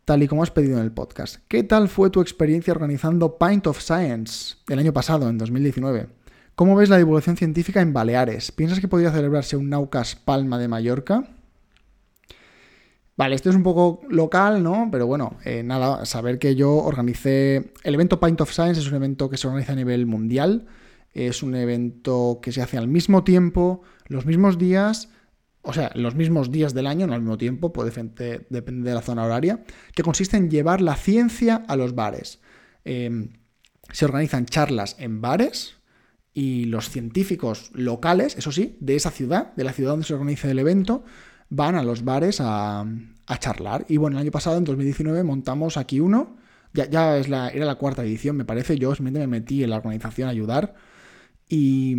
tal 0.04 0.24
y 0.24 0.26
como 0.26 0.42
has 0.42 0.50
pedido 0.50 0.78
en 0.78 0.82
el 0.82 0.90
podcast. 0.90 1.36
¿Qué 1.46 1.62
tal 1.62 1.88
fue 1.88 2.10
tu 2.10 2.20
experiencia 2.20 2.72
organizando 2.72 3.38
Pint 3.38 3.68
of 3.68 3.80
Science 3.80 4.56
el 4.68 4.80
año 4.80 4.92
pasado, 4.92 5.28
en 5.28 5.38
2019? 5.38 6.21
¿Cómo 6.54 6.76
ves 6.76 6.90
la 6.90 6.98
divulgación 6.98 7.36
científica 7.36 7.80
en 7.80 7.94
Baleares? 7.94 8.52
¿Piensas 8.52 8.80
que 8.80 8.88
podría 8.88 9.10
celebrarse 9.10 9.56
un 9.56 9.70
Naucas 9.70 10.16
Palma 10.16 10.58
de 10.58 10.68
Mallorca? 10.68 11.24
Vale, 13.16 13.34
esto 13.34 13.48
es 13.48 13.56
un 13.56 13.62
poco 13.62 14.02
local, 14.10 14.62
¿no? 14.62 14.88
Pero 14.90 15.06
bueno, 15.06 15.38
eh, 15.44 15.62
nada, 15.62 16.04
saber 16.04 16.38
que 16.38 16.54
yo 16.54 16.74
organicé. 16.74 17.72
El 17.84 17.94
evento 17.94 18.20
Pint 18.20 18.40
of 18.42 18.52
Science 18.52 18.80
es 18.80 18.88
un 18.88 18.96
evento 18.96 19.30
que 19.30 19.38
se 19.38 19.46
organiza 19.46 19.72
a 19.72 19.76
nivel 19.76 20.06
mundial. 20.06 20.66
Es 21.14 21.42
un 21.42 21.54
evento 21.54 22.40
que 22.42 22.52
se 22.52 22.60
hace 22.60 22.76
al 22.76 22.88
mismo 22.88 23.24
tiempo, 23.24 23.82
los 24.06 24.26
mismos 24.26 24.58
días, 24.58 25.08
o 25.62 25.72
sea, 25.72 25.90
los 25.94 26.14
mismos 26.14 26.50
días 26.50 26.74
del 26.74 26.86
año, 26.86 27.06
no 27.06 27.14
al 27.14 27.20
mismo 27.20 27.38
tiempo, 27.38 27.72
puede 27.72 27.90
depende 27.90 28.88
de 28.88 28.94
la 28.94 29.02
zona 29.02 29.24
horaria, 29.24 29.62
que 29.94 30.02
consiste 30.02 30.36
en 30.36 30.50
llevar 30.50 30.80
la 30.80 30.96
ciencia 30.96 31.64
a 31.68 31.76
los 31.76 31.94
bares. 31.94 32.40
Em, 32.84 33.34
se 33.90 34.04
organizan 34.04 34.46
charlas 34.46 34.96
en 34.98 35.20
bares 35.20 35.81
y 36.34 36.64
los 36.64 36.88
científicos 36.88 37.70
locales, 37.74 38.36
eso 38.36 38.52
sí, 38.52 38.76
de 38.80 38.96
esa 38.96 39.10
ciudad, 39.10 39.54
de 39.54 39.64
la 39.64 39.72
ciudad 39.72 39.90
donde 39.90 40.06
se 40.06 40.14
organiza 40.14 40.50
el 40.50 40.58
evento, 40.58 41.04
van 41.50 41.74
a 41.74 41.82
los 41.82 42.04
bares 42.04 42.38
a, 42.40 42.86
charlar. 43.38 43.86
Y 43.88 43.96
bueno, 43.96 44.18
el 44.18 44.22
año 44.22 44.30
pasado, 44.30 44.58
en 44.58 44.64
2019, 44.64 45.22
montamos 45.22 45.78
aquí 45.78 46.00
uno. 46.00 46.36
Ya, 46.74 46.88
ya 46.88 47.18
era 47.18 47.64
la 47.64 47.74
cuarta 47.76 48.02
edición, 48.02 48.36
me 48.36 48.44
parece. 48.44 48.78
Yo 48.78 48.94
simplemente 48.94 49.20
me 49.26 49.38
metí 49.38 49.64
en 49.64 49.70
la 49.70 49.76
organización 49.76 50.28
a 50.28 50.32
ayudar. 50.32 50.74
Y, 51.48 51.96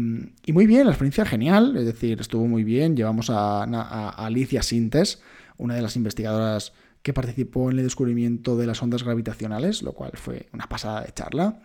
muy 0.51 0.65
bien, 0.65 0.85
la 0.85 0.91
experiencia 0.91 1.25
genial, 1.25 1.77
es 1.77 1.85
decir, 1.85 2.19
estuvo 2.19 2.47
muy 2.47 2.63
bien. 2.63 2.95
Llevamos 2.95 3.29
a, 3.29 4.09
Alicia 4.09 4.63
Sintes, 4.63 5.21
una 5.57 5.75
de 5.75 5.81
las 5.83 5.95
investigadoras 5.95 6.73
que 7.03 7.13
participó 7.13 7.69
en 7.69 7.77
el 7.77 7.83
descubrimiento 7.83 8.57
de 8.57 8.65
las 8.65 8.81
ondas 8.81 9.03
gravitacionales, 9.03 9.83
lo 9.83 9.93
cual 9.93 10.11
fue 10.15 10.47
una 10.53 10.67
pasada 10.67 11.01
de 11.01 11.13
charla. 11.13 11.59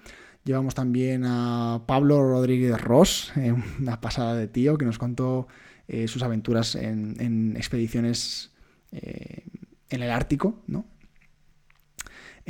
Llevamos 0.44 0.74
también 0.74 1.24
a 1.26 1.82
Pablo 1.86 2.22
Rodríguez 2.22 2.80
Ross, 2.80 3.32
eh, 3.36 3.54
una 3.80 4.00
pasada 4.00 4.34
de 4.34 4.48
tío, 4.48 4.78
que 4.78 4.84
nos 4.84 4.98
contó 4.98 5.46
eh, 5.88 6.08
sus 6.08 6.22
aventuras 6.22 6.74
en, 6.74 7.54
expediciones 7.56 8.52
eh, 8.92 9.44
en 9.90 10.02
el 10.02 10.10
Ártico, 10.10 10.62
¿no? 10.66 10.86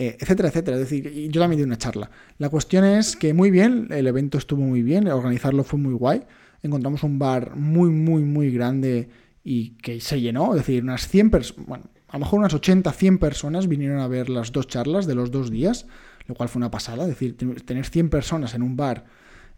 Etcétera, 0.00 0.48
etcétera. 0.48 0.76
Es 0.76 0.88
decir, 0.88 1.28
yo 1.28 1.40
también 1.40 1.58
di 1.58 1.64
una 1.64 1.76
charla. 1.76 2.08
La 2.38 2.50
cuestión 2.50 2.84
es 2.84 3.16
que 3.16 3.34
muy 3.34 3.50
bien, 3.50 3.88
el 3.90 4.06
evento 4.06 4.38
estuvo 4.38 4.62
muy 4.62 4.82
bien, 4.82 5.08
organizarlo 5.08 5.64
fue 5.64 5.80
muy 5.80 5.92
guay. 5.92 6.22
Encontramos 6.62 7.02
un 7.02 7.18
bar 7.18 7.56
muy, 7.56 7.90
muy, 7.90 8.22
muy 8.22 8.52
grande 8.52 9.08
y 9.42 9.70
que 9.78 10.00
se 10.00 10.20
llenó, 10.20 10.50
es 10.54 10.60
decir, 10.60 10.84
unas 10.84 11.08
100 11.08 11.30
personas, 11.30 11.66
bueno, 11.66 11.84
a 12.08 12.16
lo 12.16 12.20
mejor 12.20 12.38
unas 12.40 12.54
80, 12.54 12.92
100 12.92 13.18
personas 13.18 13.68
vinieron 13.68 13.98
a 13.98 14.08
ver 14.08 14.28
las 14.28 14.52
dos 14.52 14.66
charlas 14.66 15.06
de 15.06 15.14
los 15.14 15.30
dos 15.30 15.50
días, 15.50 15.86
lo 16.28 16.34
cual 16.34 16.48
fue 16.48 16.60
una 16.60 16.70
pasada, 16.70 17.02
es 17.04 17.08
decir, 17.08 17.36
tener 17.64 17.86
100 17.86 18.10
personas 18.10 18.54
en 18.54 18.62
un 18.62 18.76
bar 18.76 19.06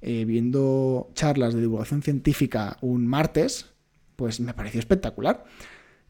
eh, 0.00 0.24
viendo 0.24 1.10
charlas 1.14 1.52
de 1.52 1.60
divulgación 1.60 2.00
científica 2.00 2.78
un 2.80 3.06
martes, 3.06 3.66
pues 4.16 4.40
me 4.40 4.54
pareció 4.54 4.78
espectacular. 4.80 5.44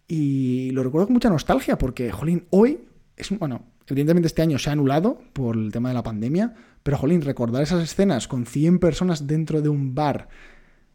Y 0.07 0.71
lo 0.73 0.83
recuerdo 0.83 1.07
con 1.07 1.15
mucha 1.15 1.31
nostalgia 1.31 1.79
porque, 1.79 2.13
jolín, 2.13 2.47
hoy 2.51 2.85
es 3.17 3.31
bueno, 3.39 3.65
evidentemente 3.87 4.27
este 4.27 4.43
año 4.43 4.59
se 4.59 4.71
ha 4.71 4.75
anulado 4.75 5.21
por 5.33 5.57
el 5.57 5.73
tema 5.73 5.89
de 5.89 5.95
la 5.95 6.03
pandemia, 6.03 6.55
pero, 6.83 6.99
jolín, 6.99 7.23
recordar 7.23 7.63
esas 7.63 7.83
escenas 7.83 8.29
con 8.29 8.47
100 8.47 8.79
personas 8.79 9.27
dentro 9.27 9.63
de 9.63 9.69
un 9.69 9.95
bar 9.95 10.29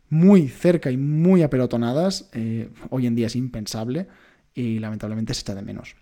muy 0.10 0.48
cerca 0.48 0.92
y 0.92 0.98
muy 0.98 1.42
apelotonadas, 1.42 2.30
eh, 2.34 2.70
hoy 2.90 3.08
en 3.08 3.16
día 3.16 3.28
es 3.28 3.36
impensable 3.36 4.08
y 4.54 4.80
lamentablemente 4.80 5.34
se 5.34 5.42
echa 5.42 5.56
de 5.56 5.62
menos. 5.64 5.96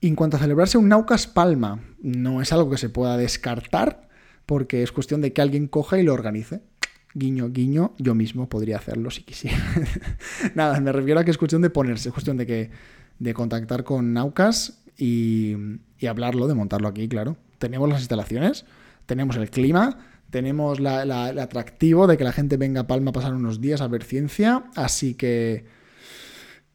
En 0.00 0.14
cuanto 0.14 0.36
a 0.36 0.40
celebrarse 0.40 0.78
un 0.78 0.88
Naucas 0.88 1.26
Palma, 1.26 1.80
no 2.00 2.40
es 2.40 2.52
algo 2.52 2.70
que 2.70 2.78
se 2.78 2.88
pueda 2.88 3.16
descartar, 3.16 4.08
porque 4.46 4.82
es 4.82 4.92
cuestión 4.92 5.20
de 5.20 5.32
que 5.32 5.42
alguien 5.42 5.66
coja 5.66 5.98
y 5.98 6.02
lo 6.02 6.14
organice. 6.14 6.60
Guiño, 7.14 7.50
guiño, 7.50 7.94
yo 7.98 8.14
mismo 8.14 8.48
podría 8.48 8.76
hacerlo 8.76 9.10
si 9.10 9.22
quisiera. 9.22 9.58
Nada, 10.54 10.80
me 10.80 10.92
refiero 10.92 11.20
a 11.20 11.24
que 11.24 11.30
es 11.30 11.38
cuestión 11.38 11.62
de 11.62 11.70
ponerse, 11.70 12.10
es 12.10 12.12
cuestión 12.12 12.36
de 12.36 12.46
que 12.46 12.70
de 13.18 13.34
contactar 13.34 13.84
con 13.84 14.12
Naucas 14.12 14.84
y, 14.96 15.54
hablarlo, 16.06 16.46
de 16.46 16.54
montarlo 16.54 16.88
aquí, 16.88 17.08
claro. 17.08 17.36
Tenemos 17.58 17.88
las 17.88 18.00
instalaciones, 18.00 18.66
tenemos 19.06 19.36
el 19.36 19.50
clima, 19.50 19.98
tenemos 20.30 20.78
el 20.78 20.86
atractivo 20.86 22.06
de 22.06 22.16
que 22.16 22.24
la 22.24 22.32
gente 22.32 22.56
venga 22.56 22.82
a 22.82 22.86
Palma 22.86 23.10
a 23.10 23.12
pasar 23.12 23.34
unos 23.34 23.60
días 23.60 23.80
a 23.80 23.88
ver 23.88 24.04
ciencia, 24.04 24.64
así 24.76 25.14
que, 25.14 25.64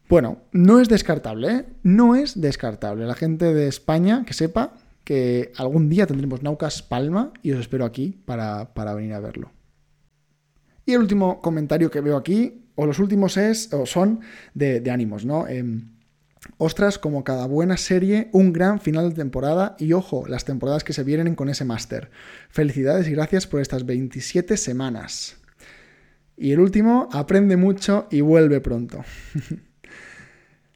bueno, 0.08 0.42
no 0.52 0.80
es 0.80 0.88
descartable, 0.88 1.48
¿eh? 1.48 1.64
No 1.82 2.14
es 2.14 2.40
descartable. 2.40 3.06
La 3.06 3.14
gente 3.14 3.54
de 3.54 3.68
España, 3.68 4.24
que 4.26 4.34
sepa, 4.34 4.74
que 5.02 5.52
algún 5.56 5.88
día 5.88 6.06
tendremos 6.06 6.42
Naucas 6.42 6.82
Palma 6.82 7.32
y 7.42 7.52
os 7.52 7.60
espero 7.60 7.84
aquí 7.84 8.20
para, 8.24 8.68
venir 8.94 9.14
a 9.14 9.20
verlo. 9.20 9.52
Y 10.84 10.92
el 10.92 11.00
último 11.00 11.40
comentario 11.40 11.90
que 11.90 12.02
veo 12.02 12.16
aquí, 12.16 12.66
o 12.74 12.86
los 12.86 12.98
últimos 12.98 13.36
es, 13.38 13.72
o 13.72 13.86
son 13.86 14.20
de, 14.52 14.82
ánimos, 14.90 15.24
¿no? 15.24 15.46
Em, 15.46 15.92
ostras, 16.58 16.98
como 16.98 17.24
cada 17.24 17.46
buena 17.46 17.78
serie, 17.78 18.28
un 18.32 18.52
gran 18.52 18.80
final 18.80 19.08
de 19.08 19.14
temporada 19.14 19.76
y 19.78 19.94
ojo, 19.94 20.26
las 20.26 20.44
temporadas 20.44 20.84
que 20.84 20.92
se 20.92 21.04
vienen 21.04 21.34
con 21.34 21.48
ese 21.48 21.64
máster. 21.64 22.10
Felicidades 22.50 23.08
y 23.08 23.12
gracias 23.12 23.46
por 23.46 23.62
estas 23.62 23.86
27 23.86 24.58
semanas. 24.58 25.38
Y 26.36 26.52
el 26.52 26.60
último, 26.60 27.08
aprende 27.12 27.56
mucho 27.56 28.06
y 28.10 28.20
vuelve 28.20 28.60
pronto. 28.60 29.04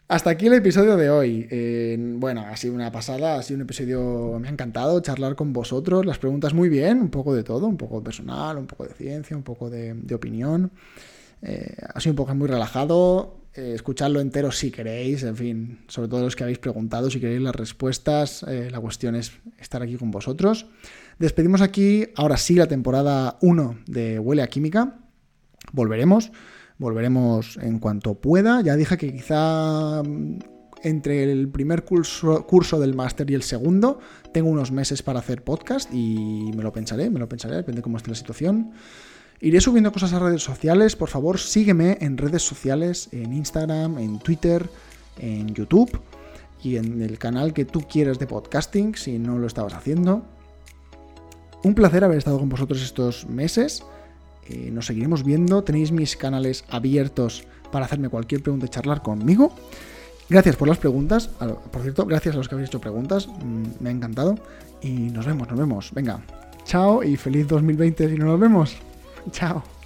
Hasta 0.08 0.30
aquí 0.30 0.46
el 0.46 0.54
episodio 0.54 0.96
de 0.96 1.10
hoy. 1.10 2.16
bueno, 2.18 2.40
ha 2.40 2.56
sido 2.56 2.72
una 2.72 2.90
pasada, 2.90 3.38
ha 3.38 3.42
sido 3.42 3.56
un 3.56 3.62
episodio, 3.64 4.38
me 4.40 4.48
ha 4.48 4.50
encantado 4.50 4.98
charlar 5.00 5.36
con 5.36 5.52
vosotros, 5.52 6.06
las 6.06 6.18
preguntas 6.18 6.54
muy 6.54 6.70
bien, 6.70 7.02
un 7.02 7.10
poco 7.10 7.34
de 7.34 7.44
todo, 7.44 7.66
un 7.66 7.76
poco 7.76 8.02
personal, 8.02 8.56
un 8.56 8.66
poco 8.66 8.86
de 8.86 8.94
ciencia, 8.94 9.36
un 9.36 9.42
poco 9.42 9.68
de, 9.68 9.94
opinión. 10.14 10.70
Eh, 11.42 11.76
ha 11.92 12.00
sido 12.00 12.12
un 12.12 12.16
poco 12.16 12.34
muy 12.34 12.48
relajado. 12.48 13.36
eh, 13.52 13.72
escucharlo 13.74 14.20
entero 14.20 14.50
si 14.50 14.70
queréis, 14.70 15.24
en 15.24 15.36
fin, 15.36 15.78
sobre 15.88 16.08
todo 16.08 16.22
los 16.22 16.36
que 16.36 16.42
habéis 16.42 16.58
preguntado, 16.58 17.10
si 17.10 17.20
queréis 17.20 17.42
las 17.42 17.54
respuestas, 17.54 18.44
eh, 18.48 18.70
la 18.70 18.80
cuestión 18.80 19.14
es 19.14 19.32
estar 19.58 19.82
aquí 19.82 19.96
con 19.96 20.10
vosotros. 20.10 20.68
Despedimos 21.18 21.60
aquí, 21.60 22.08
ahora 22.16 22.38
sí, 22.38 22.54
la 22.54 22.66
temporada 22.66 23.36
1 23.42 23.80
de 23.86 24.18
Huele 24.18 24.40
a 24.40 24.46
Química. 24.46 25.00
Volveremos, 25.72 26.32
volveremos 26.78 27.58
en 27.60 27.78
cuanto 27.78 28.14
pueda. 28.14 28.60
Ya 28.62 28.76
dije 28.76 28.96
que 28.96 29.12
quizá 29.12 30.02
mm, 30.02 30.38
entre 30.82 31.30
el 31.30 31.48
primer 31.48 31.84
curso, 31.84 32.80
del 32.80 32.94
máster 32.94 33.30
y 33.30 33.34
el 33.34 33.42
segundo 33.42 33.98
tengo 34.32 34.48
unos 34.48 34.70
meses 34.70 35.02
para 35.02 35.18
hacer 35.18 35.42
podcast 35.42 35.92
y 35.92 36.50
me 36.56 36.62
lo 36.62 36.72
pensaré, 36.72 37.10
me 37.10 37.18
lo 37.18 37.28
pensaré, 37.28 37.56
depende 37.56 37.78
de 37.78 37.82
cómo 37.82 37.96
esté 37.96 38.10
la 38.10 38.16
situación. 38.16 38.72
Iré 39.40 39.60
subiendo 39.60 39.92
cosas 39.92 40.12
a 40.12 40.18
redes 40.18 40.42
sociales, 40.42 40.96
por 40.96 41.08
favor 41.08 41.38
sígueme 41.38 41.98
en 42.00 42.16
redes 42.18 42.42
sociales, 42.42 43.08
en 43.12 43.32
Instagram, 43.32 43.98
en 43.98 44.18
Twitter, 44.18 44.68
en 45.18 45.54
YouTube 45.54 46.00
y 46.62 46.76
en 46.76 47.02
el 47.02 47.18
canal 47.18 47.52
que 47.52 47.64
tú 47.64 47.82
quieras 47.82 48.18
de 48.18 48.26
podcasting 48.26 48.96
si 48.96 49.18
no 49.18 49.38
lo 49.38 49.46
estabas 49.46 49.74
haciendo. 49.74 50.24
Un 51.62 51.74
placer 51.74 52.04
haber 52.04 52.18
estado 52.18 52.38
con 52.38 52.48
vosotros 52.48 52.82
estos 52.82 53.26
meses. 53.26 53.84
Nos 54.72 54.86
seguiremos 54.86 55.24
viendo. 55.24 55.62
Tenéis 55.64 55.92
mis 55.92 56.16
canales 56.16 56.64
abiertos 56.68 57.44
para 57.70 57.84
hacerme 57.84 58.08
cualquier 58.08 58.42
pregunta 58.42 58.66
y 58.66 58.68
charlar 58.68 59.02
conmigo. 59.02 59.52
Gracias 60.28 60.56
por 60.56 60.68
las 60.68 60.78
preguntas. 60.78 61.28
Por 61.28 61.82
cierto, 61.82 62.04
gracias 62.06 62.34
a 62.34 62.38
los 62.38 62.48
que 62.48 62.54
habéis 62.54 62.68
hecho 62.68 62.80
preguntas. 62.80 63.28
Mm, 63.28 63.64
me 63.80 63.88
ha 63.88 63.92
encantado. 63.92 64.38
Y 64.82 64.90
nos 65.10 65.26
vemos, 65.26 65.48
nos 65.48 65.58
vemos. 65.58 65.90
Venga, 65.92 66.20
chao 66.64 67.02
y 67.02 67.16
feliz 67.16 67.48
2020 67.48 68.08
si 68.08 68.16
no 68.16 68.26
nos 68.26 68.40
vemos. 68.40 68.76
Chao. 69.32 69.77